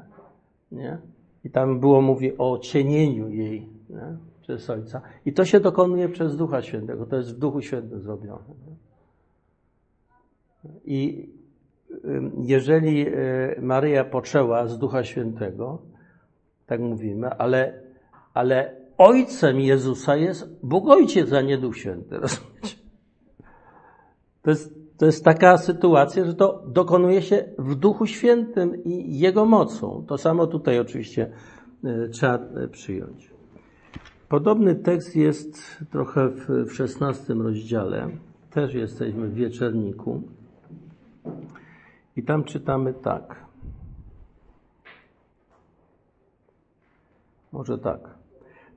Nie? 0.72 0.98
I 1.44 1.50
tam 1.50 1.80
było 1.80 2.02
mówi 2.02 2.38
o 2.38 2.58
cienieniu 2.58 3.28
jej 3.28 3.68
nie? 3.90 4.16
przez 4.42 4.70
Ojca. 4.70 5.00
I 5.26 5.32
to 5.32 5.44
się 5.44 5.60
dokonuje 5.60 6.08
przez 6.08 6.36
Ducha 6.36 6.62
Świętego. 6.62 7.06
To 7.06 7.16
jest 7.16 7.36
w 7.36 7.38
Duchu 7.38 7.62
Świętym 7.62 8.00
zrobione. 8.00 8.54
Nie? 8.66 8.74
I 10.84 11.28
jeżeli 12.38 13.06
e, 13.08 13.12
Maryja 13.60 14.04
poczęła 14.04 14.66
z 14.66 14.78
Ducha 14.78 15.04
Świętego, 15.04 15.78
tak 16.66 16.80
mówimy, 16.80 17.30
ale, 17.30 17.82
ale 18.34 18.76
ojcem 18.98 19.60
Jezusa 19.60 20.16
jest 20.16 20.60
Bóg 20.62 20.88
Ojciec, 20.88 21.32
a 21.32 21.40
nie 21.40 21.58
Duch 21.58 21.76
Święty. 21.76 22.18
Rozumiecie? 22.18 22.76
To 24.42 24.50
jest, 24.50 24.79
to 25.00 25.06
jest 25.06 25.24
taka 25.24 25.56
sytuacja, 25.56 26.24
że 26.24 26.34
to 26.34 26.62
dokonuje 26.66 27.22
się 27.22 27.44
w 27.58 27.74
Duchu 27.74 28.06
Świętym 28.06 28.84
i 28.84 29.18
Jego 29.18 29.44
mocą. 29.44 30.04
To 30.08 30.18
samo 30.18 30.46
tutaj 30.46 30.78
oczywiście 30.78 31.30
e, 31.84 32.08
trzeba 32.08 32.34
e, 32.34 32.68
przyjąć. 32.68 33.30
Podobny 34.28 34.74
tekst 34.74 35.16
jest 35.16 35.78
trochę 35.90 36.28
w, 36.28 36.72
16 36.72 37.34
rozdziale. 37.34 38.08
Też 38.50 38.74
jesteśmy 38.74 39.28
w 39.28 39.34
wieczerniku. 39.34 40.22
I 42.16 42.22
tam 42.22 42.44
czytamy 42.44 42.94
tak. 42.94 43.44
Może 47.52 47.78
tak. 47.78 48.00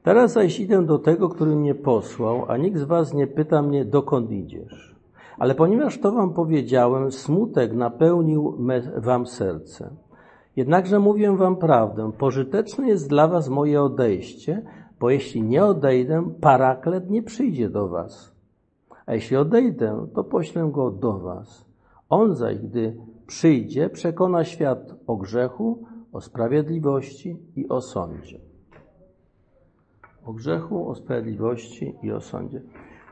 Teraz 0.03 0.33
zaś 0.33 0.59
idę 0.59 0.85
do 0.85 0.99
tego, 0.99 1.29
który 1.29 1.55
mnie 1.55 1.75
posłał, 1.75 2.45
a 2.47 2.57
nikt 2.57 2.77
z 2.77 2.83
was 2.83 3.13
nie 3.13 3.27
pyta 3.27 3.61
mnie, 3.61 3.85
dokąd 3.85 4.31
idziesz. 4.31 4.92
Ale 5.37 5.55
ponieważ 5.55 5.99
to 5.99 6.11
wam 6.11 6.33
powiedziałem, 6.33 7.11
smutek 7.11 7.73
napełnił 7.73 8.57
wam 8.97 9.25
serce. 9.25 9.89
Jednakże 10.55 10.99
mówię 10.99 11.37
wam 11.37 11.55
prawdę, 11.55 12.11
pożyteczne 12.17 12.87
jest 12.87 13.09
dla 13.09 13.27
was 13.27 13.49
moje 13.49 13.81
odejście, 13.81 14.61
bo 14.99 15.09
jeśli 15.09 15.43
nie 15.43 15.65
odejdę, 15.65 16.33
paraklet 16.41 17.09
nie 17.09 17.23
przyjdzie 17.23 17.69
do 17.69 17.87
was. 17.87 18.35
A 19.05 19.13
jeśli 19.13 19.37
odejdę, 19.37 20.07
to 20.13 20.23
poślę 20.23 20.69
go 20.71 20.91
do 20.91 21.19
was. 21.19 21.65
On 22.09 22.35
zaś, 22.35 22.57
gdy 22.57 22.97
przyjdzie, 23.27 23.89
przekona 23.89 24.43
świat 24.43 24.95
o 25.07 25.15
grzechu, 25.15 25.83
o 26.11 26.21
sprawiedliwości 26.21 27.37
i 27.55 27.69
o 27.69 27.81
sądzie. 27.81 28.39
O 30.25 30.33
grzechu, 30.33 30.89
o 30.89 30.95
sprawiedliwości 30.95 31.95
i 32.03 32.11
o 32.11 32.21
sądzie. 32.21 32.61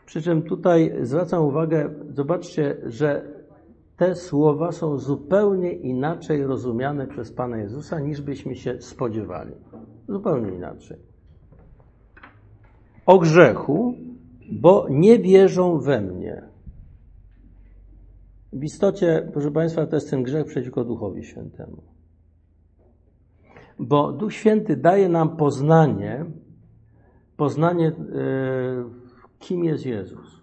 Przy 0.05 0.21
czym 0.21 0.41
tutaj 0.41 0.93
zwracam 1.01 1.45
uwagę, 1.45 1.89
zobaczcie, 2.09 2.77
że 2.85 3.41
te 3.97 4.15
słowa 4.15 4.71
są 4.71 4.97
zupełnie 4.97 5.71
inaczej 5.71 6.43
rozumiane 6.43 7.07
przez 7.07 7.31
Pana 7.31 7.57
Jezusa, 7.57 7.99
niż 7.99 8.21
byśmy 8.21 8.55
się 8.55 8.81
spodziewali. 8.81 9.53
Zupełnie 10.07 10.51
inaczej. 10.55 10.97
O 13.05 13.19
grzechu, 13.19 13.93
bo 14.51 14.87
nie 14.89 15.19
wierzą 15.19 15.79
we 15.79 16.01
mnie. 16.01 16.41
W 18.53 18.63
istocie, 18.63 19.29
proszę 19.33 19.51
Państwa, 19.51 19.87
to 19.87 19.95
jest 19.95 20.09
ten 20.09 20.23
grzech 20.23 20.45
przeciwko 20.45 20.83
Duchowi 20.83 21.23
Świętemu. 21.23 21.81
Bo 23.79 24.11
Duch 24.11 24.33
Święty 24.33 24.77
daje 24.77 25.09
nam 25.09 25.37
poznanie, 25.37 26.25
poznanie, 27.37 27.87
e, 27.87 27.93
kim 29.41 29.63
jest 29.63 29.85
Jezus. 29.85 30.41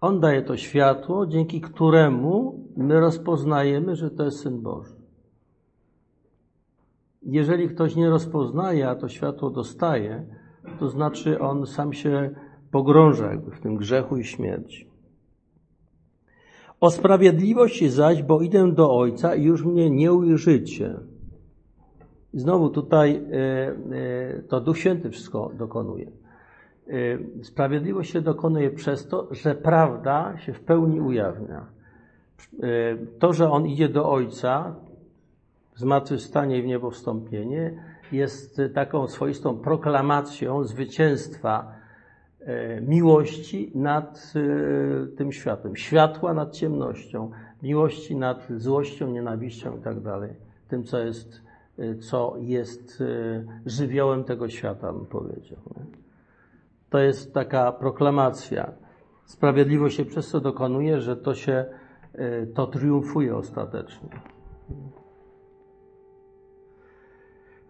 On 0.00 0.20
daje 0.20 0.42
to 0.42 0.56
światło, 0.56 1.26
dzięki 1.26 1.60
któremu 1.60 2.64
my 2.76 3.00
rozpoznajemy, 3.00 3.96
że 3.96 4.10
to 4.10 4.24
jest 4.24 4.40
Syn 4.40 4.60
Boży. 4.60 4.94
Jeżeli 7.22 7.68
ktoś 7.68 7.96
nie 7.96 8.10
rozpoznaje, 8.10 8.88
a 8.88 8.94
to 8.94 9.08
światło 9.08 9.50
dostaje, 9.50 10.26
to 10.78 10.88
znaczy 10.88 11.40
on 11.40 11.66
sam 11.66 11.92
się 11.92 12.30
pogrąża 12.70 13.30
jakby 13.30 13.50
w 13.50 13.60
tym 13.60 13.76
grzechu 13.76 14.16
i 14.16 14.24
śmierci. 14.24 14.90
O 16.80 16.90
sprawiedliwości 16.90 17.88
zaś, 17.88 18.22
bo 18.22 18.40
idę 18.40 18.72
do 18.72 18.96
Ojca 18.96 19.34
i 19.34 19.44
już 19.44 19.64
mnie 19.64 19.90
nie 19.90 20.12
ujrzycie. 20.12 20.94
Znowu 22.34 22.70
tutaj 22.70 23.16
e, 23.16 23.36
e, 24.36 24.42
to 24.42 24.60
Duch 24.60 24.78
Święty 24.78 25.10
wszystko 25.10 25.50
dokonuje. 25.58 26.10
E, 26.90 27.44
sprawiedliwość 27.44 28.12
się 28.12 28.20
dokonuje 28.20 28.70
przez 28.70 29.08
to, 29.08 29.28
że 29.30 29.54
prawda 29.54 30.38
się 30.38 30.52
w 30.52 30.60
pełni 30.60 31.00
ujawnia. 31.00 31.66
To, 33.18 33.32
że 33.32 33.50
On 33.50 33.66
idzie 33.66 33.88
do 33.88 34.10
Ojca, 34.10 34.74
zmartwychwstanie 35.76 36.58
i 36.58 36.62
w 36.62 36.66
niebo 36.66 36.90
wstąpienie, 36.90 37.82
jest 38.12 38.60
taką 38.74 39.06
swoistą 39.06 39.58
proklamacją 39.58 40.64
zwycięstwa 40.64 41.80
E, 42.40 42.80
miłości 42.80 43.72
nad 43.74 44.32
tym 45.16 45.32
światem, 45.32 45.76
światła 45.76 46.34
nad 46.34 46.52
ciemnością, 46.52 47.30
miłości 47.62 48.16
nad 48.16 48.48
złością, 48.56 49.10
nienawiścią 49.10 49.78
i 49.78 49.80
tak. 49.80 49.96
Tym, 50.68 50.84
co 50.84 50.98
jest, 50.98 51.42
co 52.00 52.34
jest 52.38 53.02
żywiołem 53.66 54.24
tego 54.24 54.48
świata, 54.48 54.92
bym 54.92 55.06
powiedział. 55.06 55.58
To 56.90 56.98
jest 56.98 57.34
taka 57.34 57.72
proklamacja. 57.72 58.72
Sprawiedliwość 59.24 59.96
się 59.96 60.04
przez 60.04 60.30
to 60.30 60.40
dokonuje, 60.40 61.00
że 61.00 61.16
to 61.16 61.34
się, 61.34 61.64
y, 62.14 62.52
to 62.54 62.66
triumfuje 62.66 63.36
ostatecznie. 63.36 64.08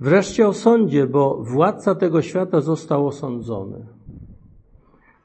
Wreszcie 0.01 0.49
o 0.49 0.53
sądzie, 0.53 1.07
bo 1.07 1.37
władca 1.43 1.95
tego 1.95 2.23
świata 2.23 2.61
został 2.61 3.07
osądzony. 3.07 3.87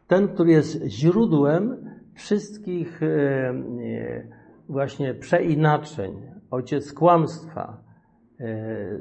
Ten, 0.08 0.28
który 0.28 0.52
jest 0.52 0.84
źródłem 0.84 1.90
wszystkich 2.14 3.04
y, 3.04 3.06
y, 3.06 4.30
właśnie 4.70 5.14
przeinaczeń, 5.14 6.22
ojciec 6.52 6.94
kłamstwa, 6.94 7.86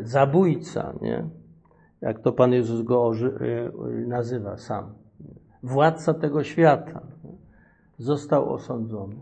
zabójca, 0.02 0.94
nie? 1.00 1.28
Jak 2.04 2.18
to 2.18 2.32
Pan 2.32 2.52
Jezus 2.52 2.82
go 2.82 3.12
nazywa 4.06 4.56
sam 4.56 4.94
władca 5.62 6.14
tego 6.14 6.44
świata, 6.44 7.00
został 7.98 8.52
osądzony. 8.52 9.16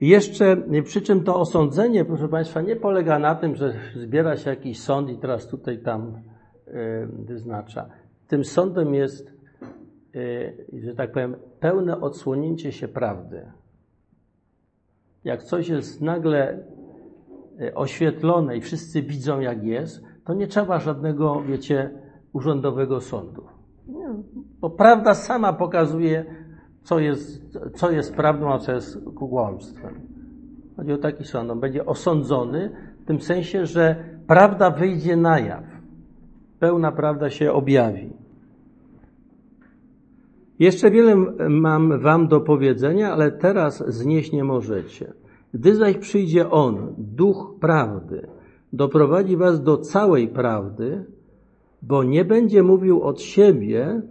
I 0.00 0.08
jeszcze, 0.08 0.56
przy 0.84 1.00
czym 1.00 1.24
to 1.24 1.36
osądzenie, 1.36 2.04
proszę 2.04 2.28
Państwa, 2.28 2.60
nie 2.60 2.76
polega 2.76 3.18
na 3.18 3.34
tym, 3.34 3.56
że 3.56 3.74
zbiera 3.96 4.36
się 4.36 4.50
jakiś 4.50 4.80
sąd 4.80 5.10
i 5.10 5.18
teraz 5.18 5.48
tutaj 5.48 5.78
tam 5.78 6.22
e, 6.66 7.06
wyznacza. 7.06 7.88
Tym 8.28 8.44
sądem 8.44 8.94
jest, 8.94 9.32
e, 10.14 10.80
że 10.82 10.94
tak 10.94 11.12
powiem, 11.12 11.36
pełne 11.60 12.00
odsłonięcie 12.00 12.72
się 12.72 12.88
prawdy. 12.88 13.46
Jak 15.24 15.42
coś 15.42 15.68
jest 15.68 16.00
nagle 16.00 16.48
e, 16.48 16.79
oświetlone 17.74 18.56
i 18.56 18.60
wszyscy 18.60 19.02
widzą, 19.02 19.40
jak 19.40 19.64
jest, 19.64 20.04
to 20.24 20.34
nie 20.34 20.46
trzeba 20.46 20.78
żadnego, 20.78 21.42
wiecie, 21.42 21.90
urzędowego 22.32 23.00
sądu. 23.00 23.44
Bo 24.60 24.70
prawda 24.70 25.14
sama 25.14 25.52
pokazuje, 25.52 26.24
co 26.82 26.98
jest, 26.98 27.58
co 27.74 27.90
jest 27.90 28.14
prawdą, 28.14 28.52
a 28.52 28.58
co 28.58 28.72
jest 28.72 28.98
kłamstwem. 29.14 29.94
Chodzi 30.76 30.92
o 30.92 30.98
taki 30.98 31.24
sąd. 31.24 31.50
On 31.50 31.60
będzie 31.60 31.86
osądzony 31.86 32.70
w 33.00 33.04
tym 33.04 33.20
sensie, 33.20 33.66
że 33.66 34.04
prawda 34.26 34.70
wyjdzie 34.70 35.16
na 35.16 35.38
jaw. 35.38 35.64
Pełna 36.58 36.92
prawda 36.92 37.30
się 37.30 37.52
objawi. 37.52 38.12
Jeszcze 40.58 40.90
wiele 40.90 41.16
mam 41.48 42.00
wam 42.00 42.28
do 42.28 42.40
powiedzenia, 42.40 43.12
ale 43.12 43.32
teraz 43.32 43.84
znieść 43.88 44.32
nie 44.32 44.44
możecie. 44.44 45.12
Gdy 45.54 45.76
zaś 45.76 45.98
przyjdzie 45.98 46.50
On, 46.50 46.94
Duch 46.98 47.54
Prawdy, 47.60 48.26
doprowadzi 48.72 49.36
was 49.36 49.62
do 49.62 49.78
całej 49.78 50.28
prawdy, 50.28 51.04
bo 51.82 52.04
nie 52.04 52.24
będzie 52.24 52.62
mówił 52.62 53.02
od 53.02 53.20
siebie, 53.20 54.02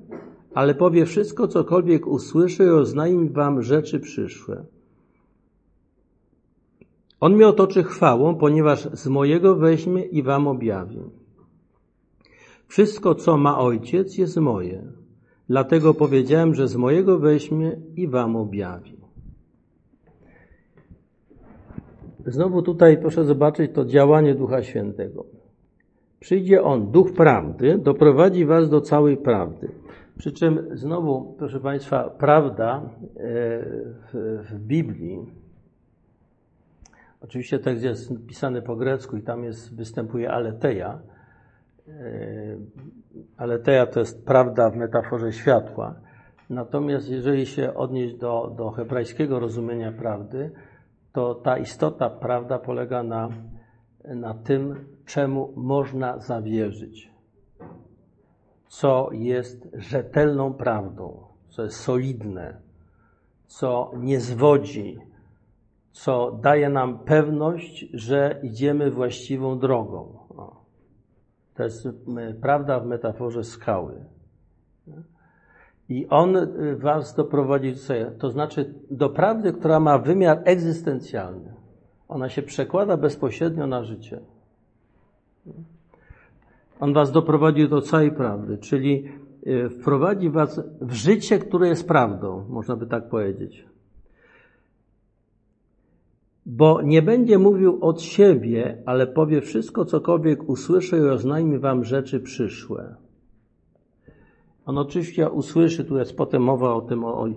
ale 0.53 0.75
powie 0.75 1.05
wszystko, 1.05 1.47
cokolwiek 1.47 2.07
usłyszy 2.07 2.63
i 2.63 2.69
oznajmi 2.69 3.29
wam 3.29 3.61
rzeczy 3.61 3.99
przyszłe. 3.99 4.65
On 7.19 7.35
mnie 7.35 7.47
otoczy 7.47 7.83
chwałą, 7.83 8.35
ponieważ 8.35 8.89
z 8.93 9.07
mojego 9.07 9.55
weźmie 9.55 10.03
i 10.03 10.23
wam 10.23 10.47
objawi. 10.47 10.99
Wszystko, 12.67 13.15
co 13.15 13.37
ma 13.37 13.59
ojciec, 13.59 14.17
jest 14.17 14.37
moje. 14.37 14.83
Dlatego 15.49 15.93
powiedziałem, 15.93 16.55
że 16.55 16.67
z 16.67 16.75
mojego 16.75 17.19
weźmie 17.19 17.81
i 17.95 18.07
wam 18.07 18.35
objawi. 18.35 18.98
Znowu 22.29 22.61
tutaj 22.61 22.97
proszę 22.97 23.23
zobaczyć 23.25 23.71
to 23.73 23.85
działanie 23.85 24.35
Ducha 24.35 24.63
Świętego. 24.63 25.25
Przyjdzie 26.19 26.63
On, 26.63 26.91
Duch 26.91 27.13
Prawdy, 27.13 27.77
doprowadzi 27.77 28.45
was 28.45 28.69
do 28.69 28.81
całej 28.81 29.17
prawdy. 29.17 29.71
Przy 30.17 30.31
czym 30.31 30.67
znowu, 30.73 31.35
proszę 31.37 31.59
Państwa, 31.59 32.09
prawda 32.09 32.81
e, 32.81 32.89
w, 34.13 34.39
w 34.49 34.59
Biblii, 34.59 35.19
oczywiście 37.21 37.59
tekst 37.59 37.83
jest 37.83 38.11
pisany 38.27 38.61
po 38.61 38.75
grecku 38.75 39.17
i 39.17 39.21
tam 39.21 39.43
jest, 39.43 39.75
występuje 39.75 40.31
aleteja. 40.31 40.99
E, 41.87 41.91
aleteja 43.37 43.85
to 43.85 43.99
jest 43.99 44.25
prawda 44.25 44.69
w 44.69 44.75
metaforze 44.75 45.31
światła. 45.31 45.95
Natomiast 46.49 47.09
jeżeli 47.09 47.45
się 47.45 47.73
odnieść 47.73 48.15
do, 48.15 48.53
do 48.57 48.69
hebrajskiego 48.69 49.39
rozumienia 49.39 49.91
prawdy, 49.91 50.51
to 51.19 51.35
ta 51.35 51.57
istota 51.57 52.09
prawda 52.09 52.59
polega 52.59 53.03
na, 53.03 53.29
na 54.05 54.33
tym, 54.33 54.85
czemu 55.05 55.53
można 55.55 56.19
zawierzyć, 56.19 57.11
co 58.67 59.09
jest 59.11 59.67
rzetelną 59.73 60.53
prawdą, 60.53 61.23
co 61.49 61.63
jest 61.63 61.79
solidne, 61.79 62.61
co 63.47 63.91
nie 63.97 64.19
zwodzi, 64.19 64.99
co 65.91 66.31
daje 66.31 66.69
nam 66.69 66.99
pewność, 66.99 67.85
że 67.93 68.39
idziemy 68.43 68.91
właściwą 68.91 69.59
drogą. 69.59 70.17
To 71.53 71.63
jest 71.63 71.87
prawda 72.41 72.79
w 72.79 72.85
metaforze 72.85 73.43
skały. 73.43 74.05
I 75.89 76.07
on 76.09 76.35
y, 76.35 76.75
was 76.75 77.15
doprowadzi 77.15 77.73
do 77.73 78.11
to 78.19 78.29
znaczy 78.29 78.73
do 78.91 79.09
prawdy, 79.09 79.53
która 79.53 79.79
ma 79.79 79.97
wymiar 79.97 80.41
egzystencjalny. 80.45 81.53
Ona 82.07 82.29
się 82.29 82.41
przekłada 82.41 82.97
bezpośrednio 82.97 83.67
na 83.67 83.83
życie. 83.83 84.19
On 86.79 86.93
was 86.93 87.11
doprowadzi 87.11 87.69
do 87.69 87.81
całej 87.81 88.11
prawdy, 88.11 88.57
czyli 88.57 89.05
e, 89.45 89.69
wprowadzi 89.69 90.29
was 90.29 90.61
w 90.81 90.93
życie, 90.93 91.39
które 91.39 91.67
jest 91.67 91.87
prawdą, 91.87 92.45
można 92.49 92.75
by 92.75 92.87
tak 92.87 93.09
powiedzieć. 93.09 93.65
Bo 96.45 96.81
nie 96.81 97.01
będzie 97.01 97.37
mówił 97.37 97.77
od 97.81 98.01
siebie, 98.01 98.77
ale 98.85 99.07
powie 99.07 99.41
wszystko, 99.41 99.85
cokolwiek 99.85 100.49
usłyszy 100.49 100.97
i 100.97 101.01
oznajmi 101.01 101.59
wam 101.59 101.83
rzeczy 101.83 102.19
przyszłe. 102.19 102.95
On 104.69 104.77
oczywiście 104.77 105.29
usłyszy, 105.29 105.85
tu 105.85 105.97
jest 105.97 106.17
potem 106.17 106.43
mowa 106.43 106.73
o 106.73 106.81
tym, 106.81 107.05
o, 107.05 107.27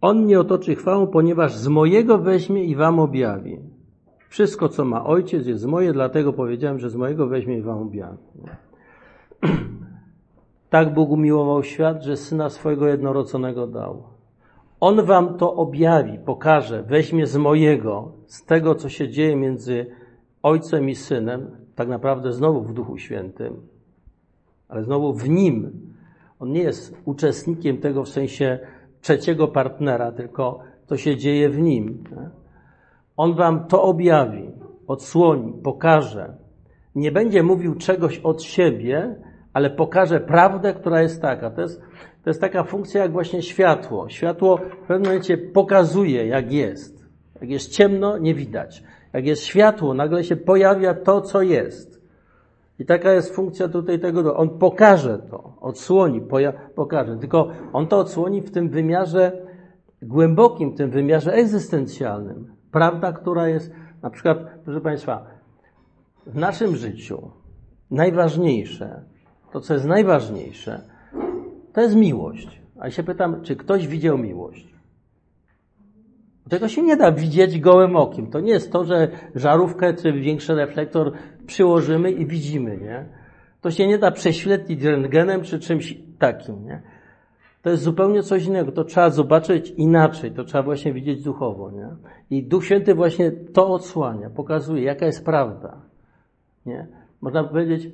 on 0.00 0.22
mnie 0.22 0.40
otoczy 0.40 0.74
chwałą, 0.74 1.06
ponieważ 1.06 1.56
z 1.56 1.68
mojego 1.68 2.18
weźmie 2.18 2.64
i 2.64 2.76
wam 2.76 2.98
objawi. 2.98 3.58
Wszystko, 4.28 4.68
co 4.68 4.84
ma 4.84 5.04
ojciec, 5.04 5.46
jest 5.46 5.66
moje, 5.66 5.92
dlatego 5.92 6.32
powiedziałem, 6.32 6.78
że 6.78 6.90
z 6.90 6.96
mojego 6.96 7.26
weźmie 7.26 7.58
i 7.58 7.62
wam 7.62 7.78
objawi. 7.82 8.18
Tak 10.70 10.94
Bóg 10.94 11.10
umiłował 11.10 11.62
świat, 11.62 12.02
że 12.02 12.16
syna 12.16 12.50
swojego 12.50 12.86
jednorodzonego 12.86 13.66
dał. 13.66 14.02
On 14.80 15.02
wam 15.02 15.38
to 15.38 15.54
objawi, 15.54 16.18
pokaże, 16.18 16.82
weźmie 16.82 17.26
z 17.26 17.36
mojego, 17.36 18.12
z 18.26 18.44
tego, 18.44 18.74
co 18.74 18.88
się 18.88 19.08
dzieje 19.08 19.36
między 19.36 19.86
ojcem 20.42 20.88
i 20.88 20.94
synem, 20.94 21.50
tak 21.74 21.88
naprawdę 21.88 22.32
znowu 22.32 22.62
w 22.62 22.72
Duchu 22.72 22.98
Świętym, 22.98 23.56
ale 24.68 24.84
znowu 24.84 25.14
w 25.14 25.28
nim. 25.28 25.93
On 26.44 26.52
nie 26.52 26.62
jest 26.62 26.96
uczestnikiem 27.04 27.78
tego 27.78 28.04
w 28.04 28.08
sensie 28.08 28.58
trzeciego 29.00 29.48
partnera, 29.48 30.12
tylko 30.12 30.60
to 30.86 30.96
się 30.96 31.16
dzieje 31.16 31.48
w 31.48 31.58
nim. 31.58 32.04
On 33.16 33.34
wam 33.34 33.66
to 33.66 33.82
objawi, 33.82 34.50
odsłoni, 34.86 35.52
pokaże. 35.62 36.36
Nie 36.94 37.12
będzie 37.12 37.42
mówił 37.42 37.74
czegoś 37.74 38.18
od 38.18 38.42
siebie, 38.42 39.16
ale 39.52 39.70
pokaże 39.70 40.20
prawdę, 40.20 40.74
która 40.74 41.02
jest 41.02 41.22
taka. 41.22 41.50
To 41.50 41.60
jest, 41.60 41.80
to 42.24 42.30
jest 42.30 42.40
taka 42.40 42.64
funkcja 42.64 43.02
jak 43.02 43.12
właśnie 43.12 43.42
światło. 43.42 44.08
Światło 44.08 44.56
w 44.56 44.86
pewnym 44.86 45.02
momencie 45.02 45.38
pokazuje, 45.38 46.26
jak 46.26 46.52
jest. 46.52 47.06
Jak 47.40 47.50
jest 47.50 47.72
ciemno, 47.72 48.18
nie 48.18 48.34
widać. 48.34 48.82
Jak 49.12 49.26
jest 49.26 49.44
światło, 49.44 49.94
nagle 49.94 50.24
się 50.24 50.36
pojawia 50.36 50.94
to, 50.94 51.20
co 51.20 51.42
jest. 51.42 52.03
I 52.78 52.84
taka 52.84 53.12
jest 53.12 53.34
funkcja 53.34 53.68
tutaj 53.68 54.00
tego. 54.00 54.36
On 54.36 54.58
pokaże 54.58 55.18
to, 55.18 55.52
odsłoni, 55.60 56.22
pokaże. 56.74 57.16
Tylko 57.16 57.48
on 57.72 57.86
to 57.86 57.98
odsłoni 57.98 58.42
w 58.42 58.50
tym 58.50 58.68
wymiarze 58.68 59.32
głębokim, 60.02 60.70
w 60.70 60.76
tym 60.76 60.90
wymiarze 60.90 61.32
egzystencjalnym. 61.32 62.54
Prawda, 62.72 63.12
która 63.12 63.48
jest, 63.48 63.72
na 64.02 64.10
przykład, 64.10 64.38
proszę 64.64 64.80
Państwa, 64.80 65.26
w 66.26 66.36
naszym 66.36 66.76
życiu 66.76 67.30
najważniejsze, 67.90 69.02
to 69.52 69.60
co 69.60 69.74
jest 69.74 69.86
najważniejsze, 69.86 70.80
to 71.72 71.80
jest 71.80 71.96
miłość. 71.96 72.62
A 72.80 72.84
ja 72.84 72.90
się 72.90 73.02
pytam, 73.02 73.42
czy 73.42 73.56
ktoś 73.56 73.88
widział 73.88 74.18
miłość? 74.18 74.73
Tego 76.48 76.68
się 76.68 76.82
nie 76.82 76.96
da 76.96 77.12
widzieć 77.12 77.60
gołym 77.60 77.96
okiem. 77.96 78.30
To 78.30 78.40
nie 78.40 78.52
jest 78.52 78.72
to, 78.72 78.84
że 78.84 79.08
żarówkę 79.34 79.94
czy 79.94 80.12
większy 80.12 80.54
reflektor 80.54 81.12
przyłożymy 81.46 82.10
i 82.10 82.26
widzimy, 82.26 82.76
nie? 82.76 83.06
To 83.60 83.70
się 83.70 83.86
nie 83.86 83.98
da 83.98 84.10
prześwietlić 84.10 84.82
rentgenem 84.82 85.42
czy 85.42 85.58
czymś 85.58 85.98
takim, 86.18 86.64
nie? 86.64 86.82
To 87.62 87.70
jest 87.70 87.82
zupełnie 87.82 88.22
coś 88.22 88.46
innego. 88.46 88.72
To 88.72 88.84
trzeba 88.84 89.10
zobaczyć 89.10 89.70
inaczej. 89.76 90.32
To 90.32 90.44
trzeba 90.44 90.62
właśnie 90.62 90.92
widzieć 90.92 91.22
duchowo, 91.22 91.70
nie? 91.70 91.88
I 92.30 92.42
Duch 92.42 92.64
Święty 92.64 92.94
właśnie 92.94 93.32
to 93.32 93.68
odsłania, 93.68 94.30
pokazuje, 94.30 94.82
jaka 94.82 95.06
jest 95.06 95.24
prawda. 95.24 95.80
Nie? 96.66 96.86
Można 97.20 97.44
powiedzieć 97.44 97.88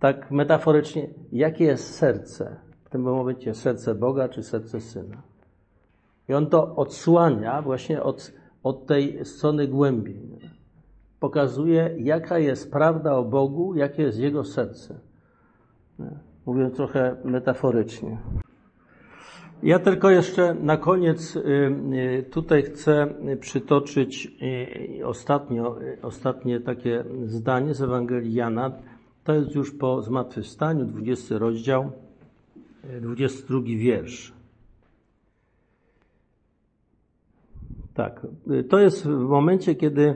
tak 0.00 0.30
metaforycznie, 0.30 1.08
jakie 1.32 1.64
jest 1.64 1.94
serce. 1.94 2.56
tym 2.90 3.02
momencie 3.02 3.54
serce 3.54 3.94
Boga 3.94 4.28
czy 4.28 4.42
serce 4.42 4.80
Syna. 4.80 5.31
I 6.32 6.34
on 6.34 6.46
to 6.46 6.76
odsłania 6.76 7.62
właśnie 7.62 8.02
od, 8.02 8.32
od 8.62 8.86
tej 8.86 9.24
strony 9.24 9.68
głębiej. 9.68 10.20
Pokazuje, 11.20 11.94
jaka 11.98 12.38
jest 12.38 12.72
prawda 12.72 13.16
o 13.16 13.24
Bogu, 13.24 13.74
jakie 13.74 14.02
jest 14.02 14.18
Jego 14.18 14.44
serce. 14.44 15.00
Mówię 16.46 16.70
trochę 16.70 17.16
metaforycznie. 17.24 18.18
Ja 19.62 19.78
tylko 19.78 20.10
jeszcze 20.10 20.54
na 20.54 20.76
koniec 20.76 21.36
y, 21.36 21.40
y, 22.20 22.22
tutaj 22.30 22.62
chcę 22.62 23.14
przytoczyć 23.40 24.28
y, 25.00 25.06
ostatnio, 25.06 25.78
ostatnie 26.02 26.60
takie 26.60 27.04
zdanie 27.26 27.74
z 27.74 27.82
Ewangelii 27.82 28.34
Jana. 28.34 28.72
To 29.24 29.34
jest 29.34 29.54
już 29.54 29.74
po 29.78 30.02
zmartwychwstaniu, 30.02 30.84
20 30.84 31.38
rozdział, 31.38 31.90
22 33.00 33.60
wiersz. 33.64 34.41
Tak, 37.94 38.26
to 38.68 38.78
jest 38.78 39.06
w 39.06 39.28
momencie, 39.28 39.74
kiedy 39.74 40.14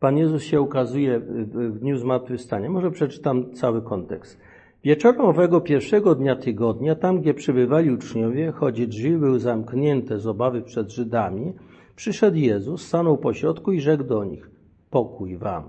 Pan 0.00 0.18
Jezus 0.18 0.42
się 0.42 0.60
ukazuje 0.60 1.20
w 1.20 1.78
dniu 1.78 1.96
zmartwychwstania. 1.98 2.70
Może 2.70 2.90
przeczytam 2.90 3.52
cały 3.52 3.82
kontekst. 3.82 4.40
Wieczorem 4.84 5.20
owego 5.20 5.60
pierwszego 5.60 6.14
dnia 6.14 6.36
tygodnia, 6.36 6.94
tam 6.94 7.20
gdzie 7.20 7.34
przybywali 7.34 7.90
uczniowie, 7.90 8.52
choć 8.52 8.86
drzwi 8.86 9.16
były 9.16 9.40
zamknięte 9.40 10.18
z 10.18 10.26
obawy 10.26 10.62
przed 10.62 10.92
Żydami, 10.92 11.52
przyszedł 11.96 12.36
Jezus, 12.36 12.86
stanął 12.86 13.18
pośrodku 13.18 13.72
i 13.72 13.80
rzekł 13.80 14.04
do 14.04 14.24
nich, 14.24 14.50
pokój 14.90 15.36
wam. 15.36 15.64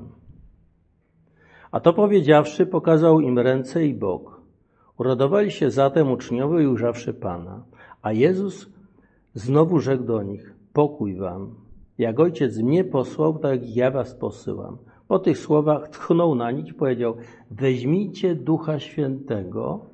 A 1.71 1.79
to 1.79 1.93
powiedziawszy, 1.93 2.65
pokazał 2.65 3.19
im 3.19 3.39
ręce 3.39 3.85
i 3.85 3.93
bok. 3.93 4.41
Uradowali 4.99 5.51
się 5.51 5.71
zatem 5.71 6.11
uczniowie 6.11 6.63
i 6.63 6.67
ujrzawszy 6.67 7.13
Pana. 7.13 7.63
A 8.01 8.11
Jezus 8.11 8.69
znowu 9.33 9.79
rzekł 9.79 10.03
do 10.03 10.23
nich, 10.23 10.54
pokój 10.75 11.15
wam. 11.15 11.55
Jak 11.97 12.19
ojciec 12.19 12.57
mnie 12.57 12.83
posłał, 12.83 13.39
tak 13.39 13.75
ja 13.75 13.91
was 13.91 14.15
posyłam. 14.15 14.77
Po 15.07 15.19
tych 15.19 15.37
słowach 15.37 15.89
tchnął 15.89 16.35
na 16.35 16.51
nich 16.51 16.67
i 16.67 16.73
powiedział: 16.73 17.15
Weźmijcie 17.51 18.35
Ducha 18.35 18.79
Świętego, 18.79 19.85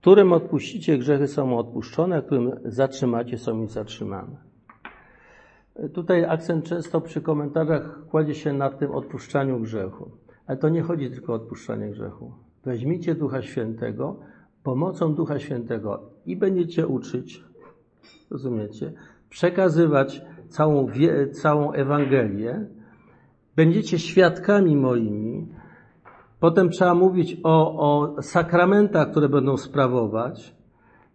którym 0.00 0.32
odpuścicie 0.32 0.98
grzechy 0.98 1.28
są 1.28 1.58
odpuszczone, 1.58 2.22
którym 2.22 2.50
zatrzymacie 2.64 3.38
są 3.38 3.54
mi 3.54 3.68
zatrzymane. 3.68 4.36
Tutaj 5.92 6.24
akcent 6.24 6.64
często 6.64 7.00
przy 7.00 7.20
komentarzach 7.20 8.06
kładzie 8.10 8.34
się 8.34 8.52
na 8.52 8.70
tym 8.70 8.90
odpuszczaniu 8.90 9.60
grzechu. 9.60 10.10
Ale 10.46 10.58
to 10.58 10.68
nie 10.68 10.82
chodzi 10.82 11.10
tylko 11.10 11.32
o 11.32 11.36
odpuszczanie 11.36 11.90
grzechu. 11.90 12.32
Weźmijcie 12.64 13.14
Ducha 13.14 13.42
Świętego, 13.42 14.16
pomocą 14.62 15.14
Ducha 15.14 15.38
Świętego 15.38 16.02
i 16.26 16.36
będziecie 16.36 16.86
uczyć, 16.86 17.44
rozumiecie, 18.30 18.92
przekazywać 19.34 20.22
całą, 20.48 20.86
całą 21.32 21.72
Ewangelię, 21.72 22.66
będziecie 23.56 23.98
świadkami 23.98 24.76
moimi. 24.76 25.48
Potem 26.40 26.70
trzeba 26.70 26.94
mówić 26.94 27.36
o, 27.42 27.56
o 27.78 28.22
sakramentach, 28.22 29.10
które 29.10 29.28
będą 29.28 29.56
sprawować, 29.56 30.54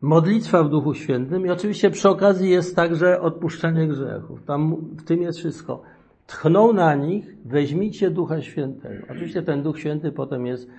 modlitwa 0.02 0.64
w 0.64 0.70
Duchu 0.70 0.94
Świętym 0.94 1.46
i 1.46 1.50
oczywiście 1.50 1.90
przy 1.90 2.10
okazji 2.10 2.50
jest 2.50 2.76
także 2.76 3.22
odpuszczenie 3.22 3.88
grzechów. 3.88 4.44
Tam 4.44 4.76
w 4.76 5.04
tym 5.04 5.22
jest 5.22 5.40
wszystko. 5.40 5.82
Tchną 6.28 6.74
na 6.74 6.96
nich, 6.96 7.36
weźmijcie 7.46 8.10
Ducha 8.10 8.42
Świętego. 8.42 9.06
Oczywiście 9.12 9.42
ten 9.42 9.64
Duch 9.64 9.80
Święty 9.80 10.12
potem 10.12 10.46
jest 10.46 10.70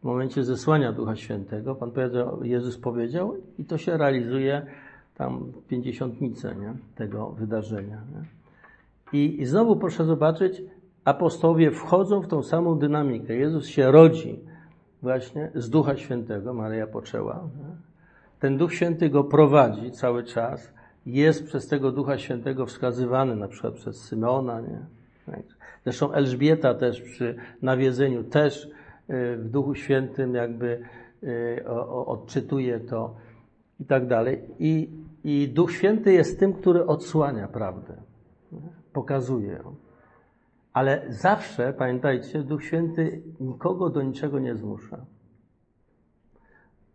w 0.00 0.04
momencie 0.04 0.44
zesłania 0.44 0.92
Ducha 0.92 1.16
Świętego. 1.16 1.74
Pan 1.74 1.90
powiedział, 1.90 2.44
Jezus 2.44 2.78
powiedział 2.78 3.36
i 3.58 3.64
to 3.64 3.78
się 3.78 3.96
realizuje 3.96 4.66
tam 5.20 5.52
pięćdziesiątnicę 5.68 6.54
nie? 6.54 6.74
tego 6.94 7.30
wydarzenia. 7.30 7.96
Nie? 8.12 8.24
I, 9.20 9.42
I 9.42 9.46
znowu 9.46 9.76
proszę 9.76 10.04
zobaczyć, 10.04 10.62
apostołowie 11.04 11.70
wchodzą 11.70 12.20
w 12.20 12.28
tą 12.28 12.42
samą 12.42 12.78
dynamikę. 12.78 13.34
Jezus 13.34 13.66
się 13.66 13.90
rodzi 13.90 14.40
właśnie 15.02 15.50
z 15.54 15.70
Ducha 15.70 15.96
Świętego, 15.96 16.54
Maryja 16.54 16.86
poczęła. 16.86 17.48
Ten 18.38 18.56
Duch 18.56 18.74
Święty 18.74 19.10
go 19.10 19.24
prowadzi 19.24 19.90
cały 19.90 20.24
czas. 20.24 20.72
Jest 21.06 21.46
przez 21.46 21.68
tego 21.68 21.92
Ducha 21.92 22.18
Świętego 22.18 22.66
wskazywany, 22.66 23.36
na 23.36 23.48
przykład 23.48 23.74
przez 23.74 23.96
Symeona. 23.96 24.60
Nie? 24.60 24.80
Zresztą 25.84 26.12
Elżbieta 26.12 26.74
też 26.74 27.00
przy 27.00 27.34
nawiedzeniu 27.62 28.24
też 28.24 28.64
y, 28.64 29.36
w 29.36 29.48
Duchu 29.50 29.74
Świętym 29.74 30.34
jakby 30.34 30.80
y, 31.22 31.64
odczytuje 32.06 32.80
to 32.80 33.14
i 33.80 33.84
tak 33.84 34.06
dalej. 34.06 34.40
I, 34.58 34.88
I 35.24 35.48
Duch 35.48 35.72
Święty 35.72 36.12
jest 36.12 36.40
tym, 36.40 36.52
który 36.52 36.86
odsłania 36.86 37.48
prawdę, 37.48 38.02
pokazuje 38.92 39.52
ją. 39.52 39.74
Ale 40.72 41.06
zawsze, 41.08 41.72
pamiętajcie, 41.72 42.42
Duch 42.42 42.64
Święty 42.64 43.22
nikogo 43.40 43.90
do 43.90 44.02
niczego 44.02 44.38
nie 44.38 44.56
zmusza. 44.56 45.06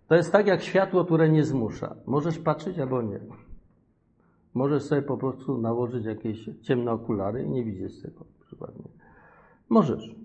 To 0.07 0.15
jest 0.15 0.31
tak 0.31 0.47
jak 0.47 0.61
światło, 0.61 1.05
które 1.05 1.29
nie 1.29 1.43
zmusza. 1.43 1.95
Możesz 2.05 2.39
patrzeć 2.39 2.79
albo 2.79 3.01
nie. 3.01 3.19
Możesz 4.53 4.83
sobie 4.83 5.01
po 5.01 5.17
prostu 5.17 5.57
nałożyć 5.57 6.05
jakieś 6.05 6.49
ciemne 6.61 6.91
okulary 6.91 7.43
i 7.43 7.49
nie 7.49 7.63
widzieć 7.63 8.01
tego 8.01 8.25
przykładnie. 8.45 8.85
Możesz. 9.69 10.15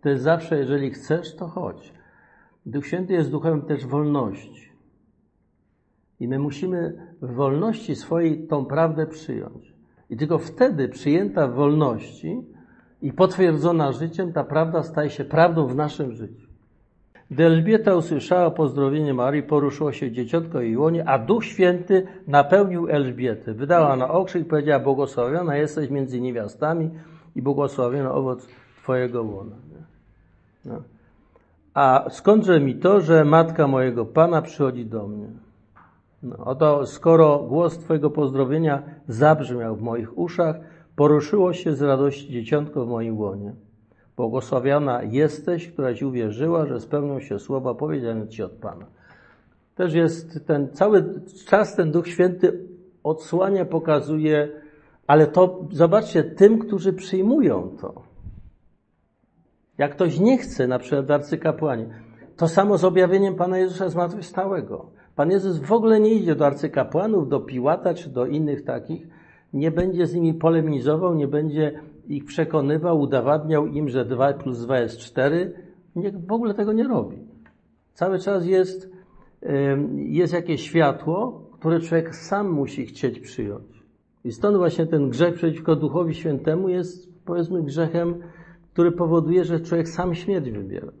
To 0.00 0.08
jest 0.08 0.22
zawsze, 0.22 0.58
jeżeli 0.58 0.90
chcesz, 0.90 1.36
to 1.36 1.48
chodź. 1.48 1.92
Duch 2.66 2.86
Święty 2.86 3.12
jest 3.12 3.30
duchem 3.30 3.62
też 3.62 3.86
wolności. 3.86 4.73
I 6.20 6.28
my 6.28 6.38
musimy 6.38 6.94
w 7.22 7.34
wolności 7.34 7.96
swojej 7.96 8.46
tą 8.46 8.64
prawdę 8.64 9.06
przyjąć. 9.06 9.74
I 10.10 10.16
tylko 10.16 10.38
wtedy 10.38 10.88
przyjęta 10.88 11.48
w 11.48 11.54
wolności 11.54 12.46
i 13.02 13.12
potwierdzona 13.12 13.92
życiem, 13.92 14.32
ta 14.32 14.44
prawda 14.44 14.82
staje 14.82 15.10
się 15.10 15.24
prawdą 15.24 15.66
w 15.66 15.74
naszym 15.74 16.12
życiu. 16.12 16.46
Gdy 17.30 17.44
Elżbieta 17.44 17.94
usłyszała 17.94 18.50
pozdrowienie 18.50 19.14
Marii, 19.14 19.42
poruszyło 19.42 19.92
się 19.92 20.12
dzieciątko 20.12 20.60
jej 20.60 20.76
łonie, 20.76 21.08
a 21.08 21.18
Duch 21.18 21.44
Święty 21.44 22.06
napełnił 22.26 22.88
Elżbietę. 22.88 23.54
Wydała 23.54 23.96
na 23.96 24.10
okrzyk 24.10 24.42
i 24.42 24.44
powiedziała, 24.44 24.84
błogosławiona 24.84 25.56
jesteś 25.56 25.90
między 25.90 26.20
niewiastami 26.20 26.90
i 27.36 27.42
błogosławiony 27.42 28.10
owoc 28.10 28.48
Twojego 28.82 29.22
łona. 29.22 29.56
No. 30.64 30.82
A 31.74 32.04
skądże 32.10 32.60
mi 32.60 32.74
to, 32.74 33.00
że 33.00 33.24
matka 33.24 33.66
mojego 33.66 34.06
Pana 34.06 34.42
przychodzi 34.42 34.86
do 34.86 35.06
mnie? 35.06 35.26
No, 36.24 36.36
oto 36.44 36.86
skoro 36.86 37.38
głos 37.38 37.78
Twojego 37.78 38.10
pozdrowienia 38.10 38.82
zabrzmiał 39.08 39.76
w 39.76 39.82
moich 39.82 40.18
uszach, 40.18 40.56
poruszyło 40.96 41.52
się 41.52 41.74
z 41.74 41.82
radości 41.82 42.32
dzieciątko 42.32 42.84
w 42.84 42.88
moim 42.88 43.18
łonie. 43.18 43.54
Błogosławiona 44.16 45.02
jesteś, 45.02 45.68
któraś 45.68 46.02
uwierzyła, 46.02 46.66
że 46.66 46.80
spełnią 46.80 47.20
się 47.20 47.38
słowa 47.38 47.74
powiedziane 47.74 48.28
Ci 48.28 48.42
od 48.42 48.52
Pana. 48.52 48.86
Też 49.74 49.94
jest 49.94 50.46
ten 50.46 50.68
cały 50.68 51.20
czas 51.46 51.76
ten 51.76 51.92
Duch 51.92 52.08
Święty 52.08 52.68
odsłania, 53.02 53.64
pokazuje, 53.64 54.48
ale 55.06 55.26
to 55.26 55.64
zobaczcie, 55.70 56.24
tym, 56.24 56.58
którzy 56.58 56.92
przyjmują 56.92 57.76
to. 57.80 58.02
Jak 59.78 59.92
ktoś 59.92 60.20
nie 60.20 60.38
chce, 60.38 60.66
na 60.66 60.78
przykład 60.78 61.10
arcykapłanie, 61.10 61.86
to 62.36 62.48
samo 62.48 62.78
z 62.78 62.84
objawieniem 62.84 63.34
Pana 63.34 63.58
Jezusa 63.58 63.88
zmartwychwstałego. 63.88 64.90
Pan 65.16 65.30
Jezus 65.30 65.58
w 65.58 65.72
ogóle 65.72 66.00
nie 66.00 66.14
idzie 66.14 66.34
do 66.34 66.46
arcykapłanów, 66.46 67.28
do 67.28 67.40
Piłata 67.40 67.94
czy 67.94 68.10
do 68.10 68.26
innych 68.26 68.64
takich, 68.64 69.08
nie 69.52 69.70
będzie 69.70 70.06
z 70.06 70.14
nimi 70.14 70.34
polemizował, 70.34 71.14
nie 71.14 71.28
będzie 71.28 71.80
ich 72.08 72.24
przekonywał, 72.24 73.00
udowadniał 73.00 73.66
im, 73.66 73.88
że 73.88 74.04
2 74.04 74.32
plus 74.32 74.60
2 74.60 74.80
jest 74.80 74.98
4. 74.98 75.52
Nie, 75.96 76.12
w 76.12 76.32
ogóle 76.32 76.54
tego 76.54 76.72
nie 76.72 76.88
robi. 76.88 77.16
Cały 77.92 78.18
czas 78.18 78.46
jest, 78.46 78.90
jest 79.96 80.32
jakieś 80.32 80.60
światło, 80.60 81.46
które 81.52 81.80
człowiek 81.80 82.16
sam 82.16 82.50
musi 82.50 82.86
chcieć 82.86 83.20
przyjąć. 83.20 83.84
I 84.24 84.32
stąd 84.32 84.56
właśnie 84.56 84.86
ten 84.86 85.08
grzech 85.08 85.34
przeciwko 85.34 85.76
Duchowi 85.76 86.14
Świętemu 86.14 86.68
jest, 86.68 87.24
powiedzmy, 87.24 87.62
grzechem, 87.62 88.14
który 88.72 88.92
powoduje, 88.92 89.44
że 89.44 89.60
człowiek 89.60 89.88
sam 89.88 90.14
śmierć 90.14 90.50
wybiera. 90.50 90.92